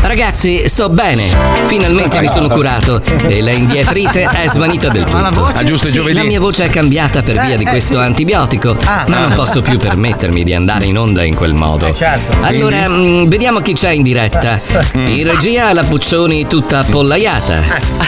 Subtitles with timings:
[0.00, 1.24] Ragazzi, sto bene.
[1.66, 5.40] Finalmente mi sono curato e la indietrite è svanita del Ma la tutto.
[5.42, 5.60] voce?
[5.60, 8.76] Ah, giusto, Sì, la mia voce è cambiata per Eh, via di eh, questo antibiotico,
[8.86, 9.04] Ah.
[9.08, 11.86] ma non posso più permettermi di andare in onda in quel modo.
[11.86, 12.36] Eh, certo.
[12.40, 14.58] Allora, mh, vediamo chi c'è in diretta.
[14.94, 17.56] In regia la Puccioni tutta appollaiata.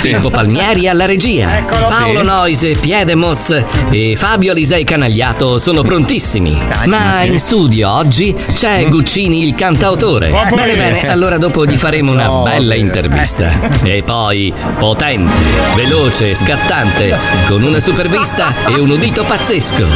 [0.01, 1.65] Pippo Palmieri alla regia.
[1.67, 2.23] Paolo.
[2.23, 6.59] Noise, Piede Moz e Fabio Alisei Canagliato sono prontissimi.
[6.87, 10.31] Ma in studio oggi c'è Guccini il cantautore.
[10.55, 13.81] Bene, bene, allora dopo gli faremo una No, bella intervista.
[13.83, 15.33] E poi potente,
[15.75, 17.17] veloce, scattante,
[17.49, 19.87] con una supervista e un udito pazzesco.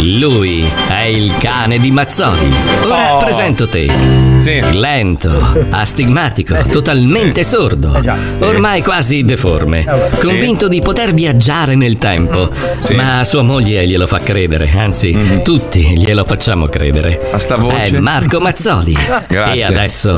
[0.00, 2.52] Lui è il cane di Mazzoli.
[2.82, 3.18] Ora Oh.
[3.18, 3.88] presento te.
[4.38, 4.60] Sì.
[4.72, 5.30] Lento,
[5.70, 8.42] astigmatico, totalmente sordo, Eh già, sì.
[8.42, 9.84] ormai quasi deforme,
[10.20, 12.48] convinto di poter viaggiare nel tempo,
[12.80, 12.94] Sì.
[12.94, 17.20] ma sua moglie glielo fa credere, anzi tutti glielo facciamo credere.
[17.32, 17.96] A sta voce?
[17.96, 18.96] È Marco Mazzoli.
[19.28, 19.60] Grazie.
[19.60, 20.08] E adesso...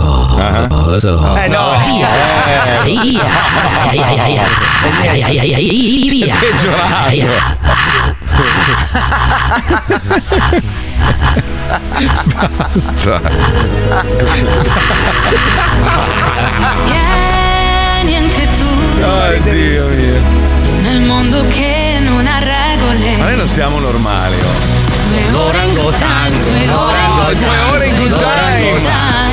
[1.02, 1.80] so- Eh no.
[1.84, 2.08] Via!
[2.84, 3.24] Via!
[6.06, 6.36] Via!
[6.38, 7.26] peggiorato.
[12.72, 13.20] Basta.
[16.84, 18.66] Vieni anche tu
[19.02, 20.20] Oddio mio.
[20.82, 23.16] nel mondo che non ha Ma regole.
[23.16, 24.34] noi non siamo normali.
[24.36, 24.80] oh.
[25.14, 28.18] Le ore in good times, le ore in good Due times, le ore in good
[28.18, 29.31] times,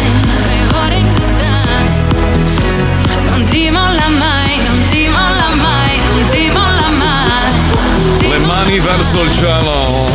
[8.60, 10.08] mani verso il cielo.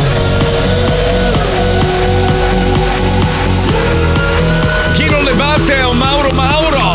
[4.93, 6.77] Chi non le batte è un Mauro Mauro.
[6.77, 6.93] No,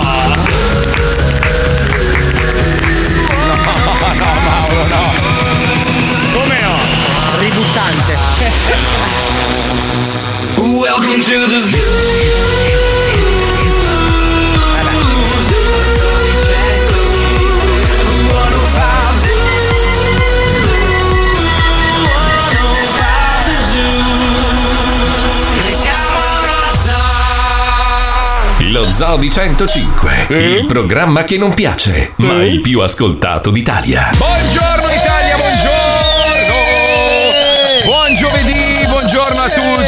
[3.47, 5.13] no, Mauro, no.
[6.35, 6.77] Come no?
[7.39, 8.17] Ributtante.
[10.81, 12.20] Welcome to the zoo.
[28.81, 34.09] Lo Zoo di 105, il programma che non piace, ma il più ascoltato d'Italia.
[34.17, 36.55] Buongiorno Italia, buongiorno!
[37.85, 39.80] Buon giovedì, buongiorno a tutti!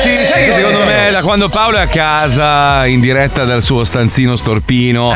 [0.43, 4.35] Sai che secondo me da quando Paolo è a casa in diretta dal suo stanzino
[4.35, 5.15] storpino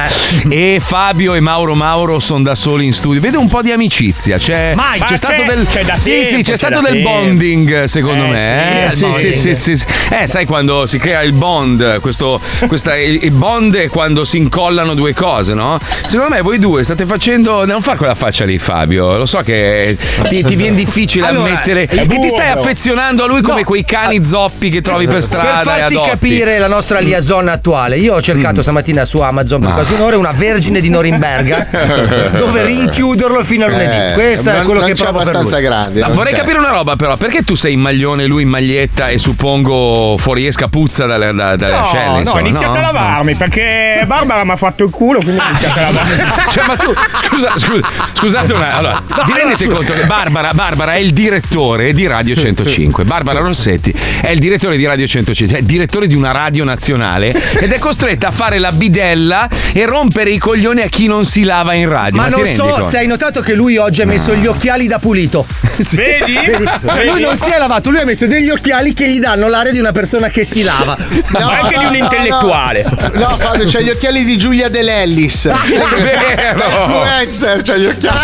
[0.48, 4.38] e Fabio e Mauro Mauro sono da soli in studio, vedo un po' di amicizia.
[4.38, 5.00] C'è, Mai.
[5.00, 7.84] c'è Ma stato c'è- del c'è da sì, tempo, sì, c'è c'è stato del bonding
[7.84, 8.88] secondo Eh, me.
[8.92, 9.14] sì, eh?
[9.14, 9.86] sì, sì, sì, sì.
[10.10, 14.94] Eh, sai quando si crea il bond, questo, questa, il, bond è quando si incollano
[14.94, 15.80] due cose, no?
[16.06, 17.64] Secondo me voi due state facendo.
[17.66, 19.16] Non far quella faccia lì, Fabio.
[19.16, 19.96] Lo so che
[20.28, 23.64] ti, ti viene difficile Allora, ammettere che ti stai affezionando a lui come No.
[23.64, 25.62] quei cani zoppi che trovi per strada.
[25.62, 29.94] Per farti capire la nostra liaison attuale, io ho cercato stamattina su Amazon per quasi
[29.94, 31.66] un'ora una vergine di Norimberga
[32.36, 33.96] dove rinchiuderlo fino a lunedì.
[33.96, 35.64] Eh, Questo è quello non che c'è provo per abbastanza lui.
[35.66, 36.00] grande.
[36.00, 36.40] No, vorrei c'è.
[36.40, 40.68] capire una roba, però, perché tu sei in maglione, lui in maglietta e suppongo fuoriesca
[40.68, 42.04] puzza dalle, da- dalle No, ascelle?
[42.12, 45.48] no, insomma, ho iniziato a lavarmi perché Barbara mi ha fatto il culo, quindi ho
[45.48, 46.14] iniziato a lavarmi.
[46.56, 46.92] Cioè, ma tu,
[47.26, 48.76] scusa, scusa, scusate un attimo.
[48.78, 53.04] Allora, vi rendete conto che Barbara, Barbara è il direttore di Radio 105.
[53.04, 57.72] Barbara Rossetti è il direttore di Radio 105, è direttore di una radio nazionale ed
[57.72, 61.74] è costretta a fare la bidella e rompere i coglioni a chi non si lava
[61.74, 62.20] in radio.
[62.20, 62.82] Ma ti non so conto?
[62.82, 65.46] se hai notato che lui oggi ha messo gli occhiali da pulito.
[65.76, 66.34] Vedi?
[66.34, 67.22] Cioè lui Vedi?
[67.22, 69.92] non si è lavato, lui ha messo degli occhiali che gli danno l'aria di una
[69.92, 70.96] persona che si lava.
[71.28, 72.84] Ma anche di un intellettuale.
[72.84, 75.44] No, no Fabio, c'ha gli occhiali di Giulia De Lellis.
[75.44, 76.64] vero.
[76.68, 78.18] Influencer, c'ha gli occhiali.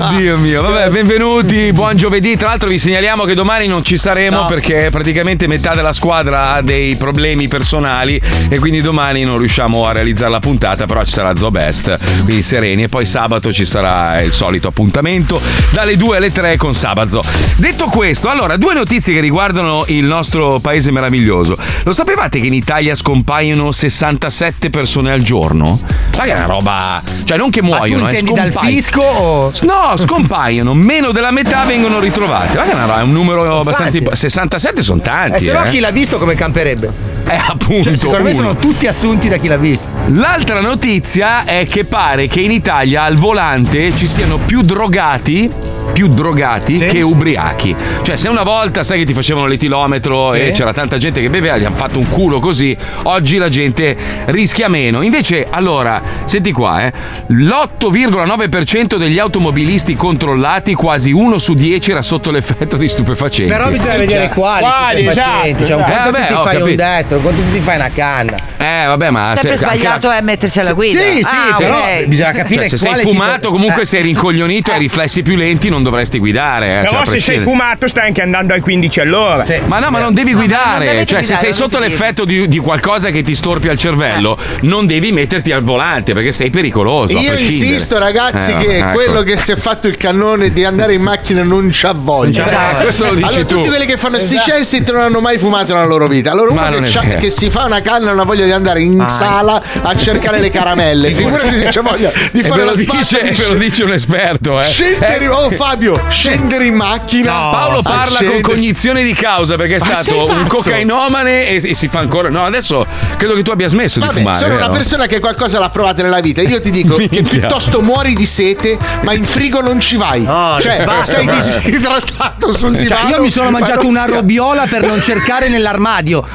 [0.00, 2.36] Oddio mio, vabbè, benvenuti, buon giovedì.
[2.36, 6.54] Tra l'altro vi segnaliamo che domani non ci saremo No perché praticamente metà della squadra
[6.54, 11.12] ha dei problemi personali e quindi domani non riusciamo a realizzare la puntata, però ci
[11.12, 16.32] sarà Zobest, quindi sereni e poi sabato ci sarà il solito appuntamento dalle 2 alle
[16.32, 17.22] 3 con Sabazzo.
[17.54, 21.56] Detto questo, allora due notizie che riguardano il nostro paese meraviglioso.
[21.84, 25.80] Lo sapevate che in Italia scompaiono 67 persone al giorno?
[26.16, 28.52] Ma che è una roba, cioè non che muoiono, Ma tu eh, intendi eh, dal
[28.52, 29.52] fisco o...
[29.60, 32.56] No, scompaiono, meno della metà vengono ritrovate.
[32.56, 34.16] Ma che è, una roba, è un numero abbastanza importante.
[34.48, 35.36] 97 sono eh, tanti.
[35.36, 35.68] Eh, se no, eh.
[35.68, 36.86] chi l'ha visto come camperebbe?
[37.24, 37.82] Eh, cioè, appunto.
[37.82, 38.28] Cioè, secondo uno.
[38.28, 39.88] me sono tutti assunti da chi l'ha visto.
[40.08, 46.08] L'altra notizia è che pare che in Italia al volante ci siano più drogati più
[46.08, 47.74] drogati che ubriachi.
[48.02, 50.38] Cioè, se una volta sai che ti facevano l'etilometro Sì.
[50.38, 53.96] e c'era tanta gente che beveva, gli hanno fatto un culo così, oggi la gente
[54.26, 55.02] rischia meno.
[55.02, 56.92] Invece, allora, senti qua, eh,
[57.28, 63.50] l'8,9% degli automobilisti controllati, quasi uno su 10 era sotto l'effetto di stupefacenti.
[63.50, 65.48] Però bisogna vedere quali, Quali, stupefacenti.
[65.62, 65.92] esatto, Cioè, un esatto.
[65.92, 66.82] conto Eh, se vabbè, ti ho fai un capito.
[66.82, 68.36] destro, un conto se ti fai una canna.
[68.58, 71.00] Eh, vabbè, ma Sempre se- anche la- sbagliato è mettersi alla guida.
[71.00, 72.04] Sì, sì, Ah, però ok.
[72.06, 73.86] bisogna capire Cioè, se sei fumato, tipo- comunque Eh.
[73.86, 76.78] sei rincoglionito e hai riflessi più lenti, non dovresti guidare.
[76.78, 79.42] eh, Però cioè, se sei fumato stai anche andando ai 15 all'ora.
[79.44, 79.56] Sì.
[79.66, 80.84] Ma no, ma non devi non guidare.
[80.86, 83.78] dovete cioè, se guidare, sei non sotto l'effetto di, di qualcosa che ti storpia il
[83.78, 84.58] cervello, Eh.
[84.66, 87.16] non devi metterti al volante perché sei pericoloso.
[87.18, 88.90] Io insisto, ragazzi, Eh, che ecco.
[88.92, 92.46] quello che si è fatto il cannone di andare in macchina non c'ha voglia.
[92.46, 93.54] Esatto, questo lo dici allora, tu.
[93.56, 96.30] tutti quelli che fanno sti censit non hanno mai fumato nella loro vita.
[96.30, 99.04] Allora, uno non che, che si fa una canna non ha voglia di andare in
[99.08, 101.10] sala a cercare le caramelle.
[101.18, 103.82] Figurati se c'ha voglia di fare la lo dice, spazza di e ve lo dice
[103.84, 104.64] un esperto, eh.
[104.64, 107.30] Scendere, Eh, oh Fabio, scendere in macchina.
[107.30, 111.74] Paolo parla con accendere- cognizione di causa perché è Ma stato un cocainomane e, e
[111.74, 112.30] si fa ancora.
[112.30, 112.86] No, adesso
[113.18, 114.38] credo che tu abbia smesso di Vabbè, fumare.
[114.38, 114.72] sono una vero?
[114.72, 116.40] persona che qualcosa l'ha provata nella vita.
[116.40, 120.22] Io ti dico che piuttosto muori di sete, ma in frigo non ci vai.
[120.22, 123.08] No, cioè, basta, sei disidratato sul Cioè, divano.
[123.10, 126.26] io mi sono ma mangiato una robiola per non cercare nell'armadio.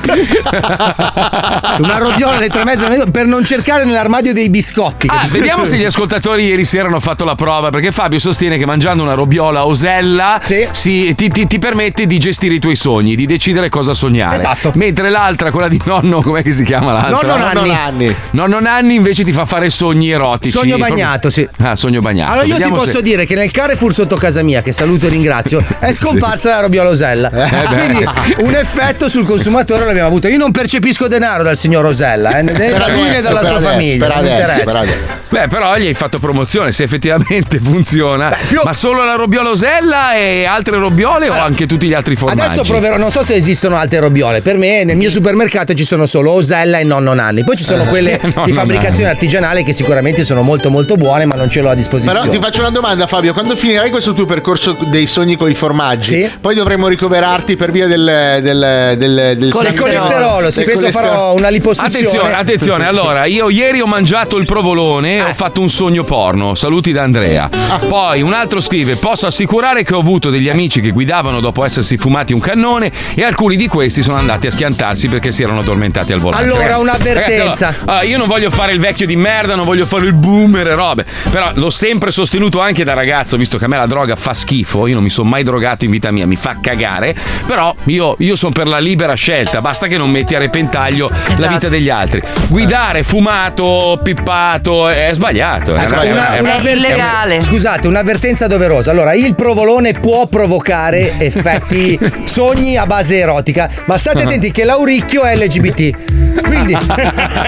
[1.79, 5.07] Una robiola alle tre e mezza per non cercare nell'armadio dei biscotti.
[5.09, 8.67] Ah, vediamo se gli ascoltatori ieri sera hanno fatto la prova, perché Fabio sostiene che
[8.67, 9.21] mangiando una robiola
[9.65, 10.67] osella Sì.
[10.71, 14.35] si- ti, ti- ti permette di gestire i tuoi sogni, di decidere cosa sognare.
[14.35, 14.71] Esatto.
[14.75, 17.11] Mentre l'altra, quella di nonno, com'è che si chiama l'altra?
[17.27, 17.69] Nonno Nonno Nanni.
[17.71, 18.15] Nanni.
[18.31, 20.51] Nonno Nanni invece ti fa fare sogni erotici.
[20.51, 21.47] Sogno bagnato, sì.
[21.61, 22.31] Ah, sogno bagnato.
[22.31, 25.07] Allora io Vediamo ti posso se- dire che nel Carrefour sotto casa mia, che saluto
[25.07, 27.29] e ringrazio, è scomparsa la robiola Osella.
[27.29, 27.49] beh.
[27.75, 28.05] Quindi
[28.39, 30.27] un effetto sul consumatore l'abbiamo avuto.
[30.27, 33.57] Io non percepisco denaro dal signor Osella, eh, né da lui né dalla per sua
[33.57, 34.07] adesso, famiglia.
[34.07, 34.63] Per adesso, interessa.
[34.71, 34.97] per adesso.
[35.29, 38.35] Beh, però gli hai fatto promozione, se effettivamente funziona.
[38.47, 42.41] più- Ma solo la robiola osella e altre robiole o anche tutti gli altri formaggi?
[42.41, 44.41] Adesso proverò, non so se esistono altre robiole.
[44.41, 47.43] Per me nel mio supermercato ci sono solo Osella e Nonno Nanni.
[47.43, 51.49] Poi ci sono quelle di fabbricazione artigianale che sicuramente sono molto molto buone, ma non
[51.49, 52.19] ce l'ho a disposizione.
[52.19, 53.33] Però ti faccio una domanda, Fabio.
[53.33, 56.29] Quando finirai questo tuo percorso dei sogni con i formaggi, Sì.
[56.41, 60.79] poi dovremo ricoverarti per via del, del, del, del Il sangue- colesterolo, sì, del penso
[60.81, 61.11] colesterolo.
[61.13, 61.95] farò una liposuzione.
[62.07, 62.87] Attenzione, attenzione.
[62.87, 66.55] Allora, io ieri ho mangiato il provolone e ho fatto un sogno porno.
[66.55, 67.49] Saluti da Andrea.
[67.87, 71.97] Poi un altro scrive: Posso assicurare che ho avuto degli amici che guidavano dopo essersi
[71.97, 76.11] fumati un cannone e alcuni di questi sono andati a schiantarsi perché si erano addormentati
[76.13, 76.45] al volante.
[76.45, 77.43] Allora, Ragazzi, un'avvertenza.
[77.43, 80.13] ragazzi, allora, ah, io non voglio fare il vecchio di merda, non voglio fare il
[80.13, 81.05] boomer e robe.
[81.29, 84.87] Però l'ho sempre sostenuto anche da ragazzo, visto che a me la droga fa schifo.
[84.87, 87.15] Io non mi sono mai drogato in vita mia, mi fa cagare.
[87.45, 91.41] Però io, io sono per la libera scelta, basta che non metti a repentaglio Esatto.
[91.41, 92.21] la vita degli altri.
[92.49, 95.75] Guidare fumato, pippato, è sbagliato.
[95.75, 97.41] È Ecco, una- una- è- un'avvertenza- illegale.
[97.41, 98.82] Scusate, un'avvertenza doverosa.
[98.89, 105.23] Allora, il provolone può provocare effetti sogni a base erotica, ma state attenti che l'auricchio
[105.23, 106.41] è LGBT.
[106.41, 106.75] Quindi,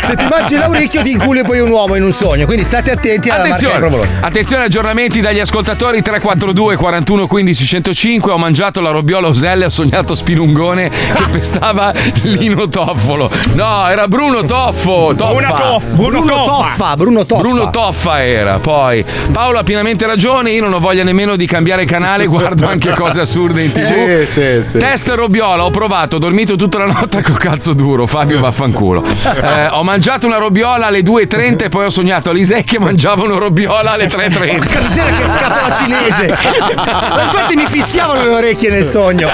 [0.01, 2.45] se ti mangi l'auricchio, ti inculi poi un uomo in un sogno.
[2.45, 4.09] Quindi state attenti alla marca del Attenzione, provolone.
[4.21, 8.31] attenzione, aggiornamenti dagli ascoltatori 342 41 15 105.
[8.31, 11.91] Ho mangiato la robiola Osella e ho sognato Spilungone che pestava
[12.23, 13.29] Lino Toffolo.
[13.53, 15.13] No, era Bruno Toffo.
[15.15, 15.33] Toffa.
[15.33, 16.45] Bruno To- Bruno Bruno Toffa.
[16.45, 17.41] Toffa, Bruno Toffa.
[17.41, 21.85] Bruno Toffa era, poi Paolo ha pienamente ragione, io non ho voglia nemmeno di cambiare
[21.85, 24.25] canale, guardo anche cose assurde in tv.
[24.25, 24.77] Sì, sì, sì.
[24.77, 29.03] Test robiola, ho provato, ho dormito tutta la notte con cazzo duro, Fabio vaffanculo.
[29.03, 33.37] Eh, ho mangiato una robiola alle 2.30 e poi ho sognato Alisei che mangiava una
[33.37, 34.57] robiola alle 3.30.
[34.57, 36.37] Porca miseria, che scatola cinese!
[36.75, 39.29] Ma infatti mi fischiavano le orecchie nel sogno.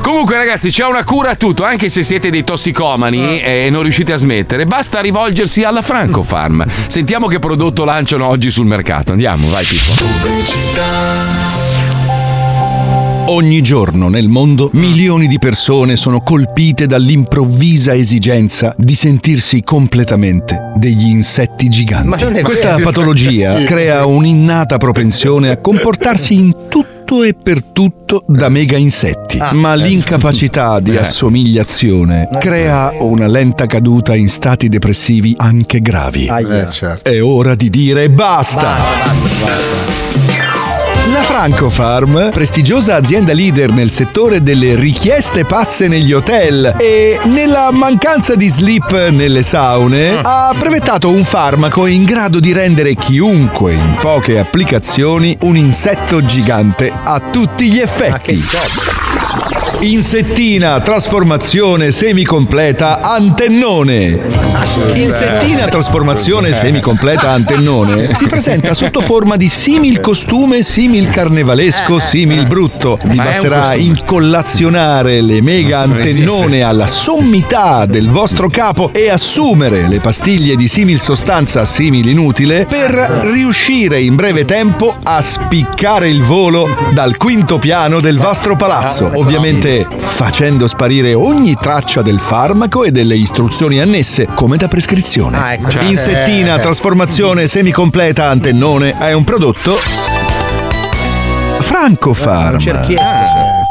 [0.00, 4.12] Comunque, ragazzi, c'è una cura a tutto, anche se siete dei tossicomani e non riuscite
[4.12, 4.64] a smettere.
[4.64, 6.64] Basta rivolgersi alla Franco Farm.
[6.86, 9.12] Sentiamo che prodotto lanciano oggi sul mercato.
[9.12, 10.45] Andiamo, vai, Pippo.
[13.28, 21.06] Ogni giorno nel mondo milioni di persone sono colpite dall'improvvisa esigenza di sentirsi completamente degli
[21.06, 22.06] insetti giganti.
[22.08, 22.84] Ma non è Questa vero.
[22.84, 26.54] patologia crea un'innata propensione a comportarsi in
[27.06, 33.66] tutto e per tutto da mega insetti, Ah, ma l'incapacità di assomigliazione crea una lenta
[33.66, 36.26] caduta in stati depressivi anche gravi.
[36.26, 37.08] Eh, certo.
[37.08, 38.74] È ora di dire basta.
[41.16, 47.70] La Franco Farm, prestigiosa azienda leader nel settore delle richieste pazze negli hotel e nella
[47.70, 53.96] mancanza di sleep nelle saune, ha brevettato un farmaco in grado di rendere chiunque in
[53.98, 58.38] poche applicazioni un insetto gigante a tutti gli effetti.
[59.80, 64.18] Insettina trasformazione semicompleta antennone.
[64.94, 72.98] Insettina trasformazione semicompleta antennone si presenta sotto forma di simil costume, simil carnevalesco, simil brutto.
[73.04, 79.10] Vi Ma è un basterà incollazionare le mega antennone alla sommità del vostro capo e
[79.10, 86.08] assumere le pastiglie di simil sostanza simil inutile per riuscire in breve tempo a spiccare
[86.08, 89.24] il volo dal quinto piano del vostro palazzo.
[89.26, 95.36] Ovviamente facendo sparire ogni traccia del farmaco e delle istruzioni annesse, come da prescrizione.
[95.36, 95.80] Ah, ecco.
[95.80, 96.60] Insettina, Eh.
[96.60, 99.74] trasformazione semicompleta antennone è un prodotto
[101.58, 102.60] Francofarm.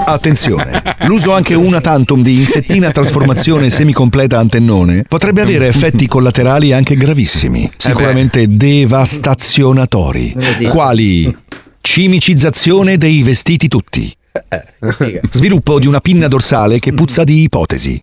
[0.03, 6.97] Attenzione, l'uso anche una tantum di insettina trasformazione semicompleta antennone potrebbe avere effetti collaterali anche
[6.97, 10.35] gravissimi, sicuramente devastazionatori,
[10.67, 11.33] quali
[11.79, 14.13] cimicizzazione dei vestiti tutti,
[15.31, 18.01] sviluppo di una pinna dorsale che puzza di ipotesi.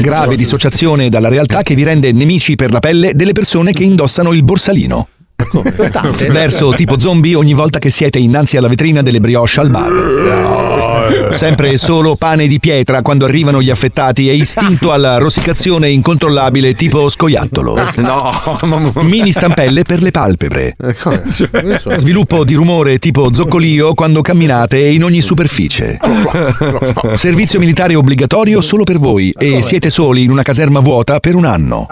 [0.00, 4.32] Grave dissociazione dalla realtà che vi rende nemici per la pelle delle persone che indossano
[4.32, 5.08] il borsalino.
[6.30, 11.30] Verso tipo zombie ogni volta che siete innanzi alla vetrina delle brioche al bar.
[11.32, 16.74] Sempre e solo pane di pietra quando arrivano gli affettati e istinto alla rosicazione incontrollabile
[16.74, 17.76] tipo scoiattolo.
[17.96, 18.30] No,
[19.02, 20.76] Mini stampelle per le palpebre.
[21.96, 25.98] Sviluppo di rumore tipo zoccolio quando camminate in ogni superficie.
[27.14, 31.44] Servizio militare obbligatorio solo per voi e siete soli in una caserma vuota per un
[31.44, 31.86] anno.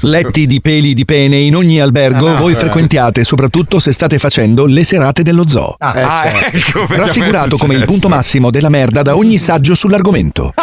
[0.00, 2.38] Letti di peli di pene in ogni albergo Ah, no.
[2.40, 5.74] voi frequentiate, soprattutto se state facendo le serate dello zoo.
[5.78, 9.38] Ah, ecco, perché Raffigurato a me è come il punto massimo della merda da ogni
[9.38, 10.54] saggio sull'argomento.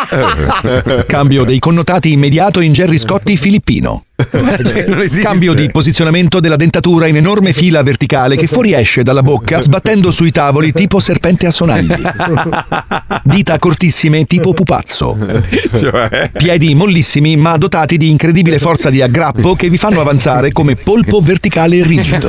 [1.08, 4.04] Cambio dei connotati immediato in Jerry Scotti filippino.
[4.32, 5.22] Non esiste.
[5.22, 10.32] Cambio di posizionamento della dentatura in enorme fila verticale che fuoriesce dalla bocca sbattendo sui
[10.32, 11.96] tavoli tipo serpente a sonagli.
[13.24, 15.18] Dita cortissime tipo pupazzo.
[15.78, 16.32] Cioè?
[16.34, 21.22] Piedi mollissimi ma dotati di incredibile forza di aggrappo che vi fanno avanzare come polpo
[21.22, 22.28] verticale rigido.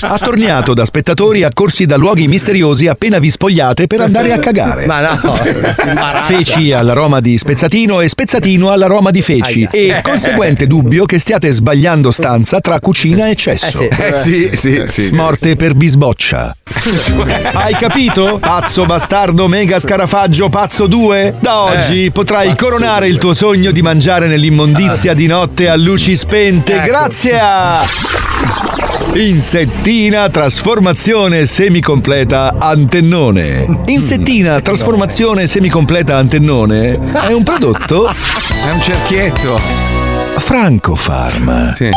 [0.00, 4.86] Attorniato da spettatori accorsi da luoghi misteriosi appena vi spogliate per andare a cagare.
[4.86, 5.34] Ma no.
[6.22, 10.00] Feci all'aroma di spezzatino e spezzatino all'aroma di feci e
[10.60, 13.88] conseguente dubbio che stiate sbagliando stanza tra cucina e cesso.
[13.88, 15.10] Eh sì, sì, sì.
[15.12, 16.54] Morte per bisboccia.
[17.52, 18.38] Hai capito?
[18.40, 21.36] Pazzo bastardo mega scarafaggio pazzo 2?
[21.40, 26.80] Da oggi potrai coronare il tuo sogno di mangiare nell'immondizia di notte a luci spente
[26.82, 27.84] grazie a
[29.14, 33.82] Insettina trasformazione semicompleta antennone.
[33.86, 39.89] Insettina trasformazione semicompleta antennone è un prodotto È un cerchietto.
[40.40, 41.74] Francofarm.
[41.74, 41.90] Sì.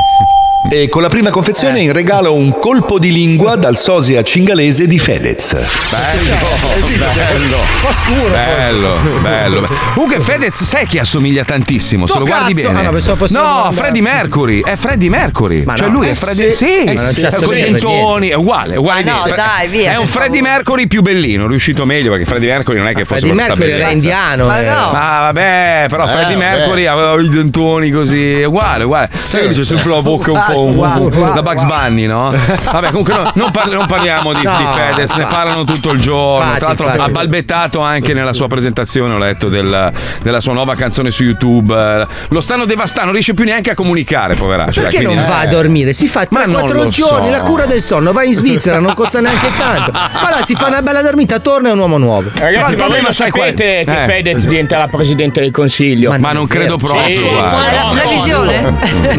[0.71, 4.97] E con la prima confezione in regalo un colpo di lingua dal sosia cingalese di
[4.97, 5.53] Fedez.
[5.53, 6.31] Bello.
[6.31, 8.45] Un po' scuro forse.
[8.55, 9.67] Bello, bello.
[9.93, 12.69] Comunque Fedez sai che assomiglia tantissimo, se lo guardi bene.
[12.69, 12.91] Ah, no,
[13.29, 15.63] no, Freddie Mercury, è Freddie Mercury.
[15.63, 15.93] Ma cioè no.
[15.93, 16.65] lui Eh è Freddie sì.
[16.65, 19.03] Sì, Ma sì, assomiglia con i per dentoni, è uguale, è uguale.
[19.03, 22.77] Ma no, dai, via, È un Freddie Mercury più bellino, riuscito meglio perché Freddie Mercury
[22.77, 24.45] non è che fosse Freddie Mercury era indiano.
[24.47, 24.73] Ma era.
[24.75, 24.91] no.
[24.91, 26.35] Ma vabbè, però Eh, Freddie.
[26.37, 29.09] Mercury aveva i dentoni così, è uguale, uguale.
[29.23, 32.33] Sai che c'è sempre la bocca un po' Uguale, uguale, da Bugs Bunny, no?
[32.71, 35.33] Vabbè, comunque no, non, parli- non parliamo di, No, di Fedez, ne infatti.
[35.35, 36.43] parlano tutto il giorno.
[36.43, 37.09] Infatti, Tra l'altro infatti.
[37.09, 39.91] ha balbettato anche nella sua presentazione, ho letto del-
[40.21, 41.73] della sua nuova canzone su YouTube.
[41.75, 44.81] Eh, Lo stanno devastando, non riesce più neanche a comunicare, poveraccio.
[44.81, 45.93] Perché Quindi- non va a dormire?
[45.93, 47.31] Si fa Ma non 3-4 lo giorni so.
[47.31, 49.91] la cura del sonno, va in Svizzera, non costa neanche tanto.
[49.91, 52.29] Ma là si fa una bella dormita, torna e è un uomo nuovo.
[52.33, 54.05] Ragazzi, il ma voi problema lo sapete che Eh.
[54.05, 56.09] Fedez diventerà presidente del consiglio?
[56.11, 57.29] Ma Ma non credo proprio, Sì.
[57.31, 58.61] La previsione?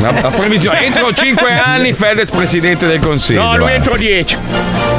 [0.00, 1.23] La, la previsione, entro 5
[1.64, 3.42] anni Fedez presidente del consiglio.
[3.42, 3.76] No, lui eh.
[3.76, 4.38] entro 10.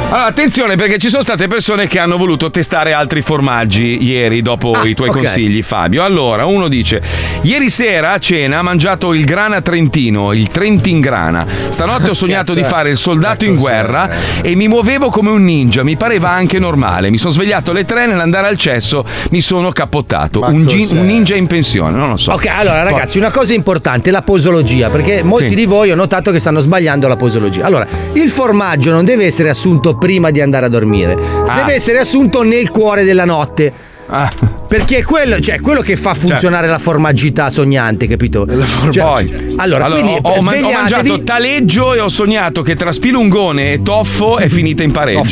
[0.08, 4.70] Allora, attenzione perché ci sono state persone che hanno voluto testare altri formaggi ieri dopo
[4.70, 5.16] Ah, i tuoi ok.
[5.16, 6.04] consigli, Fabio.
[6.04, 7.02] Allora, uno dice:
[7.42, 11.44] Ieri sera a cena ho mangiato il grana trentino, il Trentin grana.
[11.70, 14.08] Stanotte ho sognato di fare il soldato in guerra
[14.42, 17.10] e mi muovevo come un ninja, mi pareva anche normale.
[17.10, 20.38] Mi sono svegliato alle tre nell'andare al cesso, mi sono cappottato.
[20.40, 22.30] Ma Un, gi- un ninja in pensione, non lo so.
[22.30, 25.54] Ok, allora ragazzi, una cosa importante, la posologia, perché molti Sì.
[25.56, 27.66] di voi ho notato che stanno sbagliando la posologia.
[27.66, 31.56] Allora, il formaggio non deve essere assunto prima di andare a dormire, Ah.
[31.56, 33.72] deve essere assunto nel cuore della notte.
[34.08, 34.30] Ah.
[34.68, 38.46] Perché è quello, cioè, quello che fa funzionare la formaggita sognante, capito?
[38.90, 42.74] Cioè, Poi, allora, quindi ho, ho man- ho svegliatevi- mangiato taleggio e ho sognato che
[42.74, 45.24] tra spilungone e toffo è finita in pareggio.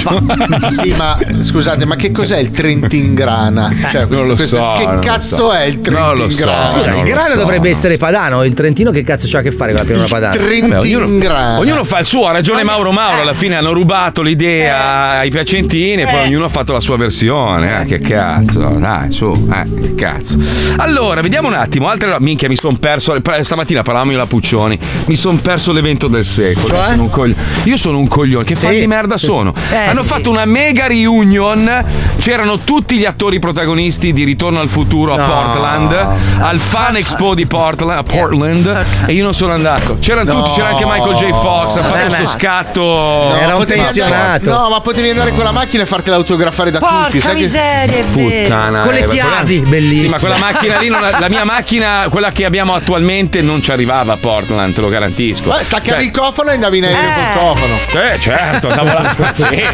[0.75, 3.73] Sì, ma scusate, ma che cos'è il Trentingrana?
[3.91, 5.53] Cioè, non lo questo- so, Che non cazzo so.
[5.53, 6.37] è il Non lo so.
[6.37, 6.67] Trentingrana?
[6.67, 7.75] Scusa, non il lo grana so, dovrebbe no.
[7.75, 10.37] essere padano, il trentino che cazzo c'ha a che fare con la pianura padana?
[10.37, 11.59] Vabbè, ognuno, Trentingrana.
[11.59, 16.03] ognuno fa il suo, ha ragione Mauro Mauro, alla fine hanno rubato l'idea ai piacentini
[16.03, 17.83] e poi ognuno ha fatto la sua versione.
[17.83, 20.39] Eh, che cazzo, dai, su, eh, che cazzo.
[20.77, 25.17] Allora, vediamo un attimo, altre minchia, mi sono perso stamattina parlavamo di la Puccioni, mi
[25.17, 26.69] sono perso l'evento del secolo.
[26.69, 26.89] Cioè?
[26.91, 29.53] Sono un cogli- Io sono un coglione, che fan di merda sono?
[29.71, 30.09] Eh, hanno sì.
[30.09, 31.85] fatto una mega reunion,
[32.19, 35.25] c'erano tutti gli attori protagonisti di Ritorno al futuro a No.
[35.27, 36.09] Portland,
[36.41, 39.99] al Fan Expo di Portland, a Portland e io non sono andato.
[40.01, 40.43] C'erano No.
[40.43, 41.31] tutti, c'era anche Michael J.
[41.33, 42.11] Fox, ha Eh, fatto beh.
[42.11, 42.81] sto scatto.
[42.83, 44.15] No, Era un pensionato.
[44.51, 46.91] andare- no, ma potevi andare con la macchina e farti l'autografare da tutti.
[46.93, 48.43] Porca sai che- miseria, è vero.
[48.43, 50.03] Puttana, Con le eh, chiavi, quella- bellissimo.
[50.03, 53.71] Sì, ma quella macchina lì, non- la mia macchina, quella che abbiamo attualmente, non ci
[53.73, 55.49] arrivava a Portland, te lo garantisco.
[55.49, 57.15] Ma staccavi Cioè, il cofano e andavi in aereo Eh.
[57.15, 57.75] col cofano.
[58.13, 59.33] Eh, certo, andavo là.
[59.49, 59.65] Sì.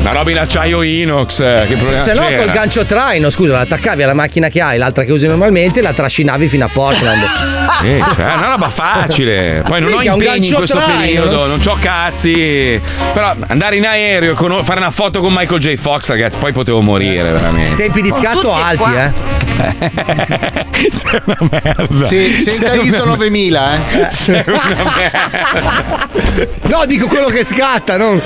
[0.00, 1.40] Una roba in acciaio inox.
[1.40, 2.42] eh, Che problema Se no, c'era?
[2.42, 5.92] col gancio traino, scusa, la attaccavi alla macchina che hai, l'altra che usi normalmente, la
[5.92, 7.54] trascinavi fino a Portland.
[7.82, 9.62] Eh, cioè, è una roba facile.
[9.66, 11.56] Poi non Minchia, ho impegni in questo traino, periodo, no?
[11.56, 12.80] non ho cazzi.
[13.12, 15.76] Però andare in aereo e fare una foto con Michael J.
[15.76, 17.82] Fox, ragazzi, poi potevo morire, veramente.
[17.82, 19.34] Tempi di Con scatto e alti, qua- eh.
[20.90, 22.06] Sei una merda.
[22.06, 24.12] Sì, senza Sei ISO una- 9000, eh.
[24.12, 26.08] Sei una merda.
[26.68, 28.20] No, dico quello che scatta, non.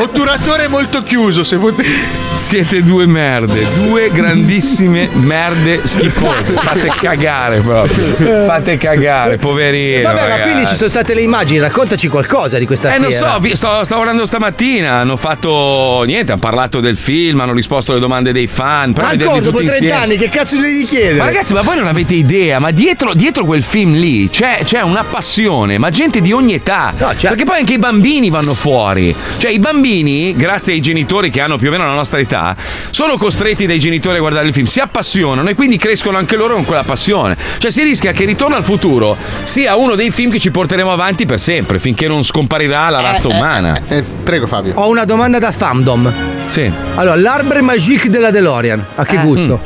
[0.00, 1.88] Otturatore molto chiuso, se potevi.
[2.34, 6.52] Siete due merde, due grandissime merde schifose.
[6.52, 8.19] Fate cagare proprio.
[8.46, 10.02] Fate cagare, poverino.
[10.02, 10.42] Vabbè, ma ragazzi.
[10.50, 13.32] quindi ci sono state le immagini, raccontaci qualcosa di questa Eh, non fiera.
[13.34, 17.92] so, vi- stavo, stavo guardando stamattina, hanno fatto niente, hanno parlato del film, hanno risposto
[17.92, 18.92] alle domande dei fan.
[18.92, 21.18] Però Ancora, dopo tutti 30 insieme- anni, che cazzo devi chiedere?
[21.18, 24.80] Ma ragazzi, ma voi non avete idea, ma dietro, dietro quel film lì c'è, c'è
[24.82, 26.92] una passione, ma gente di ogni età.
[26.96, 27.28] No, certo.
[27.28, 29.14] Perché poi anche i bambini vanno fuori.
[29.38, 32.54] Cioè, i bambini, grazie ai genitori che hanno più o meno la nostra età,
[32.90, 36.54] sono costretti dai genitori a guardare il film, si appassionano e quindi crescono anche loro
[36.54, 37.36] con quella passione.
[37.58, 41.26] Cioè, si rischia che Ritorno al futuro sia uno dei film che ci porteremo avanti
[41.26, 43.80] per sempre, finché non scomparirà la razza umana.
[43.88, 44.74] Eh, prego, Fabio.
[44.76, 46.12] Ho una domanda da Famdom.
[46.48, 46.70] Sì.
[46.94, 49.60] Allora, l'arbre magique della DeLorean, a che gusto?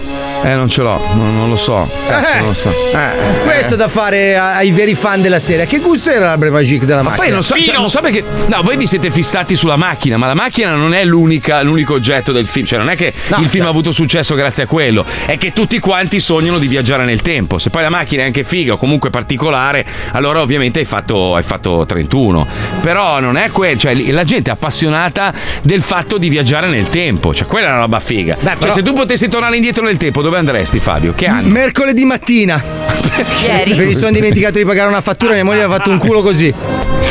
[0.44, 1.88] Eh, non ce l'ho, non, non lo so.
[2.08, 2.38] Eh.
[2.38, 2.68] non lo so.
[2.68, 3.40] Eh.
[3.42, 5.64] Questo da fare ai veri fan della serie.
[5.64, 7.22] A che gusto era l'arbre magique della macchina?
[7.24, 8.22] Poi non so, cioè, non so perché.
[8.48, 12.30] No, voi vi siete fissati sulla macchina, ma la macchina non è l'unica, l'unico oggetto
[12.32, 12.66] del film.
[12.66, 13.66] Cioè, non è che No, il film certo.
[13.66, 15.04] ha avuto successo grazie a quello.
[15.24, 17.58] È che tutti quanti sognano di viaggiare nel tempo.
[17.58, 21.42] Se poi la macchina è anche figa o comunque particolare, allora ovviamente hai fatto, hai
[21.42, 22.46] fatto 31.
[22.82, 23.78] Però non è quello.
[23.78, 25.32] Cioè, la gente è appassionata
[25.62, 27.32] del fatto di viaggiare nel tempo.
[27.34, 28.36] Cioè, quella è una roba figa.
[28.42, 31.14] cioè, però- se tu potessi tornare indietro nel tempo, dove andresti, Fabio?
[31.14, 31.48] Che anno?
[31.48, 32.62] Mercoledì mattina.
[33.16, 36.52] Perché mi sono dimenticato di pagare una fattura, mia moglie aveva fatto un culo così.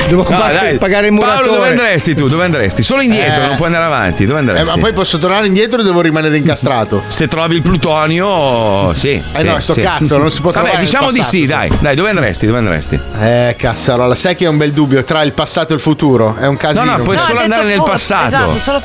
[0.08, 0.78] Devo No, pa- dai.
[0.78, 1.56] pagare il Paolo, muratore.
[1.56, 2.28] dove andresti tu?
[2.28, 2.84] Dove andresti?
[2.84, 3.48] Solo indietro, Eh.
[3.48, 4.26] non puoi andare avanti.
[4.26, 4.70] Dove Eh, andresti?
[4.76, 7.02] ma poi posso tornare indietro e devo rimanere incastrato.
[7.08, 9.12] Se trovi il plutonio, sì.
[9.13, 9.82] Eh sì, no, sto sì.
[9.82, 11.72] cazzo, non si può trovare Vabbè, nel diciamo di sì, dai.
[11.80, 12.46] Dai, dove andresti?
[12.46, 13.00] Dove andresti?
[13.20, 16.36] Eh, cazzarola, sai che è un bel dubbio tra il passato e il futuro.
[16.38, 16.84] È un casino.
[16.86, 18.26] No, no, puoi No, solo andare nel forse, passato.
[18.28, 18.78] esatto, solo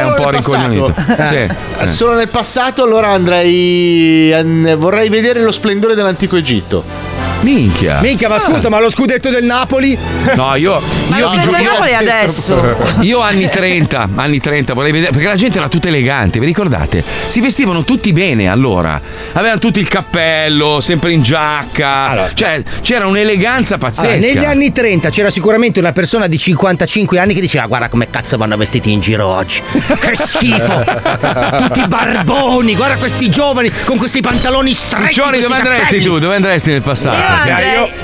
[0.00, 0.56] È un po' passato.
[0.56, 0.94] ricognito.
[1.26, 1.34] Sì.
[1.78, 1.88] Eh.
[1.88, 4.32] solo nel passato, allora andrei.
[4.32, 7.14] an- vorrei vedere lo splendore dell'antico Egitto.
[7.40, 8.00] Minchia.
[8.00, 9.96] Minchia, ma scusa, ma lo scudetto del Napoli?
[10.34, 10.82] No, io.
[11.08, 12.74] Ma io lo giuro- vedo Napoli adesso.
[13.06, 17.04] Io anni 30, anni 30 vorrei vedere, perché la gente era tutta elegante, vi ricordate?
[17.28, 19.00] Si vestivano tutti bene allora.
[19.32, 22.30] Avevano tutti il cappello, sempre in giacca.
[22.34, 24.08] Cioè, c'era un'eleganza pazzesca.
[24.14, 28.08] Allora, negli anni 30 c'era sicuramente una persona di 55 anni che diceva guarda come
[28.10, 29.62] cazzo vanno vestiti in giro oggi.
[29.72, 30.84] Che schifo!
[31.58, 35.20] Tutti barboni, guarda questi giovani con questi pantaloni stretti.
[35.20, 36.04] Questi dove andresti cappelli.
[36.04, 36.18] tu?
[36.18, 37.25] Dove andresti nel passato?
[37.26, 37.94] Io andrei.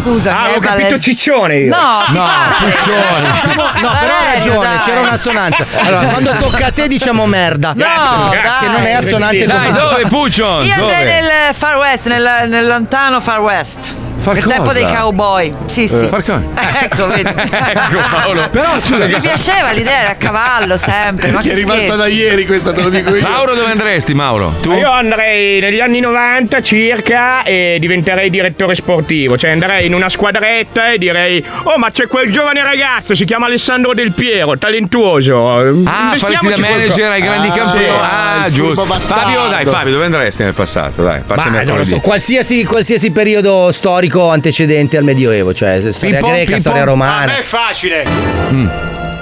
[0.00, 1.74] Scusa, Ah, ho capito ciccione io.
[1.76, 2.28] No, No?
[2.60, 3.26] Puccioni.
[3.56, 4.78] No, no, però ha ragione, dai.
[4.78, 5.66] c'era un'assonanza.
[5.80, 7.72] Allora, quando tocca a te diciamo merda.
[7.74, 8.68] No, che dai.
[8.70, 10.64] non è assonante Dai, con dove Puccion?
[10.64, 13.94] Io andrei nel Far West, nel, nel lontano Far West.
[14.22, 14.54] Far Nel cosa?
[14.56, 15.52] tempo dei cowboy.
[15.66, 16.06] Sì, sì.
[16.06, 16.40] Far cosa?
[16.82, 17.28] Ecco, vedi.
[17.28, 18.48] Ecco Paolo.
[18.50, 21.30] Però scusa, Mi piaceva l'idea era a cavallo sempre.
[21.30, 21.98] Ma Che è rimasta scherzi.
[21.98, 23.22] da ieri, questa te lo dico io.
[23.22, 24.52] Mauro, dove andresti, Mauro?
[24.60, 24.72] Tu?
[24.72, 30.90] Io andrei negli anni 90 circa e diventerei direttore sportivo, cioè andrei in una squadretta
[30.92, 35.56] e direi "Oh, ma c'è quel giovane ragazzo, si chiama Alessandro Del Piero, talentuoso".
[35.84, 37.84] Ah, faresti da manager ai grandi Ah, campioni.
[37.86, 37.90] sì.
[38.00, 38.84] Ah, il giusto.
[38.84, 41.02] Fabio, dai, Fabio, dove andresti nel passato?
[41.02, 46.20] Dai, parte Ma non so, qualsiasi, qualsiasi periodo storico antecedente al Medioevo, cioè storia Ping
[46.20, 46.90] pong, greca, ping storia pong.
[46.90, 47.36] romana.
[47.36, 48.04] è facile.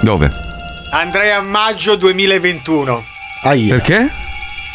[0.01, 0.31] Dove?
[0.91, 3.03] Andrei a maggio 2021.
[3.43, 3.75] Aia.
[3.75, 4.09] Perché?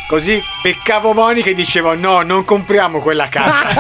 [0.09, 3.66] Così beccavo Monica e dicevo no, non compriamo quella casa.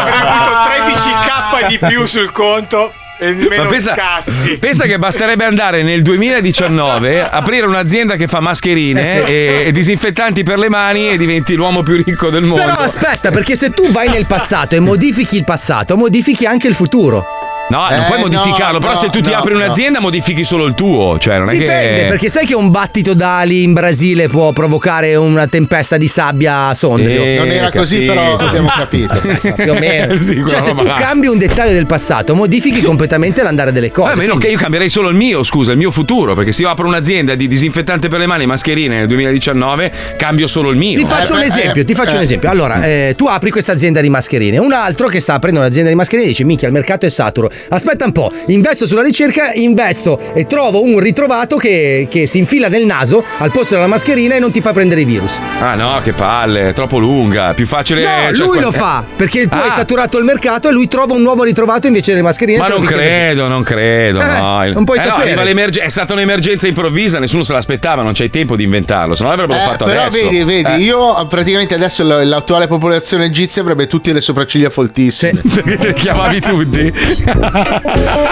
[0.00, 2.92] Avrei avuto 13k di più sul conto
[3.28, 4.56] e meno Ma pensa, scazzi.
[4.58, 9.32] pensa che basterebbe andare nel 2019, aprire un'azienda che fa mascherine Eh sì.
[9.32, 12.60] e, e disinfettanti per le mani e diventi l'uomo più ricco del mondo.
[12.64, 16.74] Però aspetta, perché se tu vai nel passato e modifichi il passato, modifichi anche il
[16.74, 17.24] futuro.
[17.66, 20.44] No, non Eh, puoi no, modificarlo, però no, se tu ti no, apri un'azienda modifichi
[20.44, 23.72] solo il tuo, cioè non è Dipende, che perché sai che un battito d'ali in
[23.72, 27.22] Brasile può provocare una tempesta di sabbia a Sondrio?
[27.22, 29.18] Eh, Non era così, però abbiamo capito.
[29.56, 30.14] più o meno.
[30.24, 30.94] Sì, cioè, se tu roba.
[30.94, 34.10] cambi un dettaglio del passato, modifichi completamente l'andare delle cose.
[34.14, 36.68] Vabbè, no, che io cambierei solo il mio, scusa, il mio futuro, perché se io
[36.68, 40.98] apro un'azienda di disinfettante per le mani e mascherine nel 2019, cambio solo il mio.
[40.98, 42.48] Ti faccio un esempio, ti faccio un esempio.
[42.50, 45.96] Allora, eh, tu apri questa azienda di mascherine, un altro che sta aprendo un'azienda di
[45.96, 47.50] mascherine dice: Minchia, il mercato è saturo.
[47.70, 52.68] Aspetta un po', investo sulla ricerca, investo e trovo un ritrovato che, che si infila
[52.68, 55.38] nel naso al posto della mascherina e non ti fa prendere i virus.
[55.60, 59.46] Ah no, che palle, è troppo lunga, più facile No, cioè, lui lo fa perché
[59.48, 59.64] tu Ah.
[59.64, 62.58] hai saturato il mercato e lui trova un nuovo ritrovato invece delle mascherine.
[62.58, 64.20] Ma non credo, non credo.
[64.20, 64.64] Eh, no.
[64.72, 65.44] non puoi Eh no, sapere.
[65.44, 69.28] l'emerge- è stata un'emergenza improvvisa, nessuno se l'aspettava, non c'hai tempo di inventarlo, se no
[69.30, 70.28] l'avrebbero Eh, fatto però adesso.
[70.28, 70.78] vedi, vedi, Eh.
[70.78, 75.40] io praticamente adesso l'attuale popolazione egizia avrebbe tutte le sopracciglia foltissime.
[75.54, 76.92] Perché te le chiamavi tutti?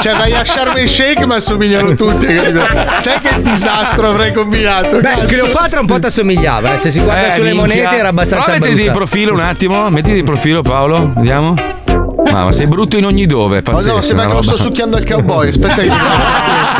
[0.00, 2.60] cioè vai a Sharm el Sheikh ma assomigliano tutte, capito?
[2.98, 4.96] Sai che disastro avrei combinato?
[4.96, 5.26] Beh, cazzo?
[5.26, 7.60] Cleopatra un po' ti assomigliava, eh, se si guarda Eh, sulle minchia.
[7.82, 11.54] monete era abbastanza Prova a mettiti di profilo un attimo, mettiti di profilo Paolo, vediamo.
[12.30, 13.94] Ma, ma sei brutto in ogni dove, Oh pazzesco.
[13.96, 15.48] no, sembra che lo sto succhiando al cowboy.
[15.48, 15.90] Aspetta che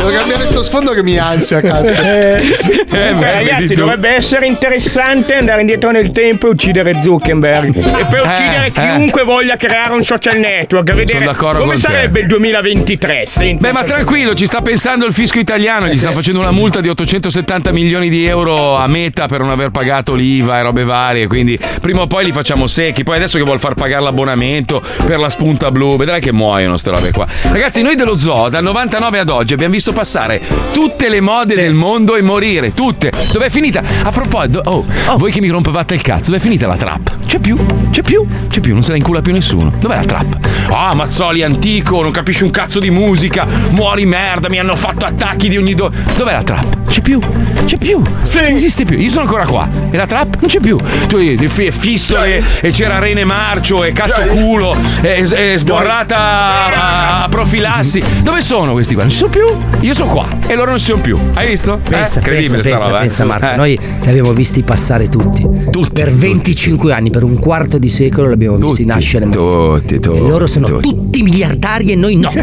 [0.00, 2.00] Devo cambiare sto sfondo che mi ansia, cazzo.
[2.00, 2.40] Eh,
[2.88, 7.76] Comunque, beh, ragazzi, dovrebbe essere interessante andare indietro nel tempo e uccidere Zuckerberg.
[7.76, 8.72] E poi uccidere eh.
[8.72, 10.94] chiunque voglia creare un social network.
[10.94, 11.88] Vedere d'accordo come con te.
[11.88, 16.12] sarebbe il 2023 senza Beh, ma tranquillo, ci sta pensando il fisco italiano, gli sta
[16.12, 20.60] facendo una multa di 870 milioni di euro a Meta per non aver pagato l'IVA
[20.60, 23.02] e robe varie, quindi prima o poi li facciamo secchi.
[23.02, 26.88] Poi adesso che vuol far pagare l'abbonamento per la spunta blu, vedrai che muoiono ste
[26.88, 27.26] robe qua.
[27.52, 30.40] Ragazzi, noi dello zoo dal 99 ad oggi abbiamo visto passare
[30.72, 33.10] tutte le mode del mondo e morire, tutte.
[33.32, 33.82] Dov'è finita?
[34.02, 34.84] A proposito, oh,
[35.16, 37.18] voi che mi rompevate il cazzo, dov'è finita la trap?
[37.26, 37.56] C'è più,
[37.90, 39.72] c'è più, c'è più, non se la incula più nessuno.
[39.78, 40.38] Dov'è la trap?
[40.70, 45.48] Ah, Mazzoli antico, non capisci un cazzo di musica, muori merda, mi hanno fatto attacchi
[45.48, 45.90] di ogni do.
[46.16, 46.78] Dov'è la trap?
[46.88, 47.20] C'è più,
[47.64, 48.98] c'è più, non esiste più.
[48.98, 49.68] Io sono ancora qua.
[49.90, 50.76] E la trap non c'è più.
[51.06, 57.22] Tu hai fi- fistole e c'era Rene Marcio e cazzo culo e, e sborrata a,
[57.22, 58.02] a profilassi.
[58.22, 59.04] Dove sono questi qua?
[59.04, 59.46] Non ci sono più.
[59.82, 61.18] Io sono qua e loro non ci sono più.
[61.32, 61.78] Hai visto?
[61.82, 63.00] Pensa, eh, pensa, pensa, roba, eh?
[63.00, 63.56] pensa Marco, Eh.
[63.56, 65.46] noi li abbiamo visti passare tutti.
[65.92, 69.28] per 25 anni, per un quarto di secolo li abbiamo visti nascere.
[69.30, 70.18] Tutti, tutti.
[70.18, 72.30] E loro sono tutti miliardari e noi no.
[72.34, 72.42] in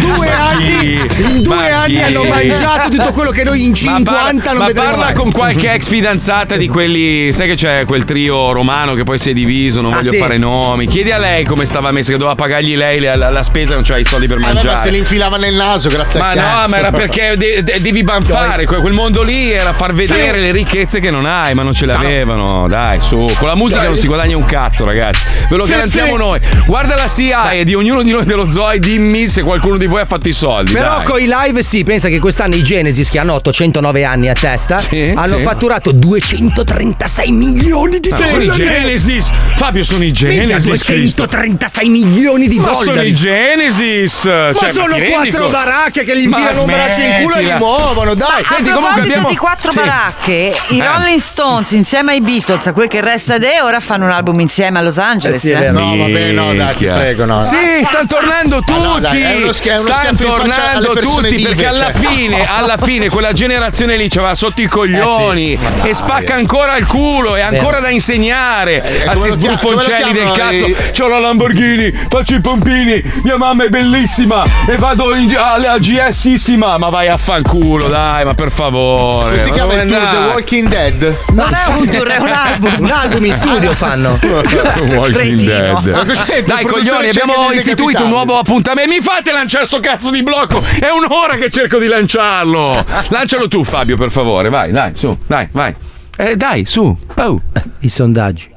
[0.00, 2.02] due Ma anni, in due Ma anni chi?
[2.02, 5.14] hanno mangiato tutto quello che noi in 50 ma parla, non ma vedremo parla mai.
[5.14, 7.32] con qualche ex fidanzata di quelli.
[7.32, 10.18] Sai che c'è quel trio romano che poi si è diviso, non Ah, voglio sì.
[10.18, 10.86] fare nomi.
[10.88, 13.82] Chiedi a lei come stava messa, che doveva pagargli lei la, la- la spesa, non
[13.84, 14.78] c'aveva i soldi per Eh, mangiare.
[14.78, 16.70] se li infilava nel naso, grazie Ma a no, cazzo.
[16.70, 18.64] ma era perché de- de- devi banfare.
[18.66, 21.84] Que- quel mondo lì era far vedere le ricchezze che non hai, ma non ce
[21.86, 22.66] le avevano.
[22.68, 23.26] Dai, su.
[23.38, 23.88] Con la musica Dai.
[23.88, 25.22] non si guadagna un cazzo, ragazzi.
[25.50, 26.16] Ve lo Sì, garantiamo sì.
[26.18, 26.40] noi.
[26.66, 29.86] Guarda la CIA e di ognuno di noi dello zoo e dimmi se qualcuno di
[29.86, 30.72] voi ha fatto i soldi.
[30.72, 31.04] Però dai.
[31.04, 34.78] con i live sì, pensa che quest'anno i Genesis, che hanno 809 anni a testa,
[34.78, 35.42] Sì, hanno sì.
[35.42, 38.62] fatturato 236 milioni di Ma sono i dollari.
[38.62, 39.30] Genesis!
[39.56, 40.84] Fabio, sono i Genesis!
[40.84, 41.24] Cristo.
[41.26, 43.08] 236 milioni di Ma sono dollari.
[43.08, 44.24] i Genesis!
[44.24, 45.56] Ma Cioè, sono ti rendi quattro conto?
[45.98, 48.42] Baracche che gli Ma infilano un braccio in culo e li muovono, dai.
[48.42, 49.78] A Senti, comunque proposito abbiamo- di quattro sì.
[49.78, 50.84] baracche, i Eh.
[50.84, 54.78] Rolling Stones insieme ai Beatles, a quel che resta de ora fanno un album insieme
[54.78, 55.36] a Los Angeles.
[55.36, 55.72] Eh sì, è vero.
[55.78, 57.42] No, vabbè, no, dai, ti prego, no.
[57.42, 58.72] Sì, stanno tornando tutti.
[58.72, 62.06] Ma no, dai, è uno è stanno tornando tutti vive, perché alla cioè.
[62.06, 67.36] fine, alla fine quella generazione lì c'aveva sotto i coglioni e spacca ancora il culo
[67.36, 70.92] e ancora da insegnare a come sti lo chia- sbrufoncelli come lo del cazzo.
[70.96, 76.76] C'ho la Lamborghini, faccio i pompini, mia mamma è bellissima e vado in, alla GSissima.
[76.76, 79.30] Ma vai a fanculo, dai, ma per favore.
[79.30, 80.16] Come si ma chiama il tour The?
[80.18, 81.18] Walking Dead?
[81.32, 82.74] Non è un tour, è un album.
[82.78, 84.18] Un album in studio fanno.
[84.20, 85.40] Walking.
[85.40, 86.44] Dead.
[86.44, 88.92] Dai, Il coglioni, abbiamo istituito un nuovo appuntamento.
[88.92, 90.62] Mi fate lanciare sto cazzo di blocco?
[90.78, 92.84] È un'ora che cerco di lanciarlo.
[93.08, 94.50] Lancialo tu, Fabio, per favore.
[94.50, 95.74] Vai, dai, su, dai, vai.
[96.16, 96.94] Eh, dai, su.
[97.16, 97.40] Oh.
[97.80, 98.56] I sondaggi.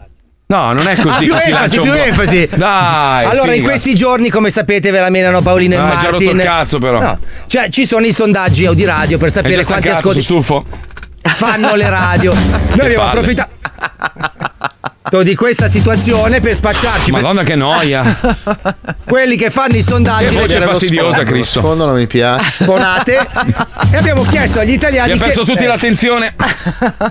[0.52, 2.50] No, non è così Ah, più che si enfasi, più enfasi.
[2.56, 3.24] Dai.
[3.26, 3.70] Allora, in figa.
[3.70, 6.02] questi giorni, come sapete, ve la menano Paolino e Ah, Martin.
[6.02, 7.00] già rotto il cazzo, però.
[7.00, 10.66] No, cioè, ci sono i sondaggi Audi Radio per sapere già quanti ascolti sono stufo.
[11.22, 12.34] fanno le radio.
[12.76, 13.50] Noi abbiamo approfittato.
[15.12, 17.12] approfitto di questa situazione per spacciarci.
[17.12, 18.18] Madonna che noia.
[19.04, 20.26] Quelli che fanno i sondaggi.
[20.34, 21.60] Che voce fastidiosa, Cristo.
[21.60, 22.64] Sfondo non mi piace.
[22.64, 23.28] Fonate.
[23.92, 26.34] e abbiamo chiesto agli italiani Mi ha perso che tutti l'attenzione.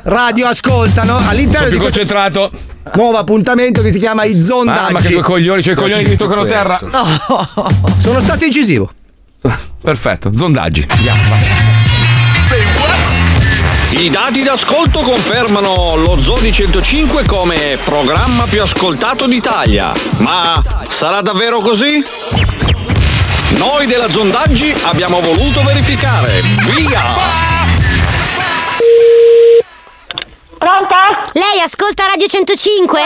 [0.04, 2.50] radio ascoltano all'interno Sono di più questo concentrato.
[2.94, 4.80] nuovo appuntamento che si chiama I Zondaggi.
[4.80, 6.78] Mamma che quei coglioni, c'è i coglioni che mi toccano terra.
[7.98, 8.90] Sono stato incisivo.
[9.82, 10.86] Perfetto, zondaggi.
[10.88, 11.69] Andiamo, vai.
[13.92, 19.92] I dati d'ascolto confermano lo Zodi 105 come programma più ascoltato d'Italia.
[20.18, 22.03] Ma sarà davvero così?
[23.57, 26.40] Noi della Zondaggi abbiamo voluto verificare.
[26.74, 27.03] Via!
[30.57, 30.94] Pronto?
[31.33, 33.00] Lei ascolta Radio 105?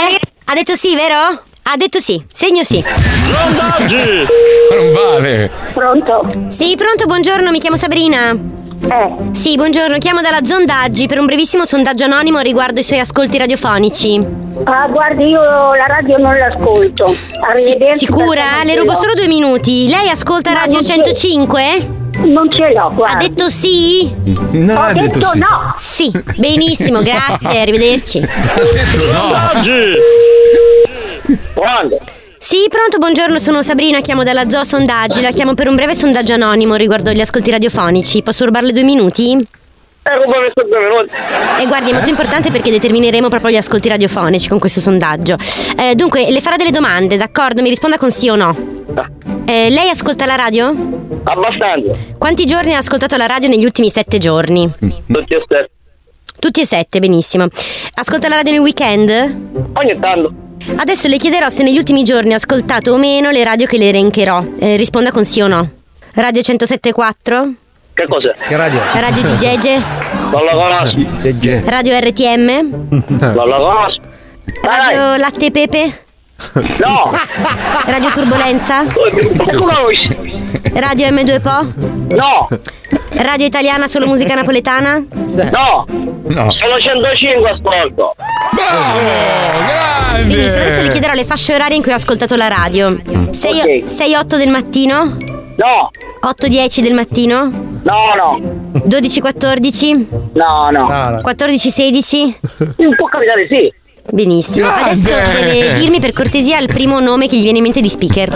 [0.45, 1.17] Ha detto sì, vero?
[1.63, 2.23] Ha detto sì.
[2.31, 2.85] Segno sì.
[3.33, 4.27] Zondaggi!
[4.71, 5.51] Ma non vale.
[5.73, 6.31] Pronto?
[6.49, 8.37] Sì, pronto, buongiorno, mi chiamo Sabrina.
[8.87, 9.35] Eh.
[9.35, 14.25] Sì, buongiorno, chiamo dalla Zondaggi per un brevissimo sondaggio anonimo riguardo i suoi ascolti radiofonici.
[14.65, 17.15] Ah, guardi, io la radio non l'ascolto.
[17.49, 17.99] Arrivederci.
[17.99, 18.63] Sicura?
[18.65, 19.89] Le rubo solo due minuti.
[19.89, 21.63] Lei ascolta Ma Radio non ce- 105?
[22.25, 23.17] Non ce l'ho, guarda.
[23.17, 24.13] Ha detto sì?
[24.53, 25.39] No, Ho ha detto detto sì.
[25.39, 25.75] no.
[25.77, 28.23] Sì, benissimo, grazie, arrivederci.
[28.99, 29.93] Zondaggi!
[31.55, 31.99] Quando?
[32.45, 35.23] Sì, pronto, buongiorno, sono Sabrina, chiamo dalla Zoo Sondaggi.
[35.23, 38.23] La chiamo per un breve sondaggio anonimo riguardo agli ascolti radiofonici.
[38.23, 39.33] Posso rubarle due minuti?
[39.33, 41.15] Eh, due minuti.
[41.59, 45.39] E guardi, è molto importante perché determineremo proprio gli ascolti radiofonici con questo sondaggio.
[45.79, 47.63] Eh, dunque, le farò delle domande, d'accordo?
[47.63, 48.55] Mi risponda con sì o no.
[49.47, 50.67] Eh, lei ascolta la radio?
[51.25, 51.99] Abbastanza.
[52.19, 54.71] Quanti giorni ha ascoltato la radio negli ultimi sette giorni?
[55.07, 55.71] Tutti e sette.
[56.39, 57.47] Tutti e sette, benissimo.
[57.95, 59.11] Ascolta la radio nel weekend?
[59.73, 60.44] Ogni tanto.
[60.77, 63.89] Adesso le chiederò se negli ultimi giorni ha ascoltato o meno le radio che le
[63.91, 64.45] elencherò.
[64.59, 65.69] Eh, risponda con sì o no.
[66.15, 67.53] Radio 107.4?
[67.93, 68.33] Che cos'è?
[68.47, 68.81] Che radio?
[68.95, 69.77] Radio di Gege?
[70.31, 71.69] Non la conosco.
[71.69, 72.47] Radio RTM?
[73.09, 74.01] Non la conosco.
[74.63, 75.99] Radio Latte e Pepe?
[76.85, 77.11] No.
[77.87, 78.85] Radio Turbolenza?
[78.85, 80.43] Tu conosci?
[80.75, 82.17] Radio M2 Po?
[82.17, 82.49] No.
[83.11, 84.99] Radio Italiana solo musica napoletana?
[85.53, 85.87] No.
[86.27, 86.51] No.
[86.53, 88.15] Sono 105 ascolto.
[90.27, 92.91] Benissimo, adesso le chiederò le fasce orarie in cui ho ascoltato la radio.
[92.91, 95.17] 6-8 del mattino?
[95.57, 95.91] No.
[96.23, 97.45] 8-10 del mattino?
[97.83, 98.41] No, no.
[98.87, 100.07] 12-14?
[100.33, 100.89] No, no.
[100.89, 102.35] 14-16?
[102.97, 103.73] Può capitare sì.
[104.15, 104.69] Benissimo.
[104.69, 105.11] Adesso
[105.43, 108.29] deve dirmi per cortesia il primo nome che gli viene in mente di speaker.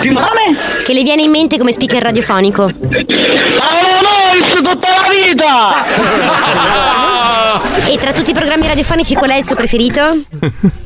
[0.00, 0.82] Primo nome?
[0.84, 2.70] Che le viene in mente come speaker radiofonico.
[2.78, 5.72] Paolo Nois tutta la vita!
[7.90, 10.18] E tra tutti i programmi radiofonici qual è il suo preferito?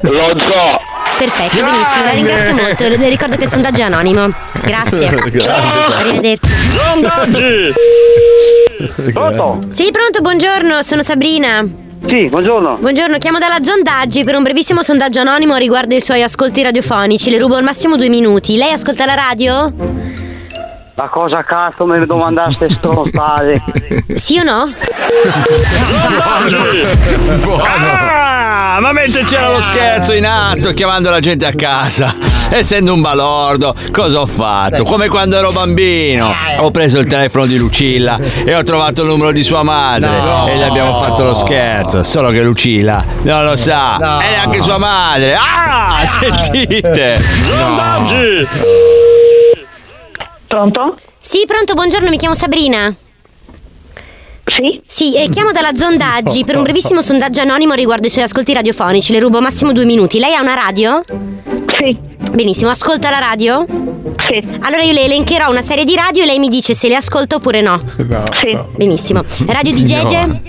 [0.02, 0.80] Lo so.
[1.18, 2.86] Perfetto, benissimo, la ringrazio molto.
[2.88, 4.28] Le ricordo che il sondaggio è anonimo.
[4.52, 5.08] Grazie.
[5.30, 5.94] Grande.
[5.94, 6.48] Arrivederci.
[6.70, 7.72] Zondaggi!
[9.12, 9.58] Pronto?
[9.70, 11.90] Sì, pronto, buongiorno, sono Sabrina.
[12.06, 12.78] Sì, buongiorno.
[12.78, 17.30] Buongiorno, chiamo dalla Zondaggi per un brevissimo sondaggio anonimo riguardo i suoi ascolti radiofonici.
[17.30, 18.56] Le rubo al massimo due minuti.
[18.56, 19.72] Lei ascolta la radio?
[20.94, 23.62] Ma cosa cazzo mi domandaste stronzate?
[24.14, 24.70] Sì o no?
[27.64, 32.14] Ah, ma mentre c'era lo scherzo in atto chiamando la gente a casa,
[32.50, 34.84] essendo un balordo, cosa ho fatto?
[34.84, 36.34] Come quando ero bambino.
[36.58, 40.46] Ho preso il telefono di Lucilla e ho trovato il numero di sua madre No.
[40.46, 42.02] e gli abbiamo fatto lo scherzo.
[42.02, 43.96] Solo che Lucilla non lo sa.
[43.98, 44.20] No.
[44.20, 45.34] E neanche sua madre.
[45.36, 47.16] Ah, sentite.
[47.44, 48.46] Zondaggi!
[50.52, 50.98] Pronto?
[51.18, 52.94] Sì, pronto, buongiorno, mi chiamo Sabrina.
[54.44, 54.82] Sì?
[54.86, 59.12] Sì, eh, chiamo dalla Zondaggi per un brevissimo sondaggio anonimo riguardo i suoi ascolti radiofonici.
[59.12, 60.18] Le rubo massimo due minuti.
[60.18, 61.02] Lei ha una radio?
[61.78, 61.96] Sì.
[62.32, 63.64] Benissimo, ascolta la radio?
[64.28, 64.46] Sì.
[64.60, 67.36] Allora io le elencherò una serie di radio e lei mi dice se le ascolta
[67.36, 67.80] oppure no.
[67.96, 68.58] Sì.
[68.76, 69.24] Benissimo.
[69.46, 70.40] Radio di Gege?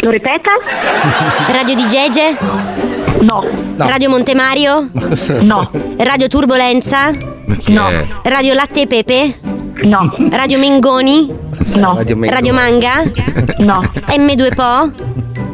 [0.00, 0.50] Lo ripeta?
[1.52, 2.36] Radio di Gege?
[3.20, 3.46] No.
[3.76, 4.90] Radio Montemario?
[5.42, 5.70] No.
[5.98, 7.38] Radio Turbolenza?
[7.66, 7.90] No.
[8.22, 9.38] Radio Latte e Pepe?
[9.82, 10.14] No.
[10.30, 11.32] Radio Mengoni?
[11.76, 11.98] No.
[12.28, 13.02] Radio Manga?
[13.58, 13.80] No.
[14.06, 14.92] M2 Po?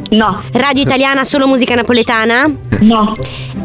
[0.09, 0.41] No.
[0.51, 2.49] Radio Italiana solo musica napoletana?
[2.79, 3.13] No.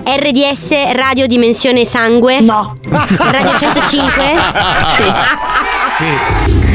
[0.05, 2.41] RDS Radio Dimensione Sangue?
[2.41, 2.77] No.
[2.89, 4.23] Radio 105?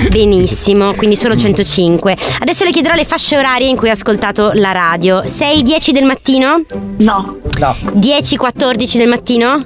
[0.09, 2.15] Benissimo, quindi solo 105.
[2.39, 5.19] Adesso le chiederò le fasce orarie in cui ha ascoltato la radio.
[5.21, 6.61] 6-10 del mattino?
[6.97, 7.37] No.
[7.59, 7.75] No.
[7.95, 9.63] 10-14 del mattino?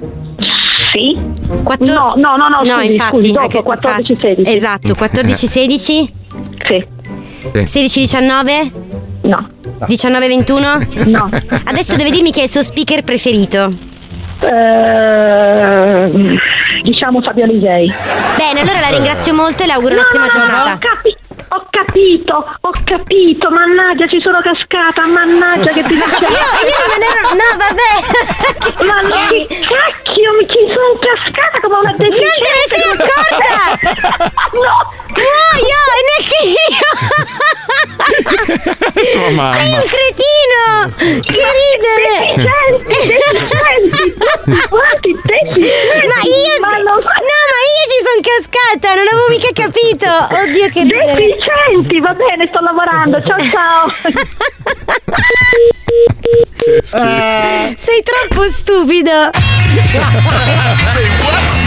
[0.92, 1.18] Sì.
[1.62, 1.86] Quattro...
[1.86, 4.42] No, no, no, no, No, scusi, infatti, scusi, dopo, anche- 14-16.
[4.46, 6.10] Esatto, 14-16?
[6.64, 6.86] Sì.
[7.52, 8.72] 16-19?
[9.22, 9.48] No.
[9.86, 11.08] 19-21?
[11.08, 11.28] No.
[11.64, 13.70] Adesso deve dirmi chi è il suo speaker preferito.
[14.40, 16.38] Eh,
[16.82, 17.92] diciamo Fabio Lisei.
[18.36, 20.78] Bene, allora la ringrazio molto e le auguro un'ottima giornata.
[21.48, 26.00] ho capito, ho capito, mannaggia ci sono cascata, mannaggia che ti Io,
[26.68, 27.32] io non ero.
[27.32, 27.92] No, vabbè.
[28.84, 32.44] Ma che cacchio, mi ci sono cascata come una Non deficiente!
[32.44, 34.30] te ne sei accorta?
[34.52, 34.76] No!
[35.16, 36.86] Muoio, neanche io!
[39.04, 39.56] Sua mamma.
[39.56, 40.62] Sei un cretino!
[41.22, 42.14] Che ridere!
[42.36, 42.84] Deficienti,
[43.32, 46.06] deficienti, deficienti!
[46.06, 46.60] Ma io.
[46.60, 50.08] Ma No, lo- ma io ci sono cascata, non avevo mica capito!
[50.08, 51.14] Oddio, che ridere!
[51.14, 51.61] Deficienti,
[52.00, 53.88] va bene, sto lavorando, ciao ciao!
[57.76, 59.30] Sei troppo stupido!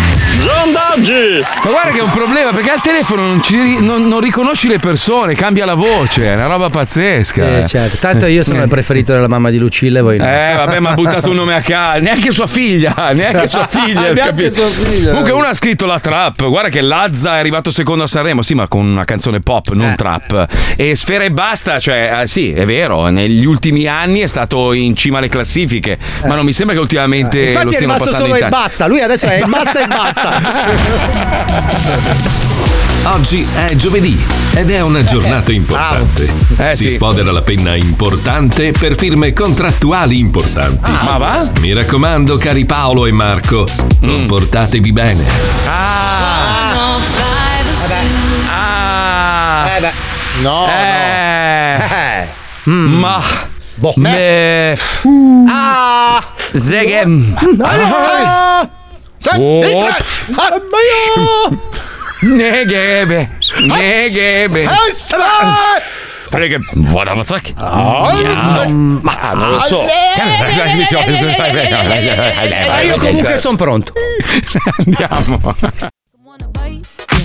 [0.45, 1.43] Sondaggi!
[1.63, 4.77] Ma guarda che è un problema perché al telefono non, ci non- non riconosci le
[4.77, 7.57] persone, cambia la voce, è una roba pazzesca.
[7.59, 7.97] Eh, certo.
[7.97, 10.23] Tanto io sono il preferito della mamma di Lucilla e voi no.
[10.25, 11.99] Eh, vabbè, ma ha buttato un nome a caso.
[12.01, 12.93] Neanche sua figlia.
[13.13, 14.01] Neanche sua figlia.
[14.13, 14.69] Neanche capito?
[14.71, 15.09] sua figlia.
[15.09, 16.45] Comunque, uno ha scritto la trap.
[16.47, 18.41] Guarda che Lazza è arrivato secondo a Sanremo.
[18.43, 19.95] Sì, ma con una canzone pop, non Eh.
[19.95, 20.47] trap.
[20.75, 21.79] E Sfera e basta.
[21.79, 23.07] Cioè, eh, sì, è vero.
[23.07, 25.97] Negli ultimi anni è stato in cima alle classifiche.
[26.25, 27.39] Ma non mi sembra che ultimamente.
[27.39, 27.47] lo Eh.
[27.51, 28.85] Infatti è rimasto solo e basta.
[28.87, 30.34] Lui adesso è basta e basta.
[33.03, 34.19] Oggi è giovedì
[34.53, 36.31] ed è una giornata importante.
[36.57, 36.95] Eh, si sì.
[36.95, 40.91] sfodera la penna importante per firme contrattuali importanti.
[41.03, 41.49] Ma va?
[41.59, 43.65] Mi raccomando, cari Paolo e Marco,
[44.03, 44.11] Mm.
[44.11, 45.25] comportatevi bene.
[45.67, 46.73] Ah!
[48.49, 49.67] Ah!
[49.77, 49.91] Eh beh.
[50.41, 52.27] No, Eh.
[52.69, 52.99] Mm.
[52.99, 53.21] Ma.
[53.75, 53.93] Boh.
[53.97, 54.77] Me.
[55.47, 56.21] Ah!
[56.33, 57.35] Zegem.
[57.61, 58.67] Ah!
[59.33, 59.63] Oh.
[59.63, 59.97] entra!
[60.37, 60.59] Ah,
[62.21, 63.29] Negebe.
[63.61, 64.65] Negebe.
[66.29, 66.57] Prega.
[66.91, 67.53] What the fuck?
[67.57, 69.83] Ma non lo so.
[72.67, 73.93] Ma io comunque sono pronto.
[74.77, 75.55] Andiamo.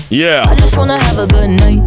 [0.09, 0.43] Yeah.
[0.51, 1.83] I just wanna have a good night.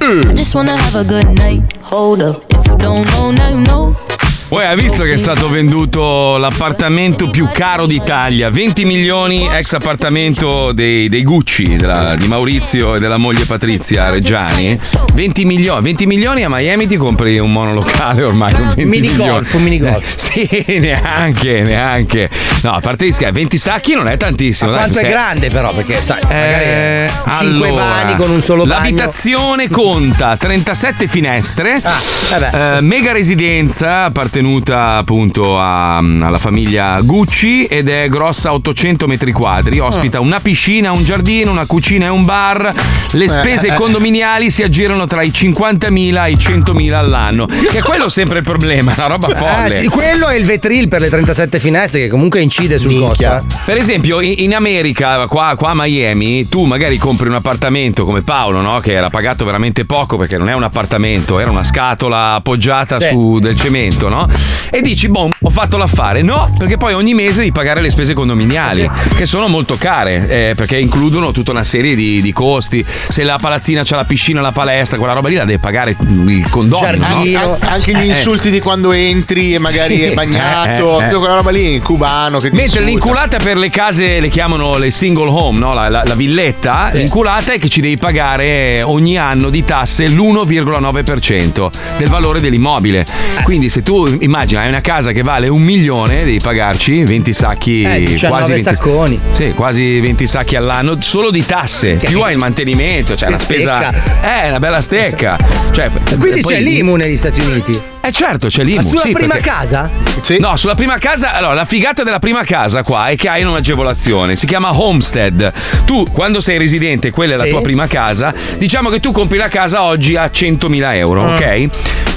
[0.00, 1.76] I just wanna have a good night.
[1.82, 2.42] Hold up.
[2.48, 4.09] If you don't know, now you know.
[4.50, 10.72] Poi ha visto che è stato venduto l'appartamento più caro d'Italia, 20 milioni ex appartamento
[10.72, 14.76] dei, dei Gucci della- di Maurizio e della moglie Patrizia Reggiani.
[15.14, 18.52] 20 milioni, 20 milioni a Miami ti compri un monolocale ormai.
[18.52, 20.04] con 20 Mini golf, un mini golf.
[20.30, 22.28] Sì, neanche, neanche.
[22.62, 24.70] No, a parte gli scherzi, 20 sacchi non è tantissimo.
[24.70, 25.72] Ma dai, quanto è se- grande però?
[25.74, 28.80] Perché sai, Eh, magari 5 allora, vani con un solo bagno.
[28.82, 34.10] L'abitazione conta 37 finestre, Ah, eh, mega residenza
[34.40, 40.20] appartenuta appunto a- alla famiglia Gucci ed è grossa 800 metri quadri, ospita Ah.
[40.20, 42.72] una piscina, un giardino, una cucina e un bar.
[43.12, 43.74] Le spese eh.
[43.74, 48.44] condominiali si aggirano tra i 50.000 e i 100.000 all'anno, che è quello sempre il
[48.44, 49.66] problema, una roba folle.
[49.78, 53.24] Eh, sì, quello è il vetril per le 37 finestre che comunque incide sul costo.
[53.24, 53.40] eh.
[53.64, 58.22] Per esempio, in, in America, qua, qua a Miami, tu magari compri un appartamento come
[58.22, 58.80] Paolo, no?
[58.80, 63.08] Che era pagato veramente poco perché non è un appartamento, era una scatola appoggiata Sì.
[63.08, 64.28] su del cemento, no?
[64.70, 66.22] E dici, boh, ho fatto l'affare.
[66.22, 70.54] No, perché poi ogni mese devi pagare le spese condominiali, che sono molto care, eh,
[70.54, 72.84] perché includono tutta una serie di, di costi.
[73.08, 76.46] Se la palazzina c'ha la piscina, la palestra, quella roba lì la deve pagare il
[76.48, 76.98] condominio.
[76.98, 77.54] no?
[77.54, 78.16] An- anche gli Eh.
[78.16, 80.02] insulti di quando entri e magari Sì.
[80.02, 80.68] è bagnato,
[81.00, 81.08] Eh, eh, eh.
[81.08, 82.84] tutta quella roba lì, cubano che Mentre insulta.
[82.86, 85.72] l'inculata per le case le chiamano le single home, no?
[85.72, 91.70] la, la- la villetta, l'inculata è che ci devi pagare ogni anno di tasse l'1,9%
[91.98, 93.04] del valore dell'immobile.
[93.42, 97.82] Quindi se tu immagina hai una casa che vale un milione, devi pagarci 20 sacchi,
[97.82, 99.20] Eh, 19 quasi 20, sacconi.
[99.32, 103.36] Sì, quasi 20 sacchi all'anno solo di tasse, Che- più hai il mantenimento, cioè la
[103.38, 103.78] spesa...
[103.92, 104.42] stecca.
[104.44, 105.38] Eh, una bella stecca.
[105.72, 107.80] Cioè, Quindi c'è l'IMU negli Stati Uniti.
[108.02, 108.76] Eh certo, c'è l'IMU.
[108.76, 109.90] Ma sulla sì, prima perché- casa?
[110.38, 114.36] No, sulla prima casa, allora la figata della prima casa qua è che hai un'agevolazione,
[114.36, 115.52] si chiama homestead.
[115.84, 117.50] Tu quando sei residente, quella è la Sì.
[117.50, 121.26] tua prima casa, diciamo che tu compri la casa oggi a 100.000 euro, Mm.
[121.34, 121.68] ok?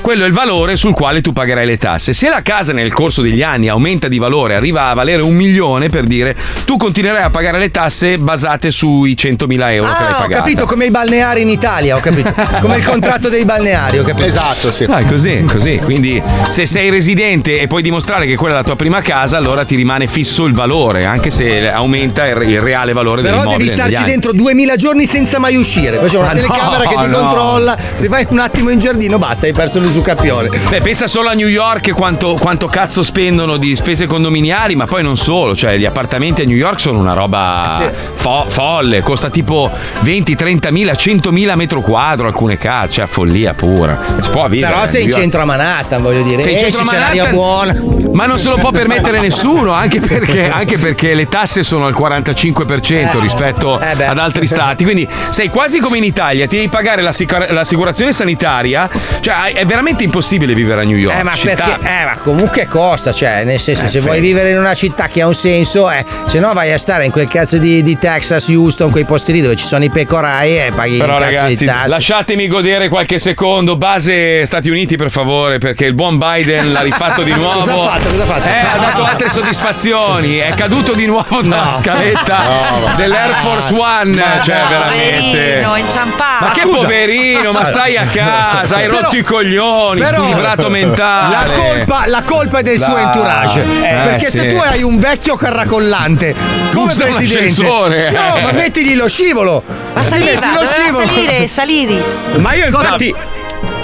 [0.04, 2.12] Quello è il valore sul quale tu pagherai le tasse.
[2.12, 5.88] Se la casa nel corso degli anni aumenta di valore, arriva a valere un milione
[5.88, 6.36] per dire,
[6.66, 10.30] tu continuerai a pagare le tasse basate sui 100.000 euro che hai Ah, ho pagato.
[10.44, 12.34] capito come i balneari in Italia, ho capito.
[12.60, 14.26] Come il contratto dei balneari, ho capito.
[14.26, 14.84] Esatto, sì.
[14.84, 15.78] Ah, è così, così.
[15.82, 19.64] Quindi se sei residente e puoi dimostrare che quella è la tua prima casa, allora
[19.64, 23.58] ti rimane fisso il valore, anche se aumenta il, il reale valore Però dell'immobile.
[23.58, 24.10] devi negli starci anni.
[24.10, 25.96] dentro 2000 giorni senza mai uscire.
[25.98, 27.18] Poi c'è una no, telecamera che ti no.
[27.20, 27.78] controlla.
[27.94, 29.92] Se vai un attimo in giardino, basta, hai perso l'uscita.
[29.94, 30.50] Su Capione.
[30.70, 35.04] Beh, pensa solo a New York quanto, quanto cazzo spendono di spese condominiali, ma poi
[35.04, 39.30] non solo, cioè gli appartamenti a New York sono una roba Eh fo- folle, costa
[39.30, 39.70] tipo
[40.02, 44.02] 20, 30 mila, 100 mila metro quadro alcune case, cioè follia pura.
[44.20, 44.74] Si può vivere.
[44.74, 46.42] Però sei in centro a Manhattan, voglio dire.
[46.42, 48.12] Sei in Esci, centro a c'è l'aria Manhattan, buona.
[48.14, 51.94] Ma non se lo può permettere nessuno, anche perché, anche perché le tasse sono al
[51.94, 54.84] 45% rispetto Eh ad altri stati.
[54.84, 58.90] Quindi sei quasi come in Italia, ti devi pagare l'assic- l'assicurazione sanitaria.
[59.20, 61.18] Cioè, è veramente impossibile vivere a New York.
[61.18, 64.06] Eh ma, città- perché, eh, ma comunque costa, cioè, nel senso, Eh, se sì.
[64.06, 67.06] vuoi vivere in una città che ha un senso, eh, se no vai a stare
[67.06, 70.58] in quel cazzo di, di Texas, Houston, quei posti lì dove ci sono i pecorai
[70.58, 71.90] e paghi Però un cazzo ragazzi, di tasse.
[71.90, 73.76] lasciatemi godere qualche secondo.
[73.76, 77.60] Base Stati Uniti, per favore, perché il buon Biden l'ha rifatto di nuovo.
[77.60, 78.10] Cosa ha fatto?
[78.10, 78.48] Cosa ha fatto?
[78.48, 80.38] Eh, ha dato altre soddisfazioni.
[80.38, 81.74] È caduto di nuovo dalla No.
[81.74, 84.22] scaletta No, ma- dell'Air Force One.
[84.44, 85.38] cioè, veramente.
[85.40, 86.46] Poverino, inciampato.
[86.46, 86.78] Ma che scusa.
[86.78, 91.36] poverino, ma stai a casa, hai Però- rotto i coglioni, Però squilibrato mentale.
[91.36, 93.04] La colpa, la colpa è del suo Dai.
[93.04, 93.62] entourage.
[93.62, 94.48] Eh, perché se sì.
[94.48, 96.36] tu hai un vecchio carracollante
[96.74, 99.64] come Usa presidente, no, ma mettigli lo scivolo.
[99.94, 101.06] Ma saliva, lo scivolo.
[101.06, 102.04] salire, saliri.
[102.38, 103.14] Ma io infatti.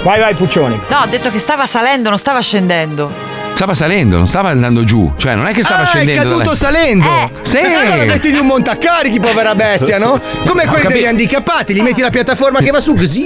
[0.02, 0.80] Vai, vai, Puccioni.
[0.88, 3.12] No, ho detto che stava salendo, non stava scendendo.
[3.60, 5.12] Stava salendo, non stava andando giù.
[5.18, 6.22] Cioè, non è che stava Ah, è scendendo.
[6.22, 7.30] caduto dalle- salendo.
[7.42, 7.58] Sì.
[7.58, 10.18] E allora mettigli un montacarichi, povera bestia, no?
[10.46, 13.22] Come quelli capi- degli handicappati, gli metti la piattaforma che va su così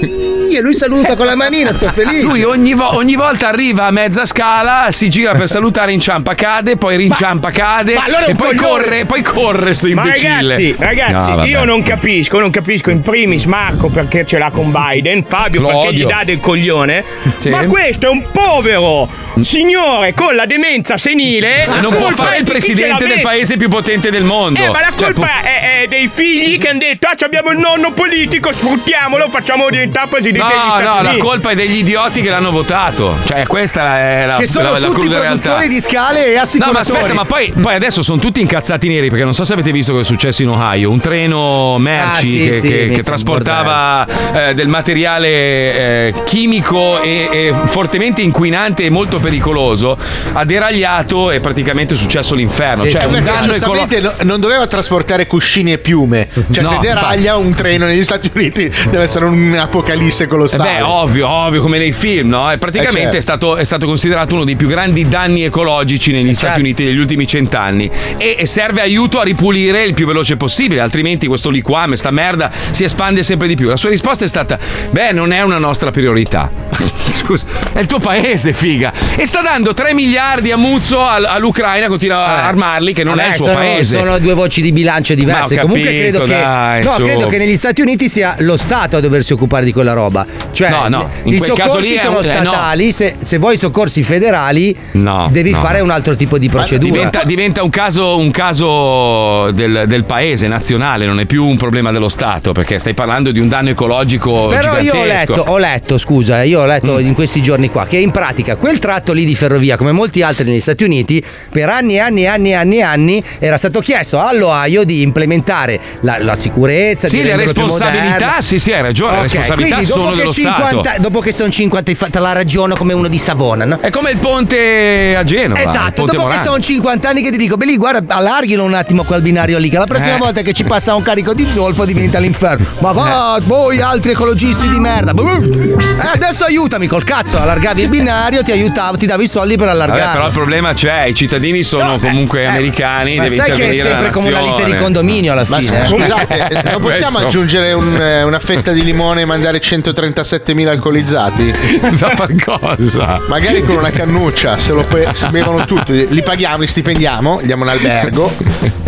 [0.53, 2.23] e lui saluta con la manina, tutto felice.
[2.23, 6.75] Lui ogni, vo- ogni volta arriva a mezza scala, si gira per salutare, inciampa, cade,
[6.75, 7.93] poi rinciampa, cade.
[7.93, 8.67] ma allora è e poi coglione.
[8.83, 10.33] corre, poi corre sto Ma imbecille.
[10.57, 14.69] ragazzi, ragazzi, No, io non capisco, non capisco in primis Marco perché ce l'ha con
[14.69, 16.05] Biden, Fabio Lo perché odio.
[16.05, 17.05] gli dà del coglione.
[17.37, 17.47] Sì.
[17.51, 19.07] Ma questo è un povero
[19.41, 21.65] signore con la demenza senile.
[21.67, 24.59] Ma non La può fare il presidente del paese più potente del mondo.
[24.59, 27.59] Eh, ma la Cioè, colpa è, è dei figli che hanno detto: Ah, abbiamo il
[27.59, 31.17] nonno politico, sfruttiamolo, facciamo diventare presidente degli No, Stati no, la Uniti.
[31.19, 33.17] colpa è degli idioti che l'hanno votato.
[33.25, 35.67] Cioè, questa è la, Che sono la, la tutti produttori realtà.
[35.67, 36.79] di scale e No, ma assicuratori.
[36.95, 39.91] aspetta, ma poi, poi adesso sono tutti incazzati neri perché non so se avete visto
[39.91, 40.89] cosa è successo in Ohio.
[40.89, 44.07] Un treno merci Ah, sì, che, sì, che- che trasportava
[44.49, 49.97] eh, del materiale eh, chimico e, e fortemente inquinante e molto pericoloso
[50.33, 52.83] ha deragliato e praticamente è successo l'inferno.
[52.83, 56.27] Sì, cioè, sì, un danno giustamente no- non doveva trasportare cuscini e piume.
[56.51, 60.75] Cioè, No, se deraglia un treno negli Stati Uniti, deve essere un'apocalisse Eh colossale.
[60.77, 62.51] Beh, ovvio, ovvio, come nei film, no?
[62.51, 63.17] E praticamente Eh, certo.
[63.17, 66.59] è, stato, è stato considerato uno dei più grandi danni ecologici negli Stati certo.
[66.61, 67.89] Uniti negli ultimi cent'anni.
[68.17, 72.51] E, e serve aiuto a ripulire il più veloce possibile, altrimenti questo liquame, sta merda,
[72.71, 73.67] si espande sempre di più.
[73.67, 74.57] La sua risposta è stata:
[74.89, 76.49] Beh, non è una nostra priorità.
[77.07, 78.91] Scusa, è il tuo paese, figa.
[79.15, 83.23] E sta dando 3 miliardi a Muzzo al- all'Ucraina, continua a armarli, che non è
[83.23, 83.97] Vabbè, il suo sono, paese.
[83.97, 85.55] sono due voci di bilancio diverse.
[85.55, 86.41] Ma ho Comunque capito, credo che.
[86.41, 87.03] dai, no, su.
[87.03, 90.25] credo che negli Stati Uniti sia lo Stato a doversi occupare di quella roba.
[90.51, 92.51] Cioè, No, no, in i quel caso soccorsi lì è sono un- eh, no.
[92.51, 92.91] statali.
[92.91, 95.85] Se, se vuoi i soccorsi federali, No, devi no, fare no.
[95.85, 96.91] un altro tipo di procedura.
[96.93, 101.91] Diventa, diventa un caso, un caso del, del paese nazionale, non è più un problema
[101.91, 104.47] dello Stato, perché stai parlando di un danno ecologico.
[104.47, 105.31] Però io ho gigantesco.
[105.33, 108.79] letto, ho letto, scusa, io ho letto in questi giorni qua che in pratica quel
[108.79, 112.27] tratto lì di ferrovia, come molti altri negli Stati Uniti, per anni e anni e
[112.27, 117.23] anni e anni anni era stato chiesto all'Ohio di implementare la, la sicurezza, Sì, di
[117.23, 120.67] le responsabilità, sì, sì, hai ragione, le Ok, responsabilità quindi dopo sono che dello 50
[120.83, 121.01] Stato.
[121.01, 123.79] Dopo che sono 50, fa- te la ragiono come uno di Savona, no?
[123.79, 125.59] È come il ponte a Genova.
[125.61, 126.43] Esatto, dopo che Morandi.
[126.43, 129.69] sono 50 anni che ti dico, beh lì guarda, allarghilo un attimo quel binario lì,
[129.69, 130.19] che la prossima Eh.
[130.19, 132.65] volta che ci passa un carico di zolfo diventa l'inferno.
[132.79, 135.13] Ma va, voi altri ecologisti di merda.
[135.15, 139.69] Eh, adesso aiutami col cazzo, allargavi il binario, ti aiutavo, ti davo i soldi per
[139.77, 140.11] Vabbè, allargare.
[140.13, 143.13] però il problema c'è, i cittadini sono comunque americani.
[143.13, 145.83] eh, ma deve sai che è sempre come una lite di condominio alla Ma fine.
[145.83, 145.87] eh.
[145.87, 151.53] scusate, non possiamo aggiungere un, eh, una fetta di limone e mandare 137.000 alcolizzati?
[151.95, 153.19] Da far cosa?
[153.27, 157.45] Magari con una cannuccia, se lo pe- se bevono tutti, li paghiamo, li stipendiamo, gli
[157.45, 158.33] diamo un albergo,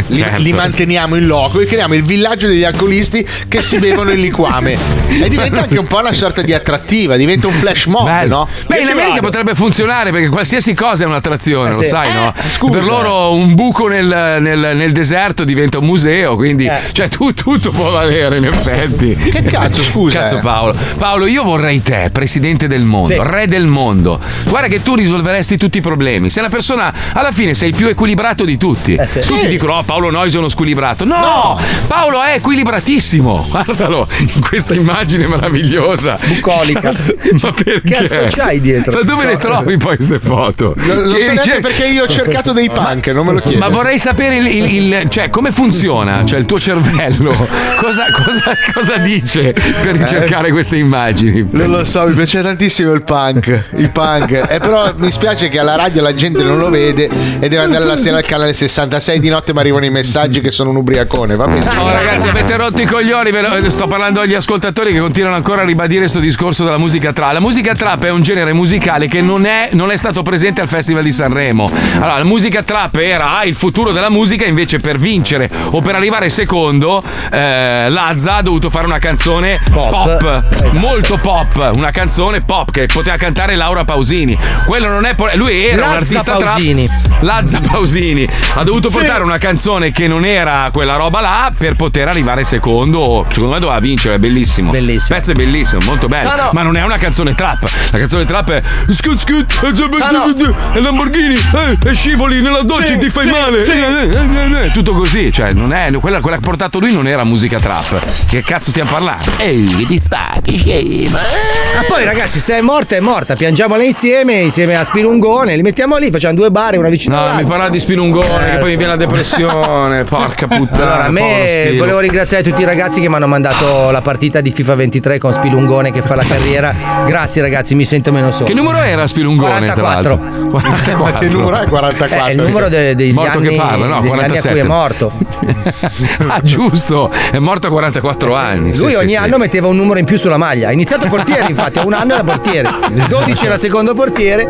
[0.08, 0.42] li, Certo.
[0.42, 4.76] li manteniamo in loco e creiamo il villaggio degli alcolisti che si bevono il liquame.
[5.22, 8.36] E diventa anche un po' una sorta di attrattiva, diventa un flash mob, Bello.
[8.38, 8.50] no?
[8.68, 9.22] Beh, in America vado.
[9.22, 11.86] potrebbe funzionare perché qualsiasi cosa è un'attrazione, Eh, lo sì.
[11.88, 12.34] sai, Eh, no?
[12.52, 12.72] scusa.
[12.74, 14.06] Per loro un buco nel,
[14.40, 16.78] nel- nel deserto diventa un museo, quindi Eh.
[16.92, 19.16] cioè, tu- tutto può valere in effetti.
[19.16, 20.42] Che cazzo, scusa, Cazzo eh.
[20.42, 20.76] Paolo.
[20.98, 23.20] Paolo, io vorrei te, presidente del mondo, Sì.
[23.22, 24.20] re del mondo.
[24.46, 26.30] Guarda che tu risolveresti tutti i problemi.
[26.30, 28.94] Sei una persona, alla fine sei il più equilibrato di tutti.
[28.96, 29.20] Eh, sì.
[29.22, 29.48] Tutti Sì.
[29.48, 31.04] dicono, oh, Paolo Nois è uno squilibrato.
[31.06, 33.48] No, Paolo è equilibratissimo.
[33.50, 36.18] Guardalo in questa immagine meravigliosa.
[36.24, 36.94] Bucolica.
[37.42, 37.90] Ma perché?
[37.90, 38.92] Cazzo c'hai dietro?
[38.94, 40.67] Ma dove le trovi poi queste foto?
[40.74, 40.94] Cazzo.
[40.94, 43.60] Lo, lo so dice- perché io ho cercato dei punk, non me lo chiedo.
[43.60, 47.32] Ma vorrei sapere il, il- il- cioè, come funziona, cioè il tuo cervello,
[47.80, 51.46] cosa, cosa- cosa dice per ricercare queste immagini?
[51.52, 53.66] Non lo so, mi piace tantissimo il punk.
[53.78, 54.32] Il punk.
[54.50, 57.06] Eh, però mi spiace che alla radio la gente non lo vede
[57.40, 60.52] e deve andare la sera al canale 66 di notte mi arrivano i messaggi che
[60.52, 61.36] sono un ubriacone.
[61.36, 61.66] Va bene.
[61.74, 63.32] No, ragazzi, avete rotto i coglioni.
[63.32, 67.34] lo- Sto parlando agli ascoltatori che continuano ancora a ribadire questo discorso della musica trap.
[67.34, 70.68] La musica trap è un genere musicale che non è, non è stato presente al
[70.68, 71.70] Festival di Sanremo.
[71.96, 76.30] Allora, la musica trap era il futuro della musica, invece per vincere o per arrivare
[76.30, 80.44] secondo, eh, Lazza ha dovuto fare una canzone pop,
[80.74, 84.38] molto pop, una canzone pop che poteva cantare Laura Pausini.
[84.66, 85.16] Quello non è.
[85.16, 86.88] po- Lui era un Lazza artista Pausini.
[86.88, 87.22] trap.
[87.22, 88.98] Lazza Pausini ha dovuto Sì.
[88.98, 93.26] portare una canzone che non era quella roba là per poter arrivare secondo.
[93.30, 94.72] Secondo me doveva vincere, è bellissimo.
[94.72, 95.16] Bellissimo.
[95.18, 96.30] Il pezzo è bellissimo, molto bello.
[96.30, 96.50] Tano.
[96.54, 97.68] Ma non è una canzone trap.
[97.92, 100.26] La canzone trap è scut scut Tano.
[100.74, 103.60] E Lamborghini eh, e scivoli nella doccia Sì, ti fai sì, male.
[103.62, 103.72] sì.
[103.72, 106.92] Eh, eh, eh, eh, Tutto così, cioè non è quella, quella che ha portato lui
[106.94, 108.00] non era musica trap.
[108.28, 109.32] Che cazzo stiamo parlando?
[109.38, 111.20] Ehi, che ti spacchi, scema.
[111.20, 115.98] Ma poi ragazzi, se è morta è morta, piangiamola insieme, insieme a Spilungone, li mettiamo
[115.98, 117.44] lì, facciamo due bare, una vicino No, all'altra.
[117.44, 120.04] mi parla di Spilungone, Eh, che poi mi viene la depressione.
[120.06, 120.84] Porca puttana.
[120.84, 124.52] Allora, a me volevo ringraziare tutti i ragazzi che mi hanno mandato la partita di
[124.52, 126.74] FIFA 23 con Spilungone che fa la carriera.
[127.06, 128.46] Grazie ragazzi, mi sento meno solo.
[128.46, 129.66] Che numero era Spilungone?
[129.66, 130.37] tra 44.
[130.38, 130.50] L'altro?
[130.50, 131.04] 44.
[131.04, 132.26] Ma che numero è 44?
[132.26, 134.50] È il numero de- degli Morto anni, che parla, no, degli anni a 47.
[134.50, 135.12] cui è morto.
[136.28, 138.76] ah, giusto, è morto a 44 anni.
[138.78, 139.40] Lui Sì, ogni sì, anno sì.
[139.40, 140.70] metteva un numero in più sulla maglia.
[140.70, 142.70] Ha iniziato portiere, infatti, a un anno era portiere.
[143.08, 144.48] 12 era secondo portiere,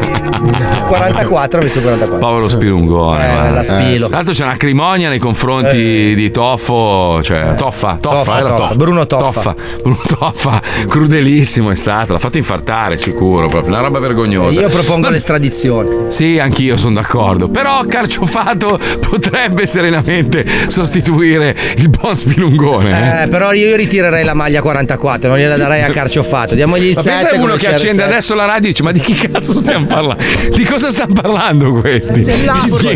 [0.88, 2.17] 44 ha messo 44.
[2.27, 3.27] Povero Spilungone.
[3.29, 3.51] Eh, guarda.
[3.51, 4.07] la Spilo.
[4.07, 9.55] Tra l'altro c'è un'acrimonia nei confronti di Toffo, cioè Toffa, Toffa, Toffa, Toffa, Bruno Toffa.
[9.81, 14.59] Bruno Toffa, crudelissimo è stato, l'ha fatto infartare sicuro, proprio una roba vergognosa.
[14.61, 15.76] Io propongo Ma- l'estradizione.
[16.09, 17.47] Sì, anch'io sono d'accordo.
[17.49, 23.23] Però Carciofato potrebbe serenamente sostituire il buon Spilungone.
[23.23, 26.55] Eh, però io ritirerei la maglia 44, non gliela darei a Carciofato.
[26.55, 27.15] Diamogli il Ma 7.
[27.21, 28.03] pensa a uno che accende 7.
[28.03, 30.23] adesso la radio e dice: Ma di chi cazzo stiamo parlando?
[30.55, 32.25] Di cosa stanno parlando questi?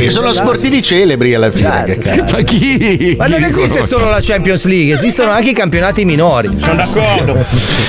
[0.10, 1.84] Sono sportivi celebri alla fine.
[1.86, 2.36] che cazzo.
[2.36, 3.16] Ma chi?
[3.18, 6.48] Ma non esiste solo la Champions League, esistono anche i campionati minori.
[6.60, 7.46] Sono d'accordo.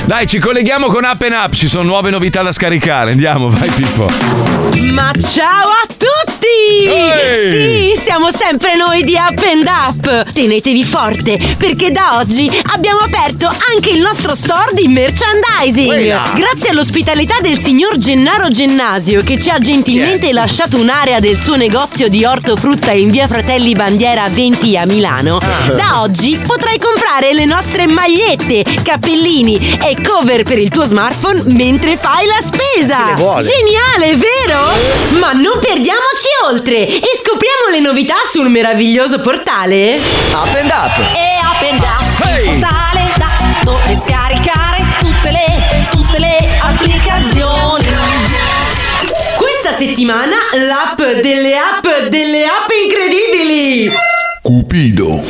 [0.06, 1.54] Dai, ci colleghiamo con Up and Up.
[1.54, 3.12] Ci sono nuove novità da scaricare.
[3.12, 4.81] Andiamo, vai, Pippo.
[4.90, 6.86] Ma ciao a tutti!
[6.88, 7.92] Ehi!
[7.94, 10.32] Sì, siamo sempre noi di Up and Up!
[10.32, 15.86] Tenetevi forte, perché da oggi abbiamo aperto anche il nostro store di merchandising!
[15.86, 16.32] Quella!
[16.34, 22.08] Grazie all'ospitalità del signor Gennaro Gennasio, che ci ha gentilmente lasciato un'area del suo negozio
[22.08, 25.38] di ortofrutta in via Fratelli Bandiera 20 a Milano,
[25.76, 31.96] da oggi potrai comprare le nostre magliette, cappellini e cover per il tuo smartphone mentre
[31.96, 33.14] fai la spesa!
[33.40, 34.61] Geniale, vero?
[35.18, 40.00] Ma non perdiamoci oltre e scopriamo le novità sul meraviglioso portale
[40.32, 40.98] Up and Up!
[41.14, 43.30] E Up and Up, il portale da
[43.62, 47.86] dove scaricare tutte le, tutte le applicazioni.
[49.36, 53.92] Questa settimana l'app delle app delle app incredibili!
[54.42, 55.24] Cupido.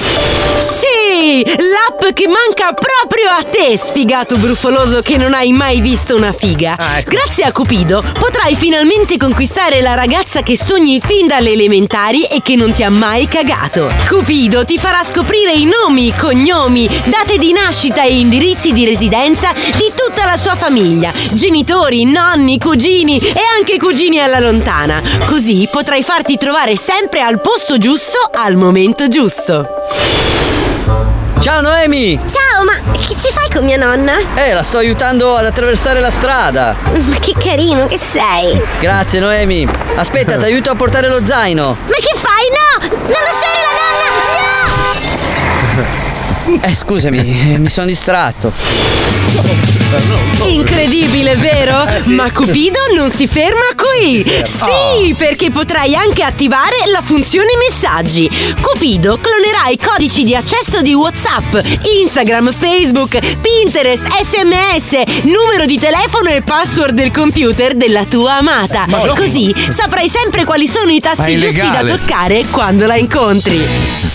[0.58, 1.01] Sì,
[1.44, 6.76] l'app che manca proprio a te, sfigato brufoloso che non hai mai visto una figa.
[7.04, 12.56] Grazie a Cupido potrai finalmente conquistare la ragazza che sogni fin dalle elementari e che
[12.56, 13.92] non ti ha mai cagato.
[14.08, 19.92] Cupido ti farà scoprire i nomi, cognomi, date di nascita e indirizzi di residenza di
[19.94, 25.02] tutta la sua famiglia, genitori, nonni, cugini e anche cugini alla lontana.
[25.26, 30.21] Così potrai farti trovare sempre al posto giusto al momento giusto.
[31.42, 32.16] Ciao Noemi!
[32.18, 34.12] Ciao, ma che ci fai con mia nonna?
[34.36, 36.76] Eh, la sto aiutando ad attraversare la strada.
[36.84, 38.62] Ma che carino che sei!
[38.78, 39.68] Grazie Noemi.
[39.96, 41.76] Aspetta, ti aiuto a portare lo zaino.
[41.84, 42.48] Ma che fai?
[42.48, 42.86] No!
[42.86, 43.72] Non lasciare la
[46.54, 46.64] nonna!
[46.64, 48.52] Eh, scusami, eh, mi sono distratto.
[50.48, 51.84] Incredibile, vero?
[52.06, 54.24] Ma Cupido non si ferma qui!
[54.44, 58.28] Sì, perché potrai anche attivare la funzione messaggi.
[58.60, 61.56] Cupido clonerà i codici di accesso di WhatsApp,
[62.02, 68.86] Instagram, Facebook, Pinterest, SMS, numero di telefono e password del computer della tua amata.
[69.14, 74.11] Così saprai sempre quali sono i tasti giusti da toccare quando la incontri.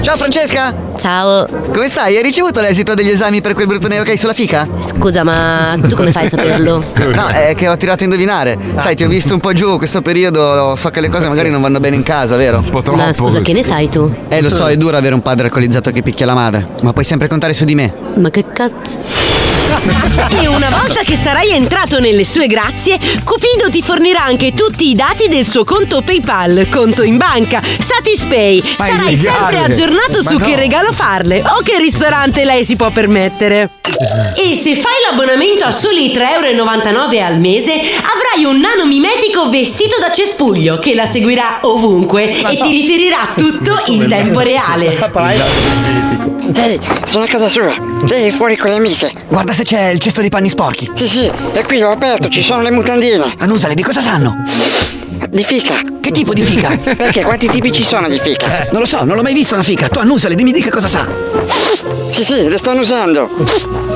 [0.00, 0.74] Ciao Francesca!
[0.98, 1.46] Ciao!
[1.72, 2.16] Come stai?
[2.16, 4.66] Hai ricevuto l'esito degli esami per quel brutto neo che hai sulla fica?
[4.78, 6.82] Scusa, ma tu come fai a saperlo?
[7.10, 8.56] No, è che ho tirato a indovinare.
[8.80, 11.60] Sai, ti ho visto un po' giù questo periodo, so che le cose magari non
[11.60, 12.58] vanno bene in casa, vero?
[12.58, 14.12] Un po' Ma scusa, che ne sai tu?
[14.28, 17.04] Eh, lo so, è duro avere un padre alcolizzato che picchia la madre, ma puoi
[17.04, 17.92] sempre contare su di me.
[18.14, 19.39] Ma che cazzo?
[20.40, 24.94] E una volta che sarai entrato nelle sue grazie, Cupido ti fornirà anche tutti i
[24.94, 28.62] dati del suo conto PayPal, conto in banca, Satispay.
[28.78, 30.44] Ma Sarai sempre aggiornato Ma su no.
[30.44, 33.70] che regalo farle o che ristorante lei si può permettere.
[34.36, 40.12] E se fai l'abbonamento a soli 3,99€ al mese, avrai un nano mimetico vestito da
[40.12, 44.98] cespuglio che la seguirà ovunque e ti riferirà tutto in tempo reale.
[46.54, 47.72] Ehi, sono a casa sua.
[48.08, 49.12] Lei è fuori con le amiche.
[49.28, 50.90] Guarda se c'è il cesto di panni sporchi.
[50.94, 53.34] Sì, sì, è qui, l'ho aperto, ci sono le mutandine.
[53.38, 54.44] Annusale, di cosa sanno?
[55.28, 55.74] Di fica.
[56.00, 56.76] Che tipo di fica?
[56.82, 57.22] Perché?
[57.22, 58.68] Quanti tipi ci sono di fica?
[58.72, 59.88] Non lo so, non l'ho mai vista una fica.
[59.88, 61.06] Tu annusale, dimmi di che cosa sa.
[62.10, 63.28] Sì, sì, le sto annusando.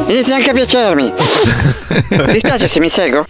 [0.07, 1.13] Inizia anche a piacermi.
[2.09, 3.27] Ti spiace se mi seguo?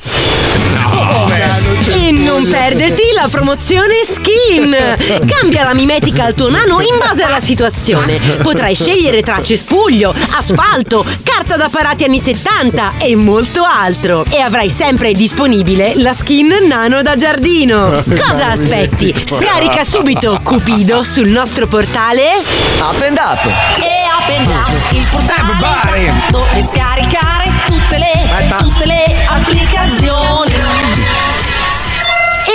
[1.14, 4.76] E non perderti la promozione Skin!
[5.26, 8.18] Cambia la mimetica al tuo nano in base alla situazione.
[8.42, 14.24] Potrai scegliere tra cespuglio, asfalto, carta da parati anni 70 e molto altro.
[14.28, 18.02] E avrai sempre disponibile la skin nano da giardino.
[18.04, 19.14] Cosa aspetti?
[19.26, 22.42] Scarica subito Cupido sul nostro portale
[22.80, 23.44] Up and Up.
[23.78, 30.03] E Open Up, il portale dove scaricare tutte le, tutte le applicazioni.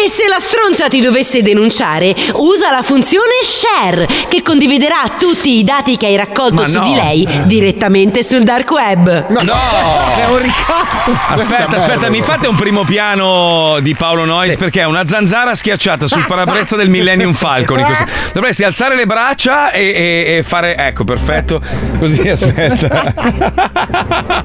[0.02, 5.64] E se la stronza ti dovesse denunciare, usa la funzione Share, che condividerà tutti i
[5.64, 6.84] dati che hai raccolto Ma su no.
[6.86, 9.28] di lei direttamente sul dark web.
[9.30, 9.40] No!
[9.42, 11.12] È un ricatto!
[11.30, 16.08] Aspetta, aspetta, mi fate un primo piano di Paolo Noyes perché è una zanzara schiacciata
[16.08, 17.82] sul parabrezza del Millennium Falcon.
[17.84, 20.78] questo- Dovresti alzare le braccia e, e- e fare.
[20.78, 21.60] Ecco, perfetto.
[22.00, 23.14] Così aspetta.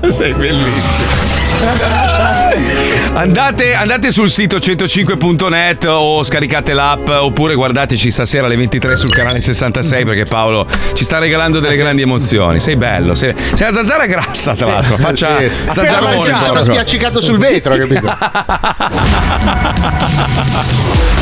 [0.09, 1.34] Sei bellissimo.
[3.15, 9.41] Andate, andate sul sito 105.net o scaricate l'app oppure guardateci stasera alle 23 sul canale
[9.41, 12.59] 66 perché Paolo ci sta regalando delle grandi emozioni.
[12.59, 14.97] Sei bello, sei, sei una zanzara grassa tra l'altro.
[14.97, 15.49] Faccia Sì.
[15.73, 15.87] Sono
[16.27, 16.63] proprio.
[16.63, 18.13] spiaccicato sul vetro, capito?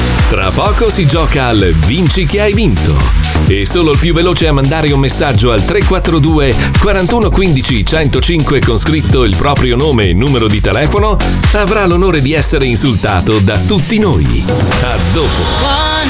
[0.33, 2.97] Tra poco si gioca al Vinci che hai vinto.
[3.47, 8.79] E solo il più veloce a mandare un messaggio al 342 41 15 105 con
[8.79, 11.19] scritto il proprio nome e numero di telefono
[11.53, 14.43] avrà l'onore di essere insultato da tutti noi.
[14.49, 16.01] A dopo.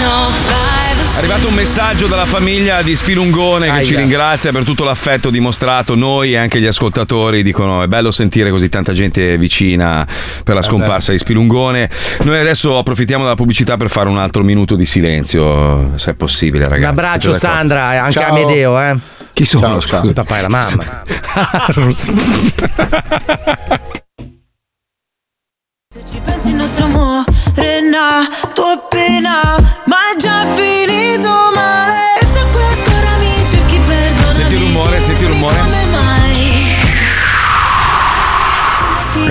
[1.14, 3.84] È arrivato un messaggio dalla famiglia di Spilungone che Aia.
[3.84, 5.94] ci ringrazia per tutto l'affetto dimostrato.
[5.94, 10.06] Noi e anche gli ascoltatori dicono: è bello sentire così tanta gente vicina
[10.42, 11.90] per la scomparsa di Spilungone.
[12.22, 16.64] Noi adesso approfittiamo della pubblicità per fare un altro minuto di silenzio, se è possibile,
[16.64, 16.82] ragazzi.
[16.82, 17.32] Un abbraccio?
[17.32, 18.32] Sandra e anche Ciao.
[18.32, 18.96] Amedeo, eh.
[19.32, 19.80] Chi sono?
[19.80, 20.02] scusa?
[20.04, 20.84] Il papà e la mamma.
[26.10, 27.24] Ci pensi il nostro amore
[27.82, 31.81] nato appena Ma è già finito male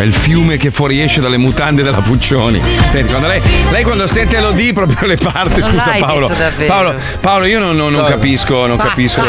[0.02, 2.60] È il fiume che fuoriesce dalle mutande della Puccioni.
[2.60, 3.40] Senti, quando lei,
[3.70, 6.28] lei quando sente l'OD proprio le parte, Non scusa Paolo.
[6.66, 6.96] Paolo.
[7.20, 9.22] Paolo, io non, non- non capisco, non capisco.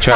[0.00, 0.14] Cioè,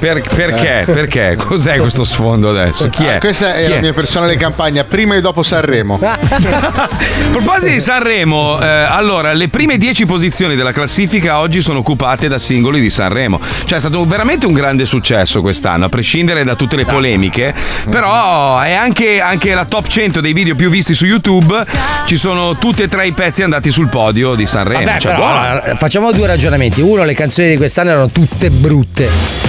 [0.00, 0.82] per- perché?
[0.84, 1.36] Perché?
[1.36, 2.88] Cos'è questo sfondo adesso?
[2.88, 3.14] Chi è?
[3.14, 6.00] Ah, Questa è Chi la mia personale campagna prima e dopo Sanremo.
[6.02, 6.88] A
[7.30, 12.38] proposito di Sanremo, eh, allora le prime 10 posizioni della classifica oggi sono occupate da
[12.38, 13.38] singoli di Sanremo.
[13.64, 17.54] Cioè è stato veramente un grande successo quest'anno, a prescindere da tutte le polemiche.
[17.88, 21.64] Però è anche, anche la top 100 dei video più visti su YouTube.
[22.06, 24.84] Ci sono tutti e tre i pezzi andati sul podio di Sanremo.
[24.84, 26.80] Vabbè, Cioè, però, allora, facciamo due ragionamenti.
[26.80, 29.08] Uno, le canzoni di quest'anno erano tutte brutte.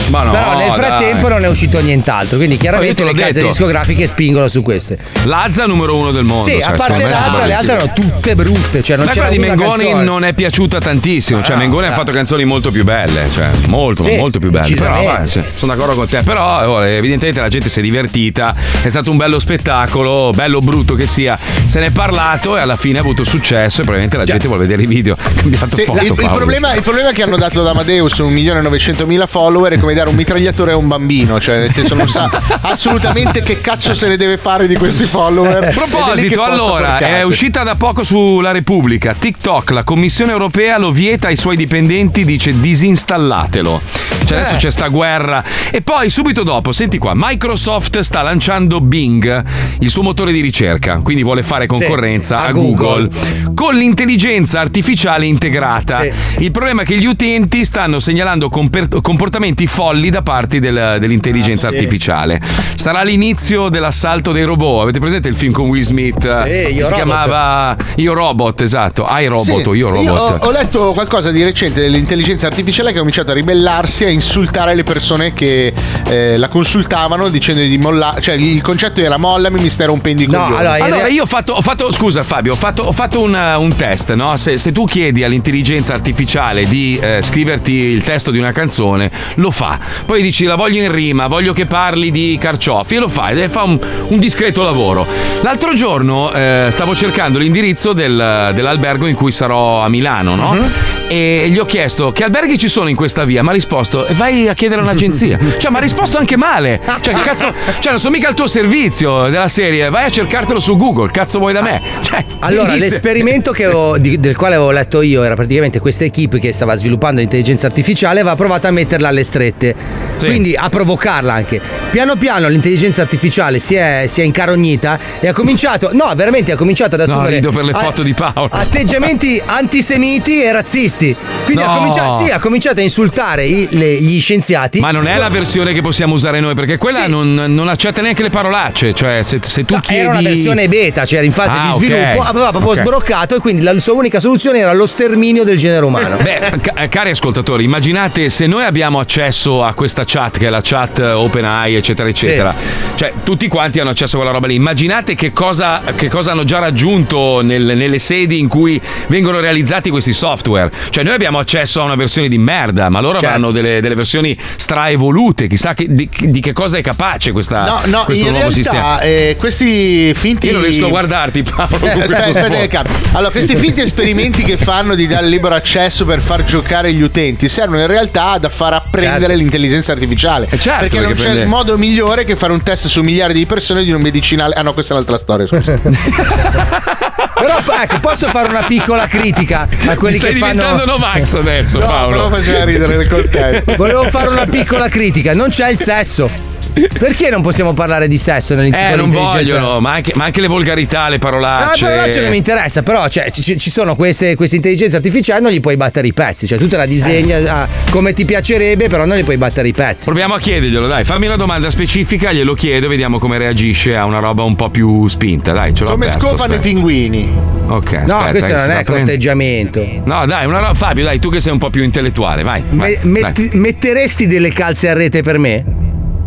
[0.09, 1.37] Ma no, però nel frattempo dai.
[1.37, 2.37] non è uscito nient'altro.
[2.37, 3.47] Quindi chiaramente le case detto.
[3.47, 4.97] discografiche spingono su queste.
[5.23, 6.43] Lazza numero uno del mondo.
[6.43, 8.81] Sì, cioè, a parte Lazza, le altre erano tutte brutte.
[8.83, 10.03] Cioè, non a me c'era quella di Mengoni canzone.
[10.03, 11.41] non è piaciuta tantissimo.
[11.41, 11.93] Cioè, Ah, Mengoni ha ah.
[11.93, 13.27] fatto canzoni molto più belle.
[13.33, 14.75] Cioè, molto, Sì, molto più belle.
[14.75, 16.21] Però, sì, sono d'accordo con te.
[16.23, 18.55] Però, oh, evidentemente, la gente si è divertita.
[18.81, 19.92] È stato un bello spettacolo,
[20.33, 21.37] bello o brutto che sia.
[21.65, 23.81] Se ne è parlato e alla fine ha avuto successo.
[23.81, 25.15] E probabilmente la gente vuole vedere i video.
[25.35, 25.99] Cambiato Sì, foto.
[25.99, 29.93] il, il problema, il problema è che hanno dato ad Amadeus 1.900.000 follower è come
[29.93, 32.29] dare un mitragliatore a un bambino, cioè nel senso non sa
[32.61, 35.57] assolutamente che cazzo se ne deve fare di questi follower.
[35.57, 39.13] A lì che proposito, allora, è uscita da poco sulla Repubblica.
[39.17, 43.81] TikTok, la Commissione europea lo vieta ai suoi dipendenti, dice disinstallatelo.
[44.25, 44.59] Cioè adesso Eh.
[44.59, 45.43] c'è sta guerra.
[45.71, 49.43] E poi subito dopo, senti qua, Microsoft sta lanciando Bing.
[49.79, 53.09] Il suo motore di ricerca, quindi vuole fare concorrenza a a, Google.
[53.53, 56.01] con l'intelligenza artificiale integrata.
[56.37, 61.67] Il problema è che gli utenti stanno segnalando comper- comportamenti folli da parte del- dell'intelligenza
[61.67, 61.77] Ah, sì.
[61.77, 62.41] artificiale.
[62.75, 64.81] Sarà l'inizio dell'assalto dei robot.
[64.83, 66.19] Avete presente il film con Will Smith?
[66.43, 66.93] Sì, Io si Robot.
[66.95, 69.05] chiamava Io Robot, esatto.
[69.09, 70.41] I Robot Sì, Io io Robot.
[70.41, 74.75] ho, ho letto qualcosa di recente dell'intelligenza artificiale che ha cominciato a ribellarsi a insultare
[74.75, 75.73] le persone che
[76.09, 78.21] eh, la consultavano dicendo di mollare.
[78.21, 80.55] Cioè, il concetto era mollami, mi stai rompendo i coglioni.
[80.81, 84.13] allora io ho fatto, ho fatto- scusa Fabio, ho fatto, ho fatto un, un test,
[84.13, 84.35] no?
[84.37, 89.49] Se, se tu chiedi all'intelligenza artificiale di eh, scriverti il testo di una canzone, lo
[89.51, 89.79] fa.
[90.05, 93.49] Poi dici la voglio in rima, voglio che parli di carciofi, e lo fa, e
[93.49, 95.05] fa un, un discreto lavoro.
[95.41, 101.01] L'altro giorno eh, stavo cercando l'indirizzo del- dell'albergo in cui sarò a Milano, no?
[101.13, 103.43] E gli ho chiesto che alberghi ci sono in questa via.
[103.43, 105.37] Mi ha risposto: "E vai a chiedere a un'agenzia.
[105.59, 106.81] cioè, mi ha risposto anche male.
[107.01, 107.53] Cioè, cazzo.
[107.79, 109.91] Cioè, non so mica il tuo servizio della serie.
[109.91, 111.11] Vai a cercartelo su Google.
[111.11, 111.79] Cazzo vuoi da me?
[112.01, 116.03] Cioè, Allora, inizia- l'esperimento che avevo- di- del quale avevo letto io era praticamente questa
[116.03, 119.75] equipe che stava sviluppando l'intelligenza artificiale aveva provato a metterla alle strette,
[120.17, 121.61] quindi a provocarla anche.
[121.91, 126.55] Piano piano l'intelligenza artificiale si è, si è incarognita e ha cominciato, no, veramente ha
[126.55, 128.49] cominciato ad No, assumere rido per le a- foto di Paolo.
[128.51, 131.01] atteggiamenti antisemiti e razzisti.
[131.45, 131.77] Quindi ha, No.
[131.77, 134.79] cominciato, sì, ha cominciato a insultare i- le- gli scienziati.
[134.79, 138.23] Ma non è la versione che possiamo usare noi, perché quella non, non accetta neanche
[138.23, 138.93] le parolacce.
[138.93, 140.01] Cioè, se, se tu chiedi.
[140.01, 142.77] Era una versione beta, cioè in fase Ah, di sviluppo, aveva proprio Ok.
[142.79, 146.17] sbroccato e quindi la sua unica soluzione era lo sterminio del genere umano.
[146.17, 150.49] Beh, ca- eh, cari ascoltatori, immaginate se noi abbiamo accesso a questa chat, che è
[150.49, 152.53] la chat OpenAI, eccetera, eccetera.
[152.95, 154.55] Cioè, tutti quanti hanno accesso a quella roba lì.
[154.55, 159.89] Immaginate che cosa, che cosa hanno già raggiunto nel- nelle sedi in cui vengono realizzati
[159.89, 160.69] questi software.
[160.89, 163.27] Cioè, noi abbiamo accesso a una versione di merda, ma loro Certo.
[163.27, 165.47] avranno delle, delle versioni straevolute.
[165.47, 168.99] Chissà che- di, di che cosa è capace questa, No, no, questo nuovo realtà sistema.
[169.01, 170.47] eh, questi finti.
[170.47, 171.85] Io non riesco a guardarti, Paolo.
[171.85, 172.89] Eh, aspetta, aspetta che.
[173.13, 177.47] Allora, questi finti esperimenti che fanno di dare libero accesso per far giocare gli utenti
[177.49, 179.35] servono in realtà ad far apprendere Certo.
[179.37, 180.47] l'intelligenza artificiale.
[180.57, 183.45] certo, perché non perché c'è prende- modo migliore che fare un test su miliardi di
[183.45, 184.53] persone di un medicinale.
[184.55, 185.47] Ah, no, questa è un'altra storia.
[185.47, 185.79] Scusa.
[187.43, 190.61] Però ecco, posso fare una piccola critica a quelli Stai che fanno.
[190.61, 192.11] diventando Novax adesso, No, Paolo.
[192.15, 193.75] però faceva ridere nel contesto.
[193.75, 196.29] Volevo fare una piccola critica, non c'è il sesso.
[196.73, 200.47] Perché non possiamo parlare di sesso nell'in- Eh, non vogliono, ma anche, ma anche le
[200.47, 201.85] volgarità, le Ah, parolacce.
[201.85, 205.59] però non mi interessa, però cioè, ci, ci sono queste, queste intelligenze artificiali, non gli
[205.59, 207.47] puoi battere i pezzi, cioè tu te la disegni Eh.
[207.47, 210.05] ah, come ti piacerebbe, però non gli puoi battere i pezzi.
[210.05, 214.19] Proviamo a chiederglielo, dai, fammi una domanda specifica, glielo chiedo, vediamo come reagisce a una
[214.19, 216.73] roba un po' più spinta, dai, ce l'ho Come aperto, scopano i aspetta.
[216.73, 217.31] pinguini.
[217.67, 219.85] Ok, No, aspetta, questo che non è prendendo- corteggiamento.
[220.05, 220.73] No, dai, una roba.
[220.73, 222.63] Fabio, dai, tu che sei un po' più intellettuale, vai.
[222.71, 223.31] vai, Me- dai.
[223.31, 225.63] metti- metteresti delle calze a rete per me?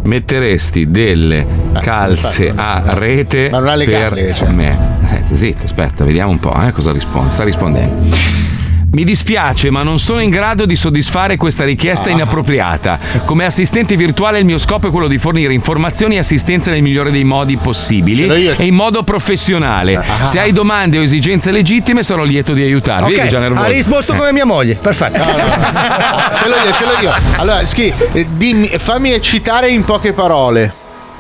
[0.07, 1.47] Metteresti delle
[1.81, 4.51] calze a rete legale, per cioè.
[4.51, 4.99] me.
[5.03, 7.33] Aspetta, zitto, aspetta, vediamo un po', eh, cosa risponde.
[7.33, 8.46] Sta rispondendo.
[8.93, 11.67] Mi dispiace, ma non sono in grado di soddisfare questa Ah.
[11.67, 12.99] richiesta inappropriata.
[13.27, 17.11] Come assistente virtuale il mio scopo è quello di fornire informazioni e assistenza nel migliore
[17.11, 19.97] dei modi possibili e in modo professionale.
[19.97, 20.25] Ah.
[20.25, 23.15] Se hai domande o esigenze legittime sarò lieto di aiutarvi.
[23.15, 23.67] Vedi già nervoso.
[23.67, 24.17] ha risposto Eh.
[24.17, 25.19] come mia moglie, perfetto.
[25.23, 27.13] ce l'ho io, ce l'ho io.
[27.37, 30.73] Allora, Schi, eh, dimmi, fammi citare in poche parole.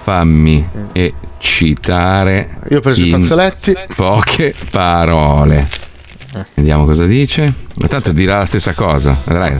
[0.02, 2.58] Fammi e citare.
[2.70, 3.74] Io ho preso i in fazzoletti.
[3.94, 5.68] Poche parole.
[6.54, 7.52] Vediamo cosa dice.
[7.74, 9.16] Ma tanto dirà la stessa cosa.
[9.24, 9.54] Vedrai.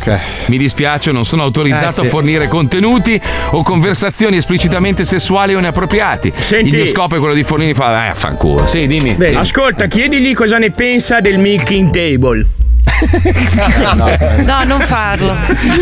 [0.47, 2.01] Mi dispiace, non sono autorizzato Eh, sì.
[2.01, 3.21] a fornire contenuti
[3.51, 6.33] o conversazioni esplicitamente sessuali o inappropriati.
[6.37, 7.75] Senti- Il mio scopo è quello di fornire.
[7.75, 8.67] Fa, eh, fanculo.
[8.67, 9.13] Sì, dimmi.
[9.13, 12.47] Beh, ascolta, chiedigli cosa ne pensa del milking table.
[14.45, 15.35] No, non farlo.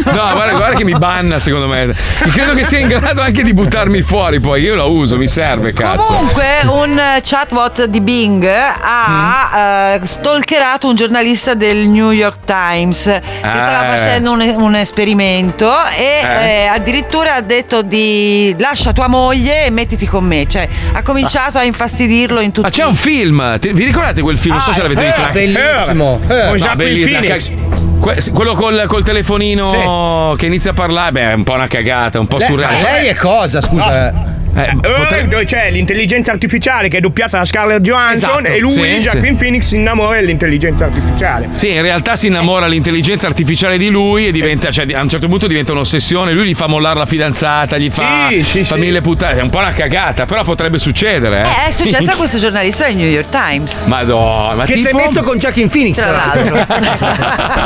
[0.04, 1.94] No, guarda, guarda che mi banna secondo me.
[2.32, 4.62] Credo che sia in grado anche di buttarmi fuori poi.
[4.62, 6.12] Io la uso, mi serve, cazzo.
[6.12, 13.20] Comunque, un chatbot di Bing ha eh, stalkerato un giornalista del New York Times che
[13.40, 13.96] stava Eh.
[13.96, 16.46] facendo un, un esperimento e Eh.
[16.62, 20.46] eh, addirittura ha detto di lascia tua moglie e mettiti con me.
[20.48, 24.54] Cioè, ha cominciato a infastidirlo in tutti Ma c'è un film, vi ricordate quel film?
[24.54, 25.22] Non so se l'avete eh, visto.
[25.32, 26.20] bellissimo.
[26.28, 27.52] Eh, bellissimo, Phoenix.
[28.00, 32.20] Que- quello col, col telefonino che inizia a parlare, beh, è un po' una cagata,
[32.20, 32.76] un po' Lei, surreale.
[32.82, 34.33] ma lei è cosa, scusa?
[34.56, 34.72] Eh,
[35.18, 38.80] Eh, dove c'è l'intelligenza artificiale che è doppiata da Scarlett Johansson Esatto, e lui, sì,
[39.00, 41.48] Jacqueline Phoenix, si innamora dell'intelligenza artificiale.
[41.54, 45.26] Sì, in realtà si innamora l'intelligenza artificiale di lui e diventa, cioè, a un certo
[45.28, 46.32] punto diventa un'ossessione.
[46.32, 48.80] Lui gli fa mollare la fidanzata, gli fa, Sì, sì, fa sì.
[48.80, 49.38] mille puttane.
[49.38, 51.42] È un po' una cagata, però potrebbe succedere.
[51.42, 53.84] Eh, Eh, è successo a questo giornalista del New York Times.
[53.86, 56.54] Madonna, ma Che si è tipo- messo con Jacqueline Phoenix, Tra l'altro.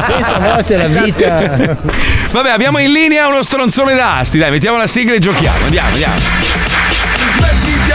[0.07, 1.77] Pensa a volte la vita.
[2.33, 4.39] Vabbè, abbiamo in linea uno stronzone d'asti.
[4.39, 5.65] Dai, mettiamo la sigla e giochiamo.
[5.65, 6.78] Andiamo, andiamo.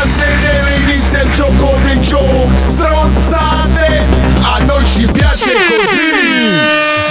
[0.03, 4.03] A sedere, inizia il gioco dei giochi Stronzate
[4.41, 6.11] A noi ci piace così.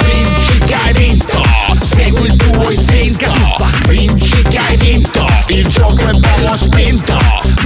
[0.05, 1.43] Vinci che hai vinto
[1.80, 3.32] Segui il tuo istinto.
[3.88, 7.18] Vinci che hai vinto Il gioco è bello spinto.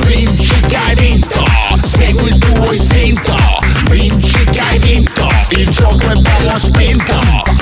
[0.05, 1.45] Vinci che hai vinto
[1.79, 3.37] Segui il tuo istinto.
[3.91, 7.56] Vinci che hai vinto Il gioco è bello spinto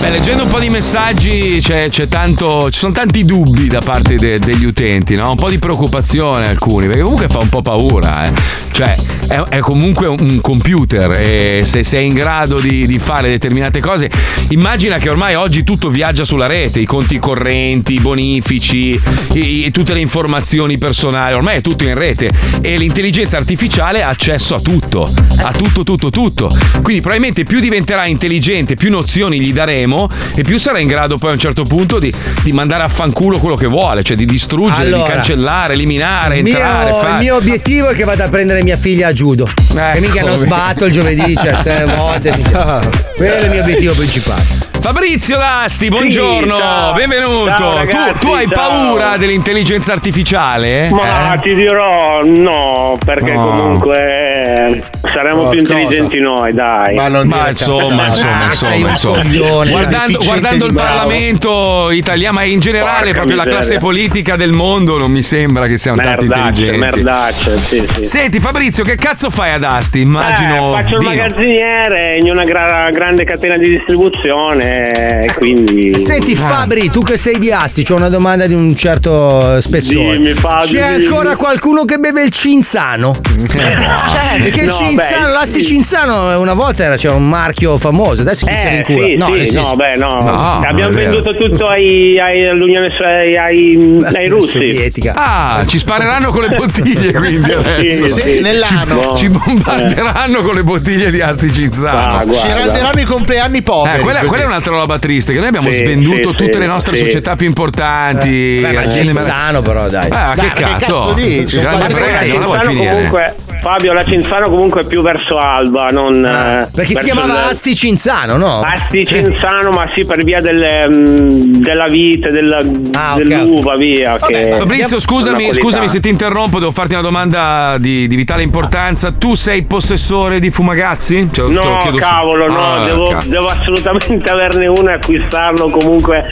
[0.00, 4.16] Beh, leggendo un po' di messaggi c'è, c'è tanto, ci sono tanti dubbi da parte
[4.16, 5.28] de- degli utenti, no?
[5.30, 8.24] un po' di preoccupazione alcuni, perché comunque fa un po' paura.
[8.24, 8.32] eh.
[8.72, 8.94] Cioè,
[9.28, 14.08] è, è comunque un computer e se sei in grado di, di fare determinate cose,
[14.48, 18.98] immagina che ormai oggi tutto viaggia sulla rete, i conti correnti, i bonifici,
[19.34, 22.30] i- i- tutte le informazioni personali, ormai è tutto in rete
[22.62, 26.56] e l'intelligenza artificiale ha accesso a tutto, a tutto, tutto, tutto.
[26.82, 29.88] Quindi probabilmente più diventerà intelligente, più nozioni gli daremo
[30.34, 32.12] e più sarà in grado poi a un certo punto di,
[32.42, 36.44] di mandare a fanculo quello che vuole, cioè di distruggere, Allora, di cancellare, eliminare, Il
[36.44, 37.18] mio, entrare, il fare.
[37.18, 39.48] mio obiettivo è che vada a prendere mia figlia a judo.
[39.94, 42.34] e mica non sbatto il giovedì certe volte.
[42.36, 42.80] mica.
[43.16, 44.69] Quello è il mio obiettivo principale.
[44.80, 46.92] Fabrizio D'Asti, buongiorno, ciao.
[46.94, 47.46] benvenuto.
[47.48, 48.68] Ciao, tu, ragazzi, tu hai ciao.
[48.68, 50.88] paura dell'intelligenza artificiale?
[50.90, 51.38] Ma Eh?
[51.40, 53.44] ti dirò no, perché No.
[53.46, 55.78] comunque saremo Oh, più cosa?
[55.78, 56.94] intelligenti noi, dai.
[56.94, 59.22] Ma non Ma insomma, insomma, Ah, insomma, insomma.
[59.22, 59.70] coglione.
[59.70, 60.88] Guardando, guardando il bravo.
[60.90, 63.60] Parlamento italiano, ma in generale Porca proprio la miseria.
[63.66, 66.78] classe politica del mondo, non mi sembra che siano tanto intelligenti.
[66.78, 68.04] merdacce, sì, sì.
[68.06, 70.00] Senti Fabrizio, che cazzo fai ad Asti?
[70.00, 70.74] Immagino.
[70.74, 75.98] Eh, faccio il magazziniere in una gra- grande catena di distribuzione, e quindi.
[75.98, 80.18] Senti Fabri, tu che sei di Asti, c'ho una domanda di un certo spessore.
[80.18, 81.06] Dimmi, Fabio, C'è dimmi.
[81.06, 83.14] ancora qualcuno che beve il cinzano?
[83.50, 85.66] Perché il No, cinzano, beh, l'Asti sì.
[85.66, 89.06] Cinzano una volta era, c'era un marchio famoso, adesso chi se ne Eh, incura?
[89.06, 90.08] sì, no, sì, nel no, senso- beh, no.
[90.20, 94.92] No, Abbiamo venduto tutto ai, ai- all'Unione ai, ai, ai russi.
[95.14, 98.08] Ah, ci spareranno con le bottiglie quindi adesso.
[98.08, 99.14] Sì, sì, nell'ano.
[99.16, 102.22] Ci, ci bombarderanno con le bottiglie di Asti Cinzano.
[102.22, 103.98] Ci renderanno i compleanni poveri.
[103.98, 106.58] Eh, quella, quella è un'altra roba triste, che noi abbiamo Sì, svenduto sì, tutte sì,
[106.58, 107.04] le nostre sì.
[107.04, 108.58] società più importanti.
[108.60, 110.06] Beh, ma Cinzano però dai.
[110.06, 110.94] Eh, Dai, che che cazzo?
[111.06, 111.60] cazzo dici?
[111.60, 112.90] Grande premio, non la vuoi Cinzano finire?
[112.94, 116.24] comunque, Fabio, la Cinzano comunque è più verso Alba, non.
[116.24, 118.60] eh, Perché si chiamava il- Asti Cinzano, no?
[118.60, 122.58] Asti Cinzano, ma sì, per via delle, mm, della vite, della,
[122.92, 124.18] Ah, dell'uva, via.
[124.18, 129.12] Che Fabrizio, scusami, scusami se ti interrompo, devo farti una domanda di, di vitale importanza.
[129.12, 131.28] Tu sei possessore di fumagazzi?
[131.32, 133.28] Cioè, te lo No, chiedo su- cavolo, no, Ah, devo, cazzo.
[133.28, 136.24] devo assolutamente averne uno e acquistarlo comunque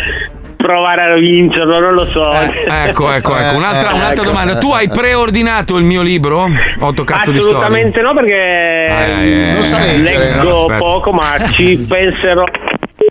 [0.56, 2.22] provare a vincerlo, non lo so.
[2.32, 3.56] Ecco, ecco, ecco.
[3.56, 4.24] Un'altra, Eh, un'altra ecco.
[4.24, 4.58] domanda.
[4.58, 6.48] Tu hai preordinato il mio libro?
[6.80, 7.58] Otto cazzo di storie.
[7.58, 10.42] Assolutamente no, perché eh, Non sa leggere, no?
[10.42, 10.78] leggo Aspetta.
[10.78, 12.44] poco, ma ci penserò.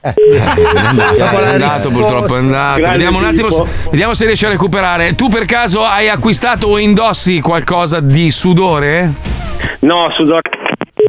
[0.01, 2.81] Dopo è andato, purtroppo è andato.
[2.81, 5.15] Vediamo un attimo, se- vediamo se riesci a recuperare.
[5.15, 9.11] Tu per caso hai acquistato o indossi qualcosa di sudore?
[9.79, 10.41] No, sudore.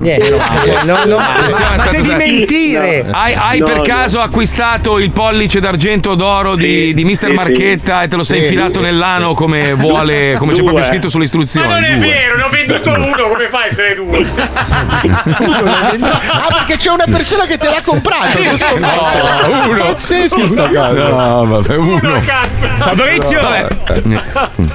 [0.00, 0.38] Niente, no,
[0.84, 3.04] no, no, Attenzione, ma devi mentire.
[3.10, 3.82] Hai, hai No, per no.
[3.82, 7.14] caso acquistato il pollice d'argento d'oro di, di Mr.
[7.14, 10.84] sì, Marchetta e te lo sei Sì, infilato sì, nell'ano come vuole, come c'è proprio
[10.84, 11.66] scritto sulle istruzioni?
[11.66, 12.06] Ma non è Due.
[12.06, 14.26] vero, ne ho venduto uno, come fai a essere due?
[15.28, 18.26] Ah, perché c'è una persona che te l'ha comprato.
[18.26, 18.78] scoperto.
[18.78, 19.84] No, uno.
[19.84, 20.88] Pazzesco sta cosa.
[21.08, 22.00] No, vabbè, uno.
[22.24, 22.66] cazzo.
[22.78, 23.40] Fabrizio!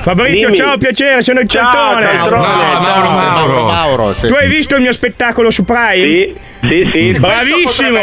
[0.02, 0.56] Fabrizio, Dimmi.
[0.58, 2.06] ciao, piacere, sono il Ciao, Centone.
[2.12, 2.30] Centone.
[2.30, 3.64] No, Mauro, Mauro.
[3.66, 4.28] Mauro, sì.
[4.28, 5.12] Tu hai visto il mio spettacolo
[5.50, 6.34] su Prime?
[6.62, 7.12] Sì, sì, sì.
[7.20, 8.00] Bravissimo!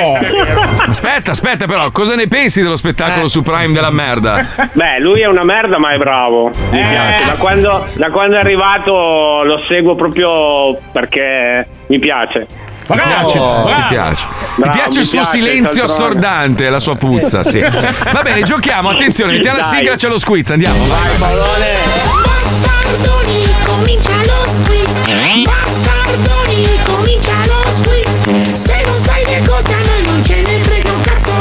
[0.87, 4.47] Aspetta, aspetta, però, cosa ne pensi dello spettacolo su Prime della merda?
[4.73, 6.51] Beh, lui è una merda, ma è bravo.
[6.71, 7.25] Mi piace.
[7.25, 12.47] Da quando, da quando è arrivato lo seguo proprio perché mi piace.
[12.87, 13.69] Mi piace, Bravo.
[13.69, 14.27] mi piace.
[14.27, 17.61] Mi Bravo, piace mi il suo piace, silenzio assordante, la sua puzza, sì.
[17.61, 20.85] Va bene, giochiamo, attenzione, mettiamo la sigla, c'è lo squiz, andiamo.
[20.87, 25.05] Vai, Bastardoni, comincia lo squiz.
[25.45, 28.25] Bastardoni, comincia lo squiz.
[28.53, 31.33] Se non sai che cosa noi non ce ne frega un cazzo.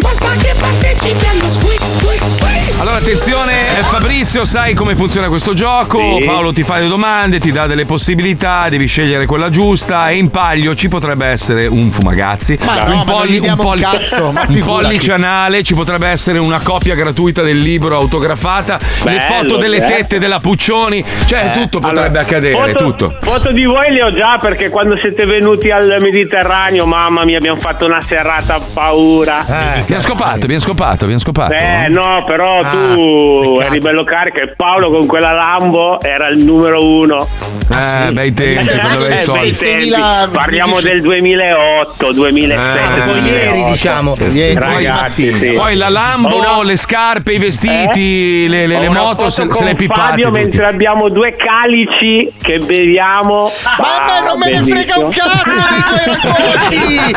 [0.00, 2.80] Basta che partecipi allo squiz, squiz, squiz.
[2.80, 5.98] Allora attenzione, eh, Fabrizio, sai come funziona questo gioco?
[6.18, 6.24] Sì.
[6.24, 10.30] Paolo ti fa le domande, ti dà delle possibilità, devi scegliere quella giusta e in
[10.30, 14.58] palio ci potrebbe essere un fumagazzi, Ma no, un, gli diamo un cazzo, ma un
[14.60, 19.76] pollice anale, ci potrebbe essere una copia gratuita del libro autografata, le Bello, foto delle
[19.78, 19.84] eh.
[19.84, 23.18] tette della Puccioni, cioè tutto potrebbe Allora, accadere, foto, tutto.
[23.20, 27.60] Foto di voi le ho già perché quando siete venuti al Mediterraneo, mamma mia, abbiamo
[27.60, 29.44] fatto una serrata a paura.
[29.46, 31.52] Abbiamo scopato, abbiamo scopato, abbiamo scopato.
[31.52, 36.84] Eh no, però tu eri bello carico e Paolo con quella Lambo era il numero
[36.84, 37.26] uno.
[37.68, 39.40] Eh, bei tempi, quando avevi i Eh, soldi.
[39.40, 39.88] bei tempi.
[39.90, 43.00] 6.000 Parliamo del 2008, 2007.
[43.00, 44.14] Eh, poi ieri, diciamo.
[44.14, 44.54] Sì, sì.
[44.54, 45.52] Ragazzi, sì.
[45.52, 49.64] Poi la Lambo, una- le scarpe, i vestiti, le, le- le una moto, se, se
[49.64, 50.00] le pippate.
[50.10, 50.38] Fabio tutti.
[50.40, 53.50] mentre abbiamo due calici che beviamo.
[53.78, 57.16] Ma a me non me ne frega un cazzo dei tuoi racconti!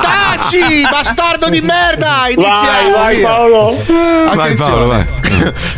[0.00, 2.28] Taci, bastardo di merda!
[2.28, 2.90] Iniziamo!
[2.90, 3.20] Vai, vai.
[3.22, 3.76] Paolo.
[3.86, 4.70] Vai, Attenzione.
[4.70, 5.06] Paolo, vai.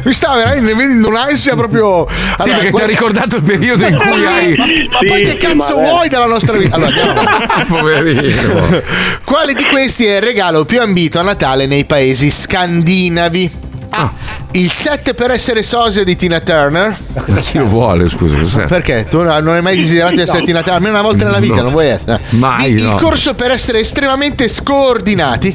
[0.05, 2.07] Mi sta veramente venendo un'ansia proprio.
[2.09, 4.55] Sì, Allora, perché ti ha ricordato il periodo in cui hai.
[4.91, 6.77] Ma poi che cazzo vuoi dalla nostra vita?
[6.77, 7.67] Allora, andiamo.
[7.79, 8.83] Poverino.
[9.25, 13.51] Quale di questi è il regalo più ambito a Natale nei paesi scandinavi?
[13.91, 14.13] A.
[14.53, 16.97] Il 7 per essere sosia di Tina Turner.
[17.15, 18.39] Ma cosa chi lo vuole, scusa?
[18.39, 18.65] cos'è?
[18.65, 19.07] Perché?
[19.09, 20.45] Tu non hai mai desiderato di essere No.
[20.47, 20.77] Tina Turner?
[20.79, 21.63] Almeno una volta nella vita, No.
[21.65, 22.21] non vuoi essere.
[22.31, 22.81] Mai, B.
[22.81, 22.93] no.
[22.95, 25.55] Il corso per essere estremamente scordinati.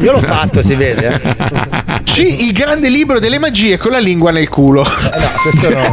[0.00, 1.20] Io l'ho fatto, si vede.
[1.20, 2.00] eh.
[2.04, 2.18] C.
[2.18, 4.86] Il grande libro delle magie con la lingua nel culo.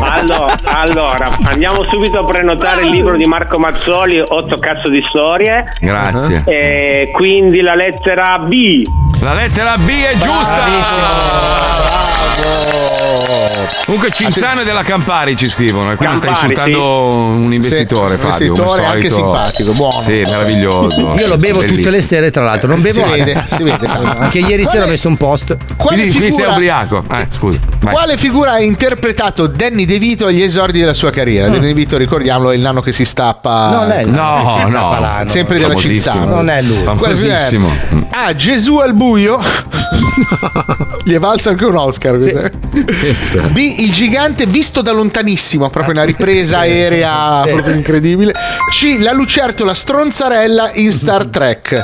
[0.02, 5.64] Allora, allora, andiamo subito a prenotare il libro di Marco Mazzoli, 8 cazzo di storie.
[5.82, 6.44] Grazie.
[6.46, 8.84] E quindi la lettera B.
[9.22, 12.19] La lettera B è giusta!
[13.86, 18.22] Comunque Cinzano e della Campari ci scrivono, e quindi stai Campari, insultando un investitore, Sì,
[18.28, 18.52] Fabio.
[18.54, 20.00] come investitore, anche simpatico, buono.
[20.00, 21.14] Sì, meraviglioso.
[21.18, 21.96] Io lo bevo tutte Bellissimo.
[21.96, 22.68] le sere, tra l'altro.
[22.70, 23.88] Non bevo Si vede, si vede.
[23.88, 25.58] Anche ieri sera ho messo un post.
[25.76, 27.04] Quale Quindi, quindi sei figura- ubriaco.
[27.12, 27.60] Eh, scusa.
[27.80, 27.94] vai.
[27.94, 31.48] Quale figura ha interpretato Danny DeVito agli esordi della sua carriera?
[31.50, 33.70] Danny DeVito, ricordiamolo, è il nano che si stappa.
[33.72, 34.78] Non è il nano No, che si no.
[34.78, 35.30] stappa l'ano.
[35.30, 35.76] Sempre della.
[35.76, 36.26] Cinzano.
[36.36, 36.84] Non è lui.
[36.84, 37.72] Famosissimo.
[38.12, 39.40] Ah, Gesù al buio.
[41.04, 42.09] Gli è valso anche un Oscar.
[42.12, 42.52] Questo.
[43.52, 43.58] B.
[43.80, 47.54] Il gigante visto da lontanissimo, proprio una ripresa aerea Sì.
[47.54, 48.34] proprio incredibile.
[48.72, 48.98] C.
[49.00, 51.82] La lucertola stronzarella in Star Trek.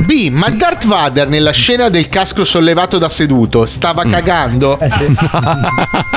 [0.05, 0.29] B.
[0.29, 4.77] Ma Darth Vader nella scena del casco sollevato da seduto stava cagando?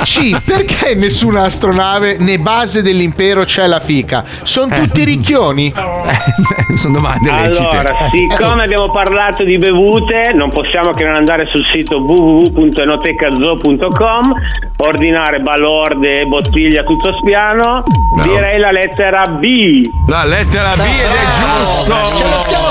[0.03, 0.37] C.
[0.43, 4.25] Perché nessuna astronave né base dell'impero c'è la fica?
[4.43, 5.71] Sono tutti ricchioni?
[6.75, 7.77] Sono domande lecite.
[7.77, 14.33] Allora, siccome abbiamo parlato di bevute, non possiamo che non andare sul sito www.enotecazoo.com,
[14.77, 17.83] ordinare balorde e bottiglia tutto spiano.
[18.23, 19.89] Direi la lettera B.
[20.07, 21.83] La lettera B ed è Ce lo giusto.
[21.85, 22.68] stiamo chiedendo tutti perché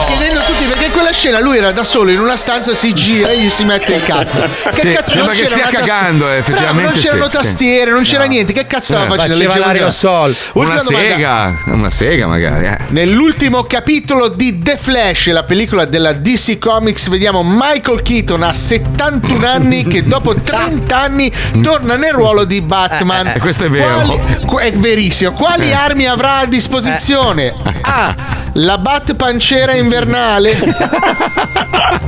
[0.88, 3.64] in quella scena lui era da solo in una stanza, si gira e gli si
[3.64, 4.36] mette il cazzo.
[4.68, 7.30] Che Sì, cazzo sembra che stia una tast- cagando, eh, Bravo, effettivamente non c'erano sì,
[7.30, 7.36] sì.
[7.36, 8.52] tastiere, non c'era niente.
[8.52, 9.36] Che cazzo stava Eh, facendo?
[9.36, 10.36] Leggeva- l'aerosol.
[10.54, 11.08] Una domanda.
[11.08, 12.66] sega, una sega magari.
[12.66, 12.76] eh.
[12.88, 19.46] Nell'ultimo capitolo di The Flash, la pellicola della DC Comics, vediamo Michael Keaton a 71
[19.46, 21.32] anni che dopo 30 anni
[21.62, 23.26] torna nel ruolo di Batman.
[23.34, 23.94] Eh, questo è vero.
[24.00, 25.32] Quali- qu- è verissimo.
[25.32, 27.52] Quali armi avrà a disposizione?
[27.82, 28.14] A.
[28.60, 30.58] La Bat pancera invernale.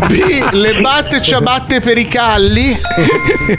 [0.08, 0.48] B.
[0.50, 2.76] Le Bat ciabatte per i calli.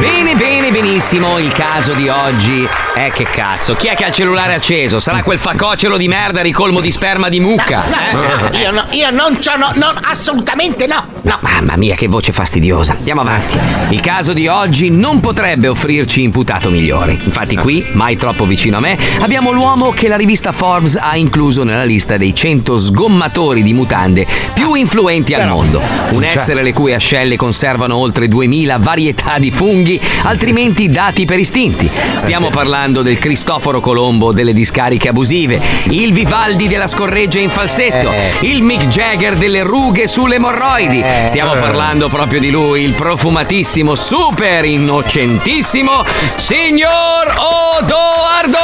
[0.00, 0.70] Bene, bene.
[0.70, 2.66] Benissimo, il caso di oggi
[3.06, 3.74] è che cazzo.
[3.74, 4.98] Chi è che ha il cellulare acceso?
[4.98, 7.84] Sarà quel facocero di merda ricolmo di sperma di mucca.
[7.86, 8.58] No, no, eh?
[8.58, 11.06] io, no, io non c'ho, no, no, assolutamente no.
[11.22, 11.38] No.
[11.40, 12.94] Mamma mia, che voce fastidiosa.
[12.94, 13.58] Andiamo avanti.
[13.90, 17.12] Il caso di oggi non potrebbe offrirci imputato migliore.
[17.12, 21.62] Infatti, qui, mai troppo vicino a me, abbiamo l'uomo che la rivista Forbes ha incluso
[21.62, 25.80] nella lista dei 100 sgommatori di mutande più influenti al mondo.
[26.10, 26.36] Un Cioè.
[26.36, 31.88] essere le cui ascelle conservano oltre 2000 varietà di funghi, altrimenti dati per istinti.
[32.16, 35.60] Stiamo parlando del Cristoforo Colombo delle discariche abusive,
[35.90, 38.10] il Vivaldi della scorreggia in falsetto,
[38.40, 41.04] il Mick Jagger delle rughe sulle emorroidi.
[41.26, 46.04] Stiamo parlando proprio di lui, il profumatissimo, super innocentissimo
[46.36, 47.34] signor
[47.78, 48.58] Odoardo!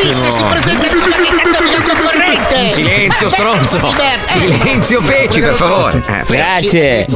[0.00, 0.92] Qui se si presenta
[2.36, 2.72] concorrente.
[2.72, 3.94] Silenzio, stronzo!
[4.24, 6.02] Silenzio, feci, per favore!
[6.06, 7.06] Eh, Grazie.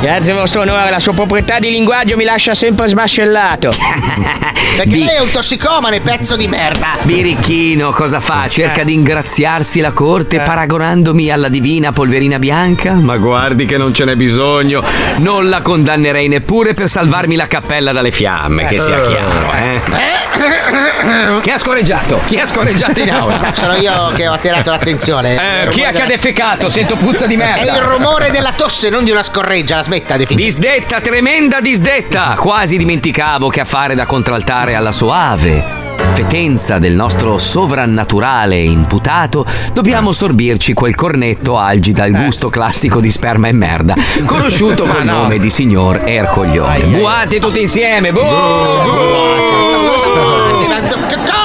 [0.00, 3.72] Grazie vostro onore, la sua proprietà di linguaggio mi lascia sempre smascellato.
[4.76, 6.96] Perché lei è un tossicomane, pezzo di merda.
[7.02, 8.48] Birichino cosa fa?
[8.48, 8.84] Cerca Eh.
[8.84, 12.92] di ingraziarsi la corte paragonandomi alla divina polverina bianca?
[12.94, 14.82] Ma guardi che non ce n'è bisogno.
[15.18, 21.40] Non la condannerei neppure per salvarmi la cappella dalle fiamme, che sia chiaro, eh?
[21.40, 22.20] Chi ha scorreggiato?
[22.26, 23.52] Chi ha scorreggiato in aula?
[23.54, 25.64] Sono io che ho attirato l'attenzione.
[25.64, 26.70] Eh, chi ha cadefecato?
[26.70, 27.72] Sento puzza di merda.
[27.72, 29.76] È il rumore della tosse, non di una scorreggia.
[29.76, 30.26] La smetta di.
[30.34, 32.36] Disdetta, tremenda disdetta!
[32.38, 35.82] Quasi dimenticavo che a fare da contraltare alla soave
[36.14, 43.48] fetenza del nostro sovrannaturale imputato, dobbiamo sorbirci quel cornetto algi dal gusto classico di sperma
[43.48, 43.94] e merda,
[44.24, 46.84] conosciuto col nome di signor Ercoglione.
[46.84, 48.12] Buate tutti insieme!
[48.12, 48.20] Bu!
[48.20, 51.43] Cosa fate?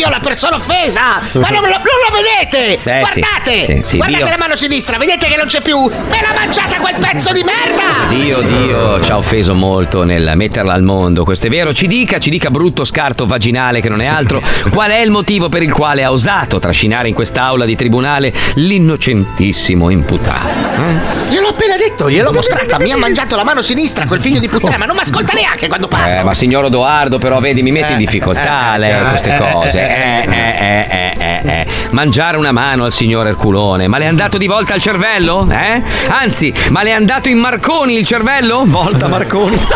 [0.00, 1.20] Io la persona offesa!
[1.34, 2.78] Ma non, lo- non lo vedete!
[2.82, 3.00] Eh.
[3.00, 3.64] Guardate!
[3.64, 4.32] Sì, sì, Guardate Dio.
[4.32, 5.78] la mano sinistra, vedete che non c'è più!
[5.78, 8.08] Me l'ha mangiata quel pezzo di merda!
[8.08, 11.74] Dio, Dio, ci ha offeso molto nel metterla al mondo, questo è vero.
[11.74, 15.48] Ci dica, ci dica brutto scarto vaginale che non è altro, qual è il motivo
[15.50, 20.48] per il quale ha osato trascinare in quest'aula di tribunale l'innocentissimo imputato.
[20.48, 21.28] eh?
[21.30, 24.78] Gliel'ho appena detto, gliel'ho mostrata, mi ha mangiato la mano sinistra quel figlio di puttana,
[24.78, 26.20] ma non mi ascolta neanche quando parlo!
[26.20, 29.38] Eh, ma signor Odoardo, però, vedi, mi mette in difficoltà eh, lei cioè, queste eh,
[29.38, 29.89] cose.
[29.90, 31.66] Eh, Eh, eh, eh, eh.
[31.90, 35.48] Mangiare una mano al signor Erculone, ma le è andato di volta al cervello?
[35.50, 35.82] Eh?
[36.08, 38.62] Anzi, ma le è andato in Marconi il cervello?
[38.66, 39.58] Volta Marconi.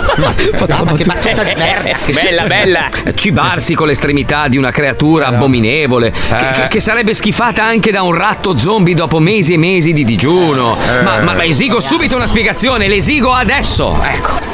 [0.66, 1.96] No, ma che battuta di merda!
[2.12, 2.88] Bella, bella.
[3.14, 8.12] Cibarsi con l'estremità di una creatura abominevole, che, che- che sarebbe schifata anche da un
[8.14, 10.76] ratto zombie dopo mesi e mesi di digiuno.
[11.02, 14.00] Ma, ma- ma esigo subito una spiegazione, l'esigo adesso.
[14.02, 14.53] Ecco.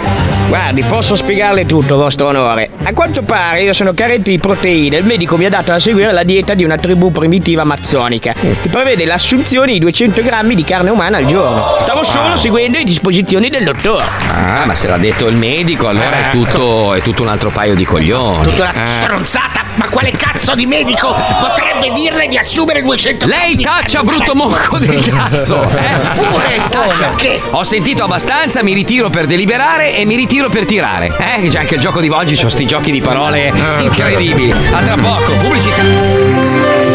[0.51, 2.71] Guardi, posso spiegarle tutto, vostro onore.
[2.83, 4.97] A quanto pare io sono carente di proteine.
[4.97, 8.69] Il medico mi ha dato da seguire la dieta di una tribù primitiva amazzonica, che
[8.69, 11.77] prevede l'assunzione di 200 grammi di carne umana al giorno.
[11.83, 14.03] Stavo solo seguendo le disposizioni del dottore.
[14.27, 17.77] Ah, ma se l'ha detto il medico, allora è tutto, è tutto un altro paio
[17.77, 18.43] di coglioni.
[18.43, 21.09] Tutta una stronzata, ma quale cazzo di medico
[21.41, 25.63] potrebbe dirle di assumere 200 Lei taccia brutto monco del cazzo!
[25.63, 25.99] Eh?
[26.15, 27.15] Pure, Taccia.
[27.15, 27.41] Che?
[27.51, 31.07] Ho sentito abbastanza, mi ritiro per deliberare e mi ritiro per tirare.
[31.17, 34.51] Eh, c'è anche il gioco di oggi, c'ho sti giochi di parole incredibili.
[34.51, 36.90] A tra poco, pubblicità.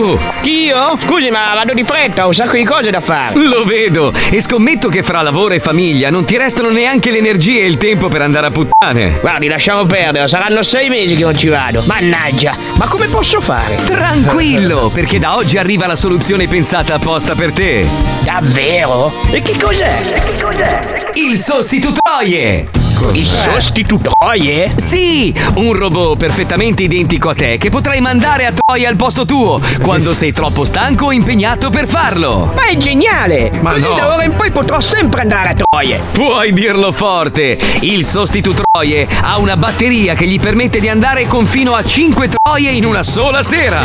[0.00, 0.18] Tu!
[0.40, 0.96] Chi io?
[0.98, 3.38] Scusi, ma vado di fretta, ho un sacco di cose da fare.
[3.38, 7.60] Lo vedo e scommetto che fra lavoro e famiglia non ti restano neanche le energie
[7.60, 9.18] e il tempo per andare a puttane.
[9.20, 11.82] Guardi, lasciamo perdere, saranno sei mesi che non ci vado.
[11.86, 13.76] Mannaggia, ma come posso fare?
[13.84, 17.86] Tranquillo, perché da oggi arriva la soluzione pensata apposta per te.
[18.34, 19.12] Davvero?
[19.32, 20.02] E che cos'è?
[20.04, 21.10] Che cos'è?
[21.14, 22.68] Il sostitutoie!
[23.14, 24.72] Il sostitutoie?
[24.76, 29.58] Sì, un robot perfettamente identico a te che potrai mandare a Troia al posto tuo
[29.82, 32.52] quando sei troppo stanco o impegnato per farlo.
[32.54, 33.50] Ma è geniale!
[33.62, 33.94] Ma Così no.
[33.94, 35.98] da ora in poi potrò sempre andare a Troie.
[36.12, 37.58] Puoi dirlo forte!
[37.80, 42.70] Il sostitutroie ha una batteria che gli permette di andare con fino a 5 troie
[42.70, 43.80] in una sola sera.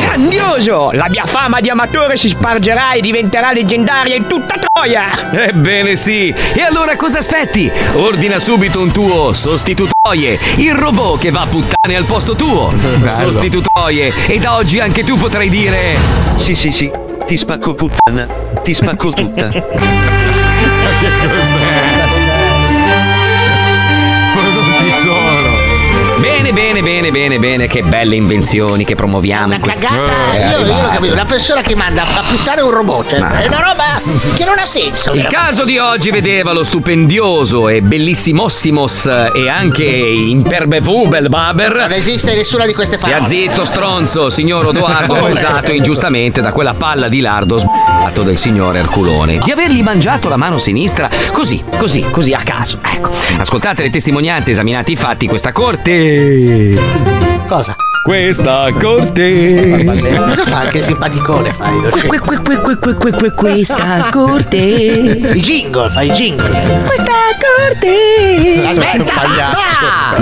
[0.00, 0.90] Grandioso!
[0.92, 5.30] La mia fama di amatore si spargerà e diventerà leggendaria in tutta Troia!
[5.30, 6.34] Ebbene sì!
[6.54, 7.70] E allora cosa aspetti?
[7.94, 12.72] Ordina subito un tuo sostitutoie, il robot che va a puttane al posto tuo.
[13.04, 15.96] Sostitutoie, e da oggi anche tu potrai dire...
[16.36, 16.90] Sì, sì, sì.
[17.26, 18.26] Ti spacco puttana.
[18.62, 19.48] Ti spacco tutta.
[19.50, 19.60] che
[21.28, 22.02] cos'è?
[24.32, 25.80] Prodotti sono.
[26.18, 27.66] Bene, Bene, bene, bene, bene, bene.
[27.66, 30.94] Che belle invenzioni che promuoviamo in questi Cagata, Eh, io, io arrivati.
[30.94, 34.00] capisco, una persona che manda a puttane un robot, cioè, Ma- è una roba
[34.36, 35.12] che non ha senso.
[35.12, 41.74] Il caso di oggi vedeva lo stupendioso e bellissimossimos e anche imperbevubel Baber.
[41.76, 43.28] Non esiste nessuna di queste Stia parole.
[43.28, 49.38] zitto, stronzo, signor Odoardo, accusato ingiustamente da quella palla di lardo sbagliato del signor Erculone
[49.42, 52.78] di avergli mangiato la mano sinistra così, così, così a caso.
[52.82, 55.90] Ecco, ascoltate le testimonianze, esaminate i fatti, questa corte.
[57.48, 57.76] Cosa?
[58.02, 59.84] Questa corte.
[60.26, 61.52] Cosa fa anche simpaticone?
[61.52, 62.08] Fai lo scemo?
[63.34, 64.56] Questa corte.
[64.56, 66.82] I jingle, fai i jingle.
[66.84, 68.66] Questa corte.
[68.66, 69.22] Aspetta!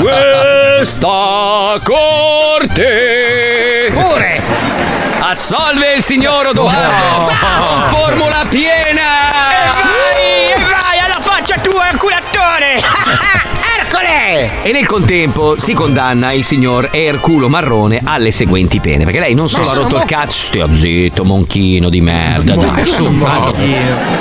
[0.01, 4.41] Questa corte Pure!
[5.21, 9.29] assolve il signor Odoardo con formula piena.
[9.73, 12.83] Vai, vai, alla faccia tua, Erculattore!
[14.31, 14.63] Ercole!
[14.63, 19.05] E nel contempo si condanna il signor Erculo Marrone alle seguenti pene.
[19.05, 22.55] Perché lei non solo ha rotto il cazzo, stia zitto, monchino di merda.
[22.55, 23.55] Dai, su, fallo.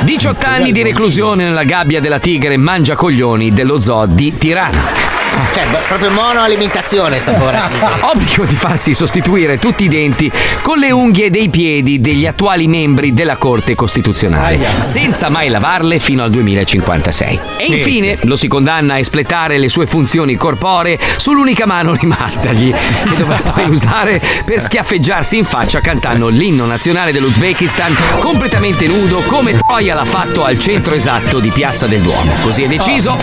[0.01, 5.18] 18 anni di reclusione nella gabbia della tigre mangia coglioni dello zoo di Tirana.
[5.53, 7.69] Cioè, proprio monoalimentazione sta povera.
[8.01, 13.13] Obbligo di farsi sostituire tutti i denti con le unghie dei piedi degli attuali membri
[13.13, 17.39] della Corte Costituzionale, senza mai lavarle fino al 2056.
[17.57, 23.15] E infine lo si condanna a espletare le sue funzioni corporee sull'unica mano rimastagli, che
[23.15, 29.95] dovrà poi usare per schiaffeggiarsi in faccia cantando l'inno nazionale dell'Uzbekistan completamente nudo come Troia
[29.95, 32.33] l'ha fatto al centro esatto di Piazza del Duomo.
[32.41, 33.17] Così è deciso,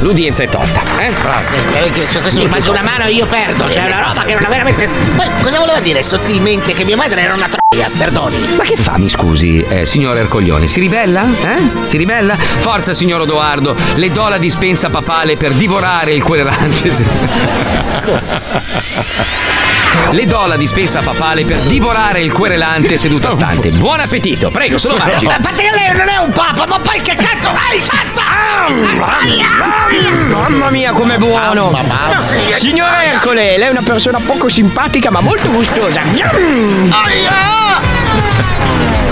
[0.00, 0.82] l'udienza è tolta.
[0.98, 1.29] Eh?
[2.20, 4.88] Questo mi mangia una mano io perdo, c'è una roba che non ha veramente.
[5.14, 8.36] Poi cosa voleva dire sottilmente che mia madre era una troia, perdoni.
[8.56, 10.66] Ma che fa, mi scusi, eh, signor Ercoglione?
[10.66, 11.24] Si ribella?
[11.24, 11.86] Eh?
[11.86, 12.34] Si ribella?
[12.34, 16.90] Forza, signor Odoardo, le do la dispensa papale per divorare il querelante.
[20.12, 23.70] Le do la dispensa papale per divorare il querelante seduta stante.
[23.70, 25.26] Buon appetito, prego, solo mangi.
[25.26, 27.80] A parte che lei non è un papa, ma poi che cazzo hai
[30.30, 31.72] Mamma mia, com'è buono!
[32.58, 36.00] Signor Ercole, lei è una persona poco simpatica ma molto gustosa.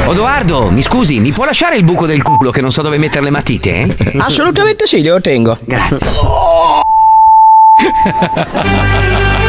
[0.07, 3.25] Odoardo, mi scusi, mi può lasciare il buco del culo che non so dove mettere
[3.25, 3.71] le matite?
[3.81, 4.13] eh?
[4.19, 5.59] Assolutamente sì, glielo tengo.
[5.61, 6.07] Grazie.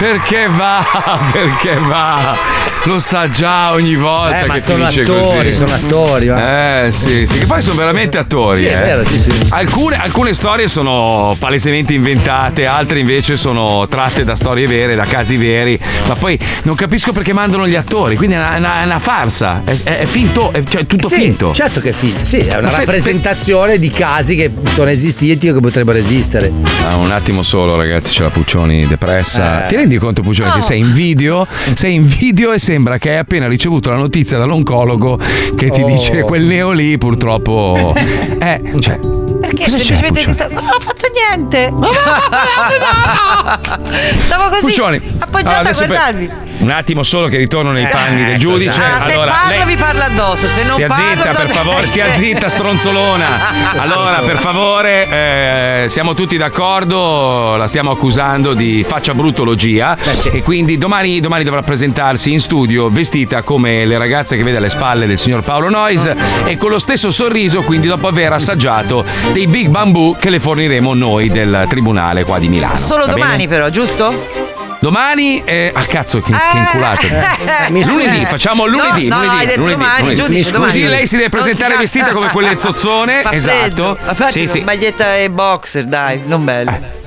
[0.00, 0.82] Perché va?
[1.30, 2.69] Perché va?
[2.84, 5.54] Lo sa già ogni volta Eh, ma che sono attori, così.
[5.54, 6.84] sono attori, va.
[6.86, 8.62] Eh sì, sì, che poi sono veramente attori.
[8.66, 8.80] Sì, è eh.
[8.84, 9.30] vero, sì, sì.
[9.50, 15.36] Alcune, alcune storie sono palesemente inventate, altre invece sono tratte da storie vere, da casi
[15.36, 15.78] veri.
[16.06, 19.60] Ma poi non capisco perché mandano gli attori, quindi è una, una- una farsa.
[19.62, 21.52] È, è- è finto, è, cioè, è tutto Sì, finto.
[21.52, 22.24] Certo che è finto.
[22.24, 26.50] Sì, è una Ma per- rappresentazione di casi che sono esistiti o che potrebbero esistere.
[26.88, 29.66] Ah, un attimo solo, ragazzi, c'è la Puccioni depressa.
[29.66, 29.68] Eh.
[29.68, 31.46] Ti rendi conto, Puccioni, che sei in video?
[31.74, 35.18] Sei in video e sembra che hai appena ricevuto la notizia dall'oncologo
[35.56, 35.86] che ti Oh.
[35.86, 37.92] dice quel neo lì purtroppo.
[38.40, 38.98] Eh, cioè.
[39.40, 41.68] Perché Cosa semplicemente ti sta- Non ho fatto niente.
[44.26, 46.30] Stavo così Puccioni, appoggiata allora, a adesso per- guardarvi.
[46.60, 48.82] Un attimo solo che ritorno nei panni del ecco, giudice.
[48.82, 51.86] Ah, se allora, parlo lei- vi parlo addosso, se non Stia parlo zitta, per favore,
[51.86, 53.28] stia zitta, stronzolona.
[53.80, 59.96] Allora, per favore, eh, siamo tutti d'accordo, la stiamo accusando di faccia bruttologia
[60.30, 64.68] e quindi domani, domani dovrà presentarsi in studio vestita come le ragazze che vede alle
[64.68, 66.12] spalle del signor Paolo Noyes
[66.44, 70.92] e con lo stesso sorriso, quindi dopo aver assaggiato dei Big Bamboo che le forniremo
[70.94, 72.76] noi del tribunale qua di Milano.
[72.76, 73.48] Solo domani bene?
[73.48, 74.49] però, giusto?
[74.80, 77.06] Domani, eh, ah cazzo, che, che inculato.
[77.70, 77.92] Mi scusi.
[78.06, 79.08] lunedì, facciamo lunedì.
[79.08, 80.20] No, no, lunedì, hai detto lunedì, domani, lunedì.
[80.22, 80.86] giudice, domani.
[80.88, 83.20] lei si deve presentare si vestita come quelle zozzone.
[83.20, 83.98] Fa esatto.
[84.14, 84.30] freddo.
[84.30, 84.60] Sì, sì.
[84.60, 86.98] maglietta e boxer, dai, non belle.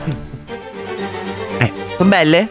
[1.97, 2.47] Sono belle?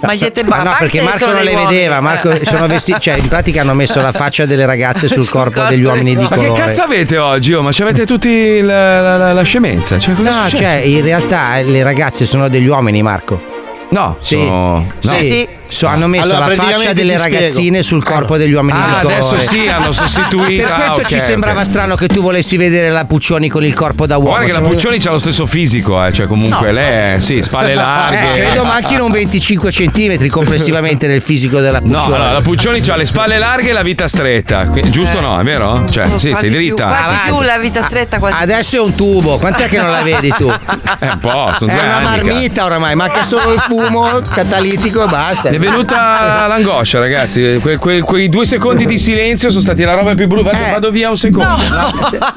[0.00, 0.70] Magliette e Ma boxer.
[0.72, 2.00] no, perché Marco non le vedeva.
[2.02, 5.84] Marco sono vestiti, cioè in pratica hanno messo la faccia delle ragazze sul corpo degli
[5.84, 6.60] uomini di Ma che colore.
[6.60, 7.54] cazzo avete oggi?
[7.54, 9.98] Oh, ma ci avete tutti la, la- la- la scemenza?
[9.98, 13.53] Cioè, cosa è No, cioè, in realtà le ragazze sono degli uomini, Marco.
[13.90, 14.36] No, sì.
[14.36, 15.12] sono- no.
[15.12, 15.48] Sì, Sì.
[15.66, 19.14] So- hanno messo Allora, la faccia delle ragazzine sul corpo degli uomini Ah, di colore.
[19.16, 20.66] adesso sì, hanno sostituito.
[20.66, 21.66] Per questo Ah, ci ok, sembrava ok.
[21.66, 24.28] strano che tu volessi vedere la Puccioni con il corpo da uomo.
[24.30, 27.42] Guarda che la Sono- Puccioni ha lo stesso fisico, eh, cioè comunque lei, è- sì,
[27.42, 28.34] spalle larghe.
[28.34, 32.14] Eh, credo manchino un 25 centimetri complessivamente nel fisico della No, Puccioni.
[32.14, 34.64] allora, la Puccioni ha le spalle larghe e la vita stretta.
[34.68, 35.40] Que- Giusto o no?
[35.40, 35.84] È vero?
[35.90, 36.86] Cioè, sì, Quasi sei più- dritta.
[36.86, 38.36] Quasi più la vita stretta, quasi.
[38.38, 40.46] Adesso è un tubo, quant'è che non la vedi tu?
[40.48, 45.04] È un po', sono È due una anni, marmita oramai, manca solo il fumo catalitico
[45.04, 45.50] e basta.
[45.54, 47.58] È venuta l'angoscia, ragazzi.
[47.60, 50.50] Que- que- quei due secondi di silenzio sono stati la roba più brutta.
[50.50, 51.56] Vado, vado via un secondo.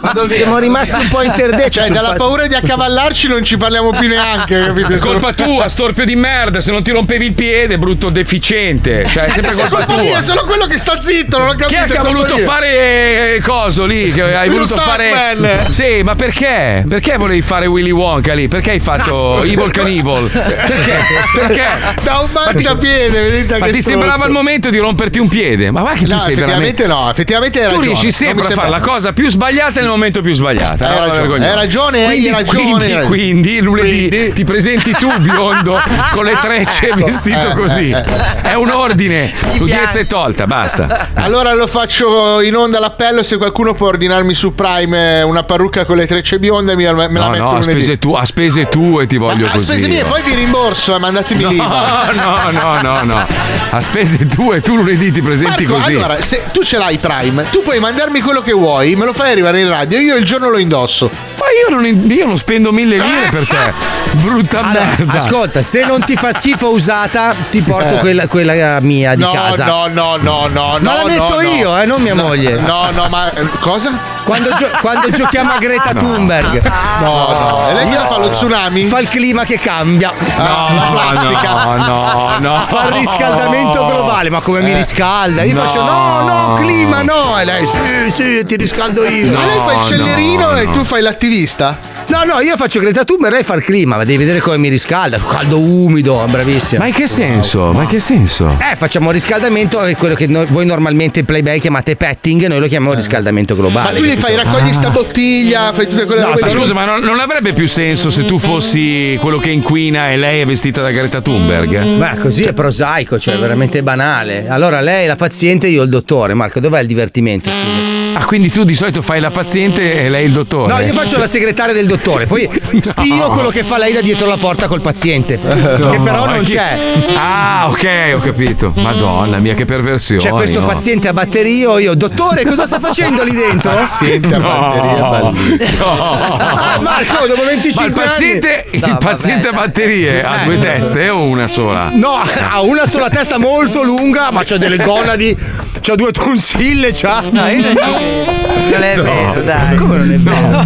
[0.02, 0.35] Vado via.
[0.38, 1.72] Siamo rimasti un po' interdetti.
[1.72, 4.94] Cioè, dalla fatto- paura di accavallarci non ci parliamo più neanche, capito?
[4.94, 6.60] È colpa tua, storpio di merda.
[6.61, 9.06] Se non ti rompevi il piede, brutto deficiente.
[9.11, 10.22] Cioè, è sempre colpa colpa mia, tua.
[10.22, 11.68] sono quello che sta zitto, non ho capito.
[11.68, 12.45] Chi è che ha voluto mia.
[12.45, 14.11] fare eh, coso lì?
[14.11, 15.11] Che hai voluto fare.
[15.35, 15.60] Stuntman.
[15.72, 16.85] Sì, ma perché?
[16.88, 18.48] Perché volevi fare Willy Wonka lì?
[18.48, 20.27] Perché hai fatto Evil Cannibal?
[20.30, 20.95] Perché?
[21.35, 21.65] Perché?
[22.03, 23.99] Da un marciapiede, vedete Ma che ti stronzo.
[24.01, 25.71] sembrava il momento di romperti un piede?
[25.71, 27.03] Ma guarda che tu No, sei effettivamente veramente.
[27.05, 27.85] no, effettivamente hai Tu ragione.
[27.88, 30.84] riesci Non sempre a fare la cosa più sbagliata nel momento più sbagliato.
[30.85, 33.05] Hai ragione, hai ragione, hai quindi, ragione, Quindi, hai ragione.
[33.07, 35.79] quindi lunedì Quindi- ti presenti tu biondo
[36.13, 37.89] con le trecce Ecco, vestito eh, così.
[37.89, 38.41] eh, eh.
[38.49, 39.34] È un ordine.
[39.57, 41.09] L'udienza è tolta, basta.
[41.13, 45.97] Allora lo faccio in onda l'appello se qualcuno può ordinarmi su Prime una parrucca con
[45.97, 49.17] le trecce bionde me la, No, metto no, a spese, tu- a spese tue ti
[49.17, 49.65] voglio a così.
[49.65, 52.11] spese mie, poi vi rimborso, eh, mandatemi No, l'IVA.
[52.13, 53.26] no, no, no, no.
[53.69, 55.95] A spese tue, tu lunedì ti presenti Marco, così.
[55.95, 59.32] allora, se tu ce l'hai Prime, tu puoi mandarmi quello che vuoi, me lo fai
[59.32, 61.10] arrivare in radio, io il giorno lo indosso.
[61.38, 63.74] Ma io non, io non spendo mille lire per te.
[64.22, 65.14] Brutta Allora, merda.
[65.14, 67.99] ascolta, se non ti fa schifo usata, ti porto Eh.
[67.99, 69.65] quella, quella mia di no, casa.
[69.65, 71.82] no, no, no, no, Ma no, la metto no, io, no.
[71.82, 72.56] eh, non mia No, moglie.
[72.60, 73.91] No, no, ma eh, cosa?
[74.27, 75.99] Quando, gio- quando giochiamo a Greta No.
[76.01, 76.61] Thunberg.
[76.99, 77.69] No, no.
[77.69, 78.83] E lei cosa fa lo tsunami?
[78.85, 80.11] Fa il clima che cambia.
[80.37, 81.63] No, la plastica.
[81.63, 82.63] No, no, no.
[82.67, 84.75] Fa il riscaldamento globale, ma come mi Eh.
[84.75, 85.43] riscalda?
[85.43, 85.61] Io No.
[85.61, 87.37] faccio no, no, clima, no.
[87.39, 89.31] E lei sì, sì, ti riscaldo io.
[89.31, 91.77] Ma lei fa il cellerino no, e tu fai l'attivista?
[92.09, 94.69] No, no, io faccio Greta Thunberg, lei fa il clima, ma devi vedere come mi
[94.69, 95.17] riscalda.
[95.19, 96.79] Caldo umido, bravissimo.
[96.79, 97.73] Ma in che senso?
[97.73, 98.57] Ma in che senso?
[98.71, 102.67] Eh, facciamo riscaldamento, è quello che no- voi normalmente in playback chiamate petting, noi lo
[102.67, 103.99] chiamiamo riscaldamento Ma globale.
[103.99, 107.19] quindi fai raccogli sta bottiglia, fai tutte quelle No, robe ma scusa, ma non, non
[107.19, 111.19] avrebbe più senso se tu fossi quello che inquina e lei è vestita da Greta
[111.19, 111.84] Thunberg?
[111.97, 114.47] Ma così è prosaico, cioè veramente banale.
[114.47, 116.34] Allora lei è la paziente, io il dottore.
[116.34, 117.49] Marco, dov'è il divertimento?
[117.49, 117.95] Scusa.
[118.19, 120.73] Ah, quindi tu di solito fai la paziente e lei il dottore?
[120.73, 122.49] No, io faccio la segretaria del dottore, poi
[122.82, 125.40] spio quello che fa lei da dietro la porta col paziente.
[125.40, 126.78] che però non chi- c'è.
[127.15, 128.72] Ah, ok, ho capito.
[128.76, 130.22] Madonna mia, che perversione.
[130.22, 130.65] C'è questo no?
[130.68, 133.72] paziente a batteria, io, dottore, cosa sta facendo lì dentro?
[133.74, 138.84] Paziente a batteria, Ah, Marco, dopo 25 Ma il paziente, anni.
[138.91, 140.45] il paziente a batterie ha Eh.
[140.45, 141.90] due teste o una sola?
[141.94, 142.19] No,
[142.49, 145.36] ha una sola testa molto lunga, ma c'ha delle gonadi,
[145.82, 147.22] c'ha due tonsille, c'ha.
[147.30, 148.76] No, io non ci credo.
[148.78, 149.76] Non è vero, dai.
[149.76, 150.64] Come non è vero?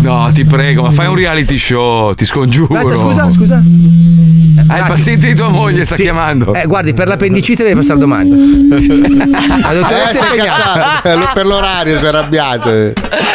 [0.00, 2.74] No, ti prego, ma fai un reality show, ti scongiuro.
[2.74, 3.62] Aspetta, scusa, scusa.
[4.66, 6.02] Ah, il paziente di tua moglie sta Sì.
[6.02, 6.52] chiamando.
[6.54, 8.28] Eh, guardi, per l'appendicite devi passare domani.
[8.68, 8.76] La
[9.70, 11.02] Eh, dottoressa si è impegnata.
[11.02, 12.68] Eh, Per l'orario si è arrabbiato.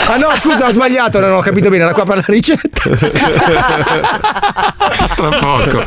[0.10, 2.82] Ah no, scusa, ho sbagliato, non ho capito bene, era qua per la ricetta.
[5.16, 5.84] Tra poco.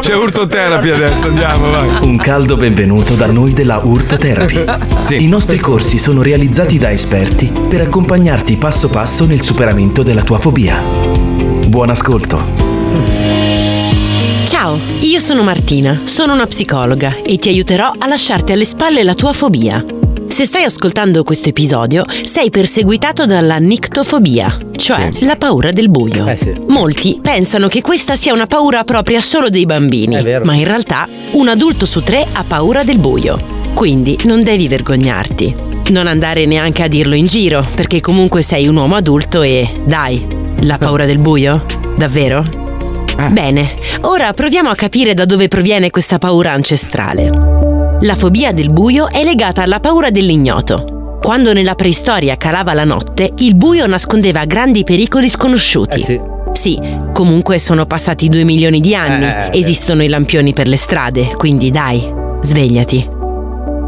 [0.00, 1.88] C'è urtoterapia adesso, andiamo, vai.
[2.02, 4.64] Un caldo benvenuto da noi della Urta Therapy.
[5.18, 10.38] I nostri corsi sono realizzati da esperti per accompagnarti passo passo nel superamento della tua
[10.44, 10.78] fobia.
[11.68, 12.38] Buon ascolto.
[14.44, 19.14] Ciao, io sono Martina, sono una psicologa e ti aiuterò a lasciarti alle spalle la
[19.14, 19.82] tua fobia.
[20.34, 26.26] Se stai ascoltando questo episodio, sei perseguitato dalla nictofobia, cioè la paura del buio.
[26.66, 31.46] Molti pensano che questa sia una paura propria solo dei bambini, ma in realtà un
[31.46, 33.36] adulto su tre ha paura del buio.
[33.74, 35.54] Quindi non devi vergognarti.
[35.90, 40.26] Non andare neanche a dirlo in giro, perché comunque sei un uomo adulto e dai,
[40.62, 41.64] la paura del buio?
[41.94, 42.44] Davvero?
[43.30, 47.53] Bene, ora proviamo a capire da dove proviene questa paura ancestrale.
[48.00, 51.18] La fobia del buio è legata alla paura dell'ignoto.
[51.22, 55.98] Quando nella preistoria calava la notte, il buio nascondeva grandi pericoli sconosciuti.
[56.52, 56.78] sì.
[57.12, 61.70] comunque sono passati due milioni di anni, Eh, esistono i lampioni per le strade, quindi
[61.70, 62.02] dai,
[62.42, 63.08] svegliati.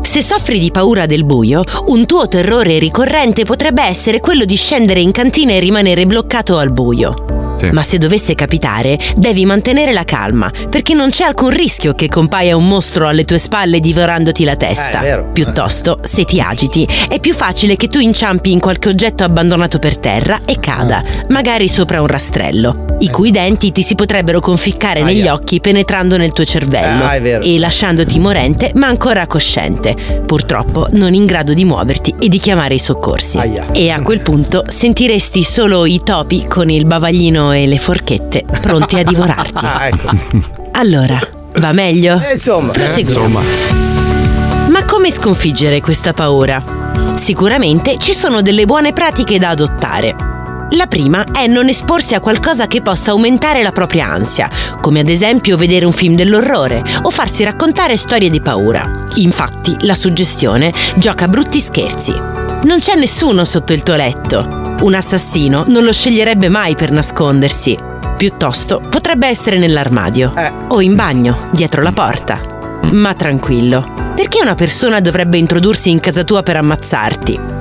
[0.06, 5.00] Se soffri di paura del buio, un tuo terrore ricorrente potrebbe essere quello di scendere
[5.00, 7.24] in cantina e rimanere bloccato al buio.
[7.72, 12.54] Ma se dovesse capitare, devi mantenere la calma, perché non c'è alcun rischio che compaia
[12.54, 14.98] un mostro alle tue spalle divorandoti la testa.
[14.98, 15.30] Eh, è vero.
[15.32, 19.96] Piuttosto, se ti agiti, è più facile che tu inciampi in qualche oggetto abbandonato per
[19.96, 25.22] terra e cada, magari sopra un rastrello, i cui denti ti si potrebbero conficcare negli
[25.22, 25.32] Aia.
[25.32, 27.42] occhi penetrando nel tuo cervello Ah, è vero.
[27.42, 32.74] e lasciandoti morente ma ancora cosciente, purtroppo non in grado di muoverti e di chiamare
[32.74, 33.38] i soccorsi.
[33.72, 38.96] E a quel punto sentiresti solo i topi con il bavaglino e le forchette pronti
[38.98, 39.54] a divorarti.
[39.66, 40.10] Ah, ecco.
[40.72, 41.18] Allora,
[41.56, 42.20] va meglio?
[42.22, 42.72] Eh, insomma.
[42.72, 43.40] Proseguiamo.
[44.70, 46.62] Ma come sconfiggere questa paura?
[47.14, 50.14] Sicuramente ci sono delle buone pratiche da adottare.
[50.70, 55.08] La prima è non esporsi a qualcosa che possa aumentare la propria ansia, come ad
[55.08, 59.04] esempio vedere un film dell'orrore o farsi raccontare storie di paura.
[59.14, 62.12] Infatti, la suggestione gioca brutti scherzi.
[62.12, 64.74] Non c'è nessuno sotto il tuo letto.
[64.80, 67.78] Un assassino non lo sceglierebbe mai per nascondersi.
[68.16, 70.32] Piuttosto potrebbe essere nell'armadio
[70.68, 72.40] o in bagno, dietro la porta.
[72.90, 77.55] Ma tranquillo, perché una persona dovrebbe introdursi in casa tua per ammazzarti?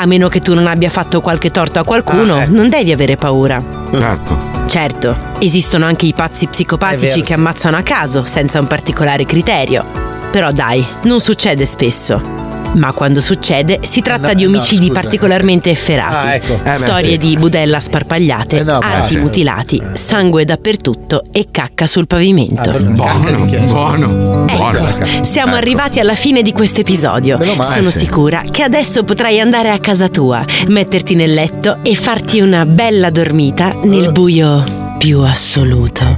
[0.00, 3.60] A meno che tu non abbia fatto qualche torto a qualcuno, non devi avere paura.
[3.90, 4.38] Certo.
[4.68, 9.84] Certo, esistono anche i pazzi psicopatici che ammazzano a caso, senza un particolare criterio.
[10.30, 12.37] Però dai, non succede spesso.
[12.74, 15.00] Ma quando succede si tratta no, di no, omicidi scusa.
[15.00, 16.60] particolarmente efferati, Ah, ecco.
[16.62, 17.18] Eh storie sì.
[17.18, 19.16] di budella sparpagliate, no, beh, arti sì.
[19.18, 22.70] mutilati, sangue dappertutto e cacca sul pavimento.
[22.78, 24.46] Buono, buono.
[24.48, 27.38] Ecco, siamo arrivati alla fine di questo episodio.
[27.42, 27.98] Sono Eh, sì.
[27.98, 33.10] sicura che adesso potrai andare a casa tua, metterti nel letto e farti una bella
[33.10, 34.64] dormita nel buio
[34.98, 36.14] più assoluto.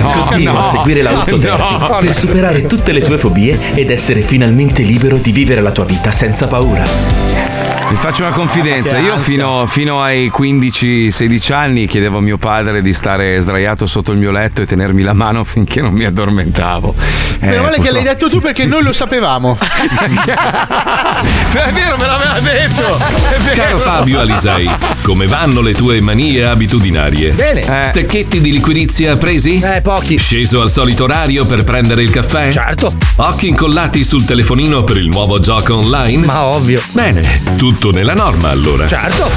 [0.00, 5.32] Continua a seguire l'autoterapia per superare tutte le tue fobie ed essere finalmente libero di
[5.32, 7.61] vivere la tua vita senza paura.
[7.92, 8.96] Vi faccio una confidenza.
[8.96, 14.18] Io fino, fino ai 15-16 anni chiedevo a mio padre di stare sdraiato sotto il
[14.18, 16.94] mio letto e tenermi la mano finché non mi addormentavo.
[17.40, 19.58] Eh, Meno male che l'hai detto tu perché noi lo sapevamo.
[21.52, 22.98] È vero, me l'aveva detto.
[23.54, 24.70] Caro Fabio Alisei,
[25.02, 27.32] come vanno le tue manie abitudinarie?
[27.32, 27.80] Bene.
[27.80, 27.84] Eh.
[27.84, 29.60] Stecchetti di liquirizia presi?
[29.60, 30.16] Eh, pochi.
[30.16, 32.50] Sceso al solito orario per prendere il caffè?
[32.50, 32.94] Certo.
[33.16, 36.24] Occhi incollati sul telefonino per il nuovo gioco online?
[36.24, 36.80] Ma ovvio.
[36.92, 38.86] Bene, tutto nella norma allora.
[38.86, 39.30] Certo.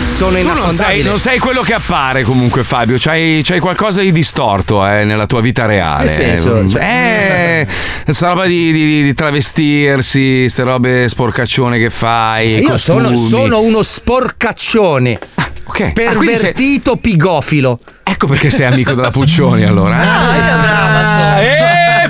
[0.00, 4.12] Sono Tu non sei, non sei quello che appare comunque Fabio, c'hai, c'hai qualcosa di
[4.12, 6.04] distorto eh, nella tua vita reale.
[6.04, 6.68] Che senso?
[6.68, 7.66] Cioè- Eh,
[8.04, 12.58] questa roba di, di- di travestirsi, ste robe sporcaccione che fai.
[12.60, 15.18] Io sono, sono uno sporcaccione.
[15.36, 17.80] Ah, quindi sei- Pervertito pigofilo.
[18.04, 19.96] Ecco perché sei amico della Puccioni allora.
[19.96, 20.40] Ah, eh,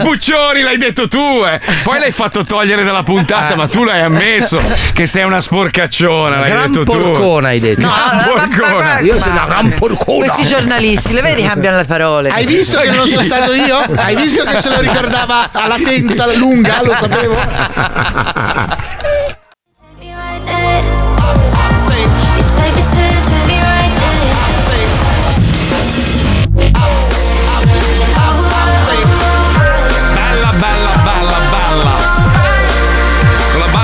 [0.02, 1.60] Puccioni, l'hai detto tu, eh.
[1.82, 4.60] Poi l'hai fatto togliere dalla puntata, ma tu l'hai ammesso
[4.92, 6.98] che sei una sporcacciona, l'hai Gran detto tu.
[7.00, 7.80] porcona hai detto.
[7.80, 8.84] No, ma- ma- porcona.
[8.94, 10.18] ma- Io sono una gran porcona.
[10.26, 12.30] Questi giornalisti, le vedi cambiano le parole.
[12.30, 13.78] Hai visto che non sono stato io?
[13.96, 16.82] Hai visto che se lo ricordava a latenza lunga?
[16.82, 17.34] Lo sapevo.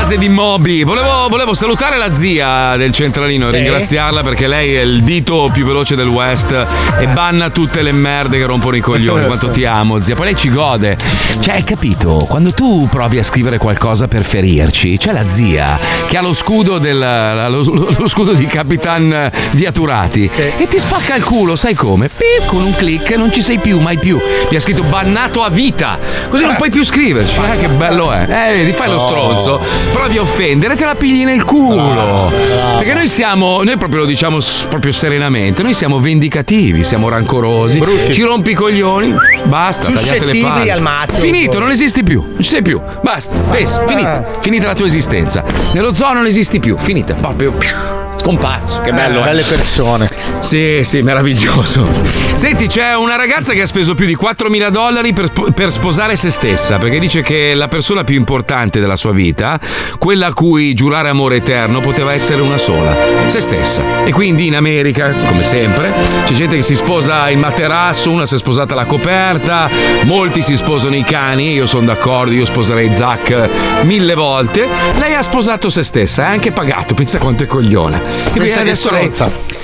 [0.08, 0.84] Base di Moby.
[0.84, 5.66] Volevo, volevo salutare la zia del centralino e ringraziarla perché lei è il dito più
[5.66, 6.50] veloce del West
[6.98, 9.26] e banna tutte le merde che rompono i coglioni.
[9.26, 10.14] Quanto ti amo, zia.
[10.14, 10.96] Poi lei ci gode.
[11.40, 12.24] Cioè, hai capito?
[12.26, 16.78] Quando tu provi a scrivere qualcosa per ferirci, c'è la zia che ha lo scudo
[16.78, 16.98] del.
[16.98, 22.08] lo, lo scudo di Capitan Viaturati e ti spacca il culo, sai come?
[22.08, 24.18] Pip, con un click non ci sei più, mai più.
[24.48, 25.98] Gli ha scritto bannato a vita.
[26.30, 27.38] Così non puoi più scriverci.
[27.52, 28.22] Eh, che bello è.
[28.22, 29.06] Eh, vedi, fai lo Oh.
[29.06, 29.60] stronzo,
[29.98, 32.30] provi a offendere te la pigli nel culo.
[32.78, 34.38] Perché noi siamo, noi proprio lo diciamo
[34.68, 39.12] proprio serenamente, noi siamo vendicativi, siamo rancorosi, ci rompi i coglioni,
[39.44, 40.70] basta, tagliate le palle.
[40.70, 41.18] al massimo.
[41.18, 45.44] Finito, non esisti più, non ci sei più, basta, pensa, finita, finita la tua esistenza.
[45.74, 49.22] Nello zoo non esisti più, finita, proprio scomparso, che bello.
[49.22, 50.08] Belle persone.
[50.40, 51.86] Sì, sì, meraviglioso.
[52.34, 56.30] Senti, c'è una ragazza che ha speso più di 4.000 dollari per, per sposare se
[56.30, 59.58] stessa, perché dice che la persona più importante della sua vita,
[59.98, 62.96] quella a cui giurare amore eterno, poteva essere una sola,
[63.26, 64.04] se stessa.
[64.04, 65.92] E quindi in America, come sempre,
[66.24, 69.68] c'è gente che si sposa il materasso, una si è sposata la coperta,
[70.04, 73.48] molti si sposano i cani, io sono d'accordo, io sposerei Zack
[73.82, 74.66] mille volte.
[74.98, 78.00] Lei ha sposato se stessa, ha anche pagato, pensa quanto è cogliona.
[78.30, 79.10] Quindi che adesso lei-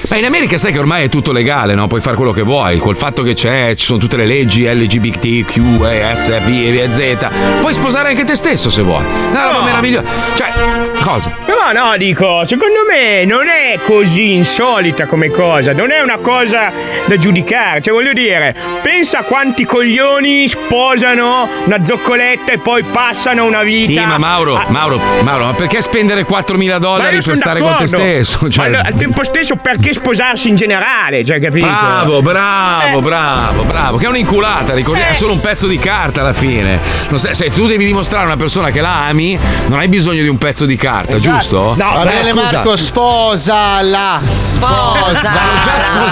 [0.08, 1.86] ma in America sai che ormai è tutto legale, no?
[1.86, 2.78] Puoi fare quello che vuoi.
[2.78, 7.28] Col fatto che c'è, ci sono tutte le leggi LGBTQ, E, S, V e Z.
[7.60, 9.02] Puoi sposare anche te stesso se vuoi.
[9.30, 10.06] Una roba meravigliosa.
[10.34, 10.52] Cioè,
[11.00, 11.34] cosa?
[11.46, 16.70] No, no, dico, secondo me non è così insolita come cosa, non è una cosa
[17.06, 23.46] da giudicare, cioè voglio dire, pensa a quanti coglioni sposano una zoccoletta e poi passano
[23.46, 24.02] una vita.
[24.02, 27.84] Sì, ma Mauro, Mauro, Mauro, ma perché spendere 4.000 Ma dollari per stare con te
[27.84, 27.96] d'accordo.
[28.36, 28.50] Stesso?
[28.50, 31.66] Cioè, Ma al- tempo stesso perché sposarsi in generale, cioè, capito?
[31.66, 33.02] Bravo, bravo, Eh.
[33.02, 33.96] bravo, bravo.
[33.96, 36.78] Che è un'inculata, ricordiamo, è solo un pezzo di carta alla fine.
[37.08, 40.22] Non sai- se tu devi dimostrare a una persona che la ami, non hai bisogno
[40.22, 41.74] di un pezzo di carta, giusto?
[41.76, 44.20] Va bene, Marco, sposala.
[44.30, 45.20] Sposa.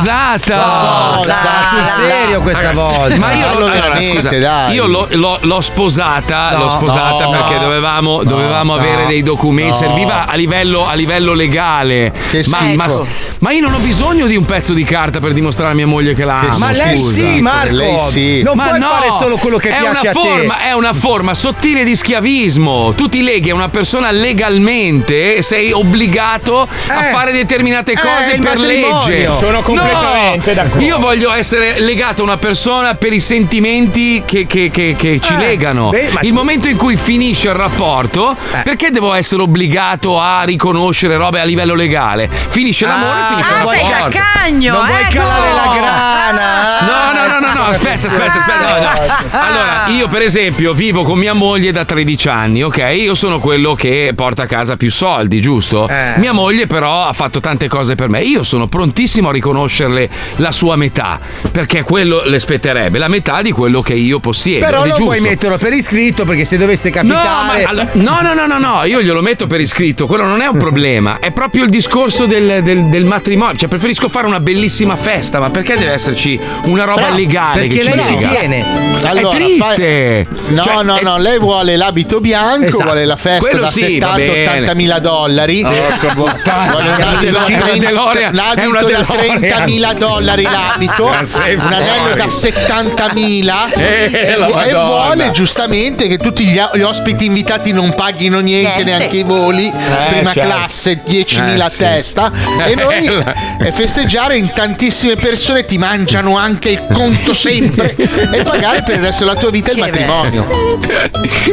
[0.03, 0.65] già sposata.
[0.67, 1.37] Sposa.
[1.69, 3.17] sul serio questa volta.
[3.17, 4.75] Ma io, Fallo allora, scusa, dai.
[4.75, 9.07] io l'ho, l'ho- l'ho sposata, No, l'ho sposata no, perché no, dovevamo, dovevamo no, avere
[9.07, 9.89] dei documenti, no.
[9.89, 12.12] serviva a livello, a livello legale.
[12.31, 12.77] Che Ma, schifo.
[12.77, 13.07] ma,
[13.41, 16.15] ma io non ho bisogno di un pezzo di carta per dimostrare a mia moglie
[16.15, 16.59] che la amo.
[16.59, 17.13] Ma lei scusa.
[17.13, 17.75] sì, Marco.
[17.75, 18.43] lei sì.
[18.43, 20.29] Non Ma puoi no, fare solo quello che è piace una a te.
[20.29, 22.93] forma, È una forma sottile di schiavismo.
[22.97, 27.97] Tu ti leghi a una persona legalmente e sei obbligato a Eh, fare determinate eh,
[27.97, 29.29] cose il per legge.
[29.39, 30.85] Sono completamente No, d'accordo.
[30.85, 35.33] Io voglio essere legato a una persona per i sentimenti che, che- che- che ci
[35.35, 35.91] Eh, legano.
[35.91, 38.63] beh, il tu- momento in cui finisce il rapporto, Eh.
[38.63, 41.91] perché devo essere obbligato a riconoscere robe a livello legale?
[41.97, 44.19] Finisce l'amore Ah, e finisce Ah, il sei rapporto.
[44.19, 45.13] taccagno, non vuoi ecco.
[45.13, 46.81] calare la grana.
[46.81, 48.59] No, no, no, no, no, aspetta, aspetta, aspetta.
[48.59, 49.39] no, no.
[49.39, 52.79] Allora, io per esempio vivo con mia moglie da 13 anni, ok?
[52.97, 55.89] Io sono quello che porta a casa più soldi, giusto?
[55.89, 56.15] Eh.
[56.17, 58.23] Mia moglie però ha fatto tante cose per me.
[58.23, 61.19] Io sono prontissimo a riconoscerle la sua metà,
[61.53, 64.65] perché quello le spetterebbe, la metà di quello che io possiedo.
[64.65, 65.03] Però giusto.
[65.05, 67.65] puoi metterlo per iscritto perché se dovesse No, ma capitare.
[67.65, 70.59] allo- no, no, no, no, no, io glielo metto per iscritto, quello non è un
[70.59, 71.82] problema, è proprio il discorso
[72.27, 76.85] del, del- del matrimonio, cioè preferisco fare una bellissima festa, ma perché deve esserci una
[76.85, 77.61] roba Però- legale?
[77.67, 78.65] perché che lei ci tiene.
[79.05, 80.27] Allora, è triste.
[80.29, 82.85] fai- No, Cioè, no, è- no, lei vuole l'abito bianco, Esatto.
[82.85, 84.45] vuole la festa Quello da sì, va bene.
[84.67, 85.63] 70-80 mila dollari.
[85.63, 89.39] vuole un abito da Una 30 DeLorean, è l'abito una da DeLorean.
[89.39, 94.85] 30 mila dollari l'abito, un anello da 70 mila Eh, e Madonna.
[94.85, 98.85] vuole giustamente che tutti gli, gli ospiti invitati non paghino niente, Niente.
[98.85, 99.73] neanche i voli,
[100.09, 100.49] prima certo.
[100.49, 101.79] classe 10.000 Eh, sì.
[101.79, 102.31] testa
[102.67, 103.25] e noi
[103.59, 109.03] e festeggiare in tantissime persone ti mangiano anche il conto sempre e pagare per il
[109.03, 110.47] resto della tua vita il Che matrimonio.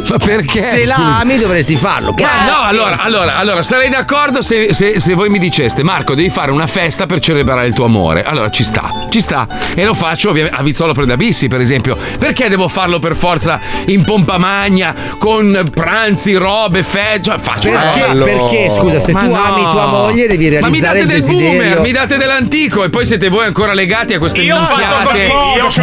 [0.10, 0.60] Ma perché?
[0.60, 2.14] Se la ami dovresti farlo.
[2.18, 6.30] Ma no, allora, allora, allora, sarei d'accordo se, se- se voi mi diceste, Marco, devi
[6.30, 8.24] fare una festa per celebrare il tuo amore.
[8.24, 9.48] Allora ci sta, ci sta.
[9.74, 11.98] E lo faccio ovviamente a Vizzolo Predabissi, per esempio.
[12.18, 17.20] Perché devo farlo per forza in pompa magna, con pranzi, robe, fe...
[17.22, 18.24] Cioè, faccio una Perché, roba.
[18.26, 19.42] perché, scusa, se Ma tu no.
[19.42, 21.52] ami tua moglie devi Ma mi realizzare date il del desiderio.
[21.60, 25.28] boomer, mi date dell'antico e poi siete voi ancora legati a queste minchiate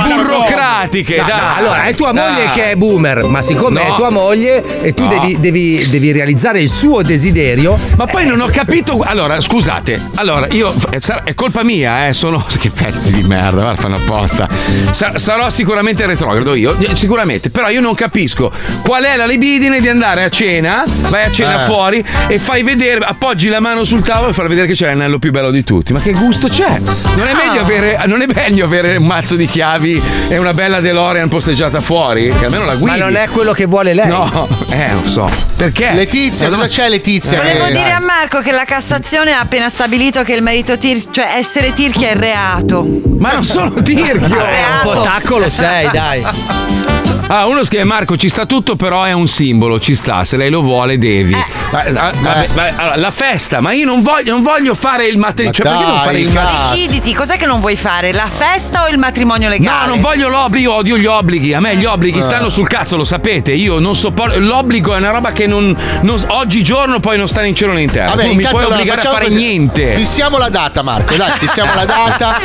[0.07, 2.51] burocratiche, No, no, allora è tua moglie Dai.
[2.55, 3.93] che è boomer, ma siccome No.
[3.93, 5.09] è tua moglie e tu No.
[5.09, 7.79] devi, devi- devi realizzare il suo desiderio.
[7.97, 8.99] Ma poi non ho capito.
[9.03, 10.01] Allora, scusate.
[10.17, 10.75] Allora, io.
[10.91, 12.13] È, sar- è colpa mia, eh.
[12.13, 12.45] Sono.
[12.57, 14.49] Che pezzi di merda, guarda, fanno apposta.
[14.91, 17.51] Sa- sarò sicuramente retrogrado io, eh, sicuramente.
[17.51, 18.51] Però io non capisco
[18.83, 21.67] qual è la libidine di andare a cena, vai a cena Eh.
[21.67, 25.19] fuori e fai vedere, appoggi la mano sul tavolo e far vedere che c'è l'anello
[25.19, 25.93] più bello di tutti.
[25.93, 26.81] Ma che gusto c'è?
[27.17, 30.81] Non è meglio avere, non è meglio avere un mazzo di chiavi e una bella
[30.81, 32.33] DeLorean posteggiata fuori?
[32.37, 32.99] Che almeno la guidi.
[32.99, 34.09] Ma non è quello che vuole lei.
[34.09, 35.29] No, eh, non so.
[35.57, 35.93] Perché?
[35.93, 37.39] Letizia, cosa c'è Letizia?
[37.39, 41.11] Volevo che- dire a Marco che la Cassazione ha appena stabilito che il marito tir-
[41.11, 42.87] cioè essere tirchia è reato.
[43.19, 44.25] Ma non sono tirchio!
[44.25, 44.37] Un
[44.83, 46.95] po' tacco lo sei, dai.
[47.29, 50.49] Ah, uno scrive Marco, ci sta tutto, però è un simbolo, ci sta, se lei
[50.49, 51.35] lo vuole devi.
[51.35, 55.19] Ah, ah, vabbè, vabbè, allora, la festa, ma io non voglio, non voglio fare il
[55.19, 55.53] matrimonio.
[55.53, 56.53] Cioè, perché non fare il cazzo.
[56.53, 56.75] matrimonio?
[56.87, 58.13] Deciditi, cos'è che non vuoi fare?
[58.13, 59.89] La festa o il matrimonio No, legale?
[59.89, 61.53] non voglio l'obbligo, io odio gli obblighi.
[61.53, 63.51] A me gli obblighi stanno sul cazzo, lo sapete.
[63.53, 64.39] Io non sopporto.
[64.39, 65.77] L'obbligo è una roba che non.
[66.03, 68.11] non- oggigiorno poi non sta né in cielo né in terra.
[68.11, 69.37] Vabbè, tu non mi puoi allora obbligare a fare così.
[69.37, 69.95] niente.
[69.97, 71.17] Fissiamo la data, Marco.
[71.17, 72.39] Dai, fissiamo la data.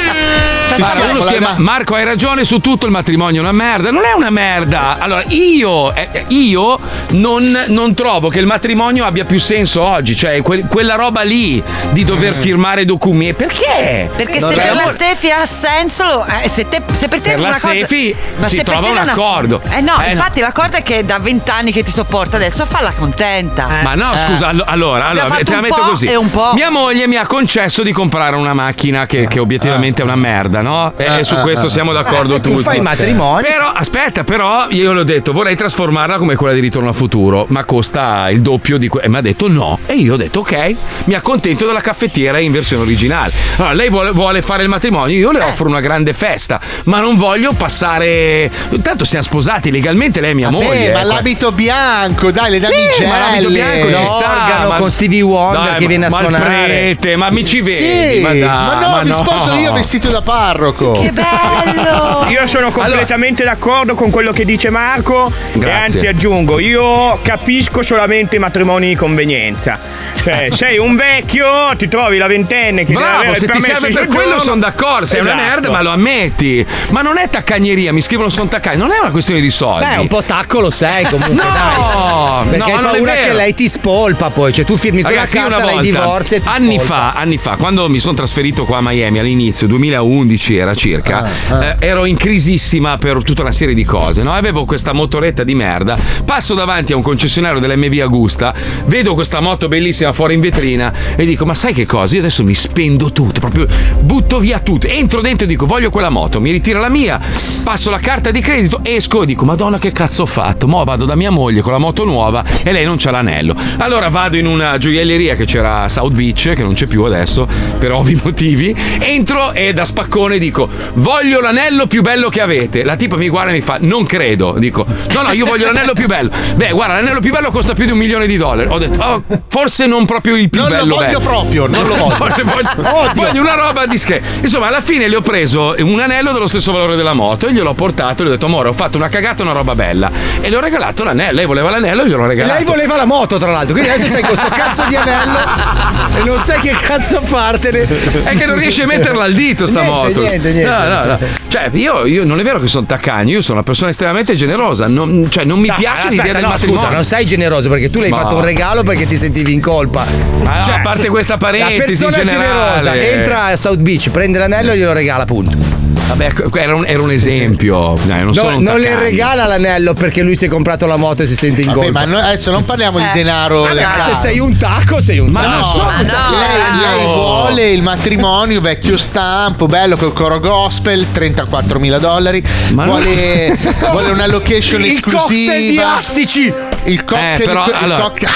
[0.73, 1.59] Fissiamo uno la scrive, data.
[1.59, 5.23] Marco hai ragione su tutto il matrimonio è una merda non è una merda allora
[5.27, 6.79] io, eh, io
[7.11, 11.61] non, non trovo che il matrimonio abbia più senso oggi cioè quel- quella roba lì
[11.91, 14.09] di dover firmare documenti perché?
[14.15, 14.91] Perché Non se per la.
[14.91, 17.69] Stefi ha senso, lo- eh, se, te- se per te Per la una cosa.
[17.69, 19.61] Stefi ma si se per trova te un accordo.
[19.69, 20.11] Eh no, Eh, no.
[20.11, 23.67] infatti l'accordo è che da vent'anni che ti sopporta adesso, falla contenta.
[23.83, 26.05] Ma no, scusa, allo- allora, allora te la un metto po' così.
[26.05, 26.51] e un po'.
[26.53, 30.61] Mia moglie mi ha concesso di comprare una macchina che, che obiettivamente è una merda,
[30.61, 30.93] no?
[30.97, 32.63] E, e su questo siamo d'accordo Eh, tu tutti.
[32.63, 33.49] fai il matrimonio.
[33.49, 37.45] Però, aspetta, però io le ho detto vorrei trasformarla come quella di Ritorno a Futuro,
[37.49, 39.79] ma costa il doppio di que- E mi ha detto no.
[39.85, 40.75] E io ho detto ok,
[41.05, 43.31] mi accontento della caffettiera in versione originale.
[43.57, 45.33] Allora, lei vuole, vuole fare il matrimonio, io Eh.
[45.33, 48.49] le offro una grande festa, ma non voglio passare.
[48.81, 50.91] Tanto siamo sposati legalmente, lei è mia Vabbè, moglie.
[50.93, 53.07] ma eh, l'abito bianco, dai, le sì, damigelle.
[53.07, 54.33] ma l'abito bianco ci sta.
[54.35, 56.63] L'organo ma- con Stevie Wonder Dai, che ma- viene a ma suonare.
[56.65, 57.75] prete, ma mi ci vedi?
[58.15, 59.15] Sì, ma, dai, ma no, ma mi no.
[59.15, 60.91] sposo io vestito da parroco.
[60.93, 62.25] Che bello!
[62.31, 65.31] Io sono completamente d'accordo con quello che dice Marco.
[65.53, 65.67] Grazie.
[65.67, 69.79] E anzi aggiungo, io capisco solamente i matrimoni di convenienza.
[70.21, 71.45] Cioè, sei un vecchio,
[71.77, 75.05] ti trovi la ventenne che deve Bravo, il se ti serve per quello sono d'accordo.
[75.05, 75.49] Sei una Esatto.
[75.49, 76.65] nerd, ma lo ammetti.
[76.89, 78.77] Ma non è taccagneria, mi scrivono sono taccagni.
[78.77, 79.85] Non è una questione di soldi.
[79.85, 82.49] Beh, un po' tacco lo sei comunque, No, dai.
[82.49, 85.41] Perché no, hai paura che lei ti spolpa poi, cioè tu firmi quella Ragazzi, io
[85.47, 86.93] carta, una lei volta, divorzia e ti anni spolpa.
[86.93, 91.27] fa, anni fa, quando mi sono trasferito qua a Miami all'inizio, 2011 era circa,
[91.61, 94.21] eh, ero in crisissima per tutta una serie di cose.
[94.23, 94.33] No?
[94.41, 95.95] Avevo questa motoretta di merda.
[96.25, 98.51] Passo davanti a un concessionario dell'MV Augusta,
[98.85, 102.15] vedo questa moto bellissima fuori in vetrina e dico: Ma sai che cosa?
[102.15, 103.67] Io adesso mi spendo tutto, proprio
[103.99, 104.87] butto via tutto.
[104.87, 107.19] Entro dentro e dico: Voglio quella moto, mi ritira la mia,
[107.61, 110.67] passo la carta di credito, esco e dico: Madonna, che cazzo ho fatto?
[110.67, 113.55] Mo vado da mia moglie con la moto nuova e lei non c'ha l'anello.
[113.77, 117.47] Allora vado in una gioielleria che c'era a South Beach, che non c'è più adesso,
[117.77, 118.75] per ovvi motivi.
[119.01, 122.83] Entro e da spaccone dico: Voglio l'anello più bello che avete.
[122.83, 124.29] La tipa mi guarda e mi fa: Non credo.
[124.35, 126.29] Dico: No, no, io voglio l'anello più bello.
[126.55, 128.69] Beh, guarda, l'anello più bello costa più di un milione di dollari.
[128.69, 130.95] Ho detto: "Oh, Forse non proprio il più Non lo bello.
[130.95, 132.15] voglio bello." proprio, non lo voglio.
[132.45, 134.25] voglio, voglio- una roba discreta.
[134.41, 137.73] Insomma, alla fine le ho preso un anello dello stesso valore della moto e gliel'ho
[137.73, 140.09] portato e gli ho detto: Amore, ho fatto una cagata, una roba bella.
[140.41, 141.35] E le ho regalato l'anello.
[141.35, 142.55] Lei voleva l'anello, gliel'ho regalato.
[142.55, 145.39] Lei voleva la moto, tra l'altro, quindi adesso sei con sto cazzo di anello
[146.15, 147.87] e non sai che cazzo fartene.
[148.23, 150.19] È che non riesce a metterla al dito sta Niente, moto.
[150.21, 150.69] niente, niente.
[150.69, 151.19] No, no, no.
[151.47, 154.87] Cioè, io, io non è vero che sono taccagno, io sono una persona estremamente generosa.
[154.87, 156.81] Non, cioè, non mi No, piace aspetta, l'idea del no, matrimonio.
[156.83, 159.53] Scusa, non sei generoso perché tu le hai Ma- fatto un regalo perché ti sentivi
[159.53, 160.05] in colpa.
[160.43, 162.45] Ma no, a parte questa parentesi, La persona generale.
[162.47, 165.79] generosa che entra a South Beach, prende l'anello e glielo regala, punto.
[166.07, 167.93] Vabbè, era un, era un esempio.
[168.03, 170.97] Dai, non No, sono un non le regala l'anello perché lui si è comprato la
[170.97, 171.99] moto e si sente in Vabbè, colpa.
[171.99, 173.61] ma no- adesso non parliamo di denaro.
[173.61, 173.69] Ma
[174.09, 175.53] se sei un tacco, sei un Ma tacco.
[175.53, 176.37] non sono Ma no.
[176.37, 182.43] lei, lei vuole il matrimonio vecchio stampo, bello col coro gospel, 34 mila dollari.
[182.73, 182.91] Ma no.
[182.91, 183.57] vuole,
[184.01, 185.21] vuole una location Il esclusiva.
[185.51, 186.53] cocktail di astici.
[186.85, 188.29] Il cocktail, Eh, però, il allora- cocktail-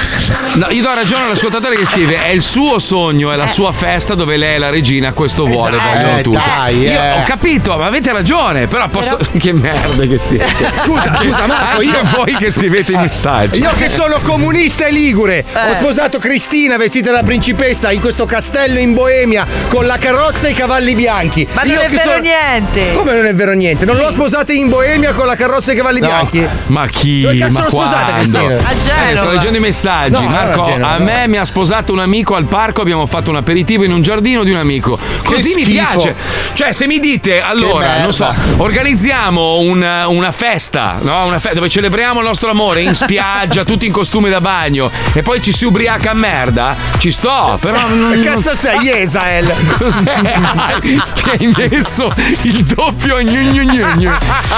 [0.55, 4.13] No, io do ragione all'ascoltatore che scrive: è il suo sogno, è la sua festa
[4.13, 5.95] dove lei è la regina, questo vuole, Esatto.
[5.97, 6.37] vogliono Eh, tutti.
[6.37, 7.11] dai, Io eh.
[7.19, 9.17] ho capito, ma avete ragione, però posso.
[9.37, 10.45] Che merda che siete.
[10.83, 13.59] Scusa, scusa, Marco, Anche io- voi che scrivete i messaggi.
[13.59, 18.79] Io che sono comunista e ligure, ho sposato Cristina vestita da principessa in questo castello
[18.79, 21.45] in Boemia con la carrozza e i cavalli bianchi.
[21.51, 22.93] Ma non Io è che vero sono- niente.
[22.93, 23.85] Come non è vero niente?
[23.85, 26.47] Non l'ho sposata in Boemia con la carrozza e i cavalli bianchi?
[26.67, 27.21] Ma chi?
[27.21, 28.17] Dove cazzo ma l'ho sposata, quando?
[28.17, 28.69] Cristina?
[28.69, 29.09] A Genova.
[29.09, 30.11] Eh, sto leggendo i messaggi.
[30.11, 31.03] No, non Marco, a Genova, a no.
[31.03, 32.81] me mi ha sposato un amico al parco.
[32.81, 34.97] Abbiamo fatto un aperitivo in un giardino di un amico.
[35.23, 35.71] Così mi schifo.
[35.71, 36.15] piace.
[36.53, 41.25] Cioè, se mi dite allora, non so, organizziamo una, una festa, no?
[41.25, 45.21] Una fe- dove celebriamo il nostro amore in spiaggia, tutti in costume da bagno, e
[45.21, 46.75] poi ci si ubriaca a merda.
[46.97, 47.87] Ci sto, però.
[47.87, 49.53] Non, Che cazzo sei, Esael?
[49.77, 50.21] Cos'è?
[50.81, 52.13] che hai messo
[52.43, 54.11] il doppio gnu gnu gnu gnu.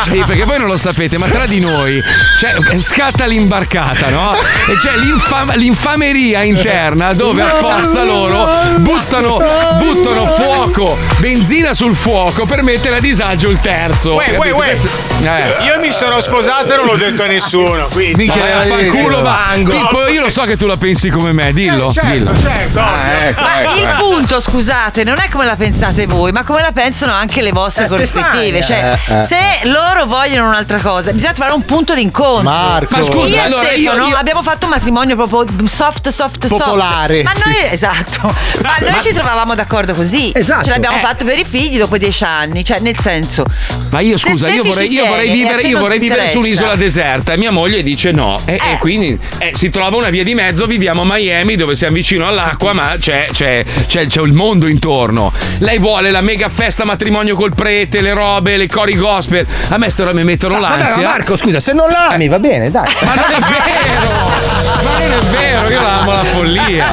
[0.03, 0.86] Sì, perché voi non lo sapete,
[1.17, 2.01] ma tra di noi
[2.39, 4.31] cioè, scatta l'imbarcata, no?
[4.33, 9.37] E c'è l'infam- l'infameria interna dove apposta loro buttano,
[9.79, 14.13] buttano fuoco, benzina sul fuoco per mettere a disagio il terzo.
[14.13, 14.77] Uè, uè, uè.
[15.23, 15.63] Eh.
[15.65, 17.87] Io mi sono sposato e non l'ho detto a nessuno.
[17.91, 18.25] Quindi.
[18.27, 19.45] Ma vai a far culo, va.
[19.49, 19.71] Fango.
[19.71, 21.89] Pippo, io lo so che tu la pensi come me, dillo.
[21.89, 22.41] Eh, certo, dillo.
[22.41, 24.03] certo, Ah, ecco, Ma ecco, il ecco.
[24.09, 27.85] punto, scusate, non è come la pensate voi, ma come la pensano anche le vostre
[27.85, 28.61] Eh, corrispettive.
[28.61, 29.23] Cioè, Eh, eh.
[29.23, 32.49] se loro vogliono un'altra cosa, bisogna trovare un punto d'incontro.
[32.51, 32.95] Marco.
[32.97, 36.47] Ma scusa, io e allora, io- Stefano io- abbiamo fatto un matrimonio proprio soft, soft,
[36.47, 37.35] Popolare, soft.
[37.37, 37.73] Ma noi, sì.
[37.73, 38.35] esatto.
[38.63, 40.31] Ma noi ci trovavamo d'accordo così.
[40.33, 40.63] Esatto.
[40.65, 41.01] Ce l'abbiamo Eh.
[41.01, 42.63] fatto per i figli dopo dieci anni.
[42.63, 43.45] Cioè, nel senso.
[43.91, 46.39] Ma io scusa, io vorrei, io vorrei tiene e a vivere, io vorrei vivere su
[46.39, 48.37] un'isola deserta e mia moglie dice no.
[48.45, 51.95] E, e quindi eh, si trova una via di mezzo, viviamo a Miami dove siamo
[51.95, 55.31] vicino all'acqua, ma c'è, c'è- c'è- c'è il mondo intorno.
[55.59, 59.45] Lei vuole la mega festa matrimonio col prete, le robe, le cori gospel.
[59.69, 61.03] A me ste robe mi mettono Vabbè, ma l'ansia.
[61.03, 62.91] Marco, scusa, se non la ami va bene, dai.
[63.01, 64.35] Ma non è vero!
[64.83, 66.85] Ma non è vero, io la amo la follia!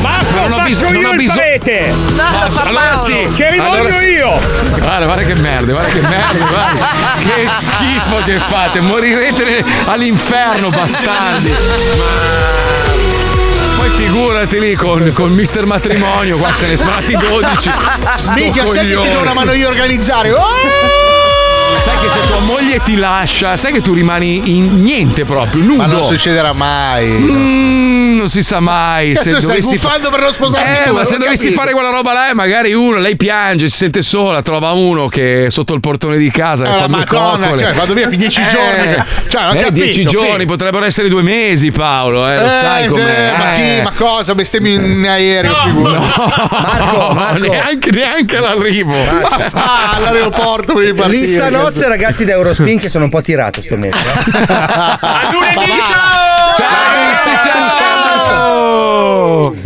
[0.00, 1.90] Marco, non ho faccio bisogno- io ho il bisogno- prete.
[1.90, 4.06] No, Ma- allora sì, sì.
[4.08, 4.38] io.
[4.78, 6.86] Guarda, guarda che merda, guarda che merda, guarda.
[7.22, 11.54] Che schifo che fate, morirete all'inferno, bastardi.
[13.76, 17.70] Poi figurati lì con, con Mister Matrimonio, qua se ne sparati 12.
[18.16, 20.30] Sto Mica, sai che ti do una mano io a organizzare.
[20.32, 21.11] Oh!
[21.78, 25.76] sai che se tua moglie ti lascia, sai che tu rimani in niente proprio, nudo.
[25.76, 27.06] Ma non succederà mai.
[27.06, 29.12] Mm, non si sa mai.
[29.12, 30.10] Cazzo, se stai dovessi buffando fa...
[30.10, 30.70] per lo sposarti.
[30.70, 31.60] Eh, tu, ma se dovessi capito.
[31.60, 35.46] fare quella roba là, eh, magari uno, lei piange, si sente sola, trova uno che
[35.46, 36.64] è sotto il portone di casa.
[36.64, 37.62] Eh, allora, madonna, coccole.
[37.62, 39.04] cioè, vado via per dieci eh, giorni.
[39.28, 40.46] Cioè, non eh, capito, dieci giorni, figlio.
[40.46, 42.28] potrebbero essere due mesi, Paolo.
[42.28, 43.32] Eh, lo eh, sai com'è.
[43.36, 43.82] Ma, chi, eh.
[43.82, 44.34] ma cosa?
[44.34, 45.88] Bestemmi in aereo, no.
[45.88, 45.98] No.
[46.50, 47.38] Marco, Marco.
[47.52, 48.94] Neanche, neanche l'arrivo.
[49.52, 51.18] Ah, all'aeroporto per il partire.
[51.18, 53.98] Lista ringrazio ragazzi da Eurospin che sono un po' tirato sto mese.
[53.98, 54.44] Eh.
[54.48, 56.54] A lunedì, ciao!
[56.56, 56.68] Ciao,
[57.14, 59.61] ciao, ciao, ciao, ciao, ciao, ciao.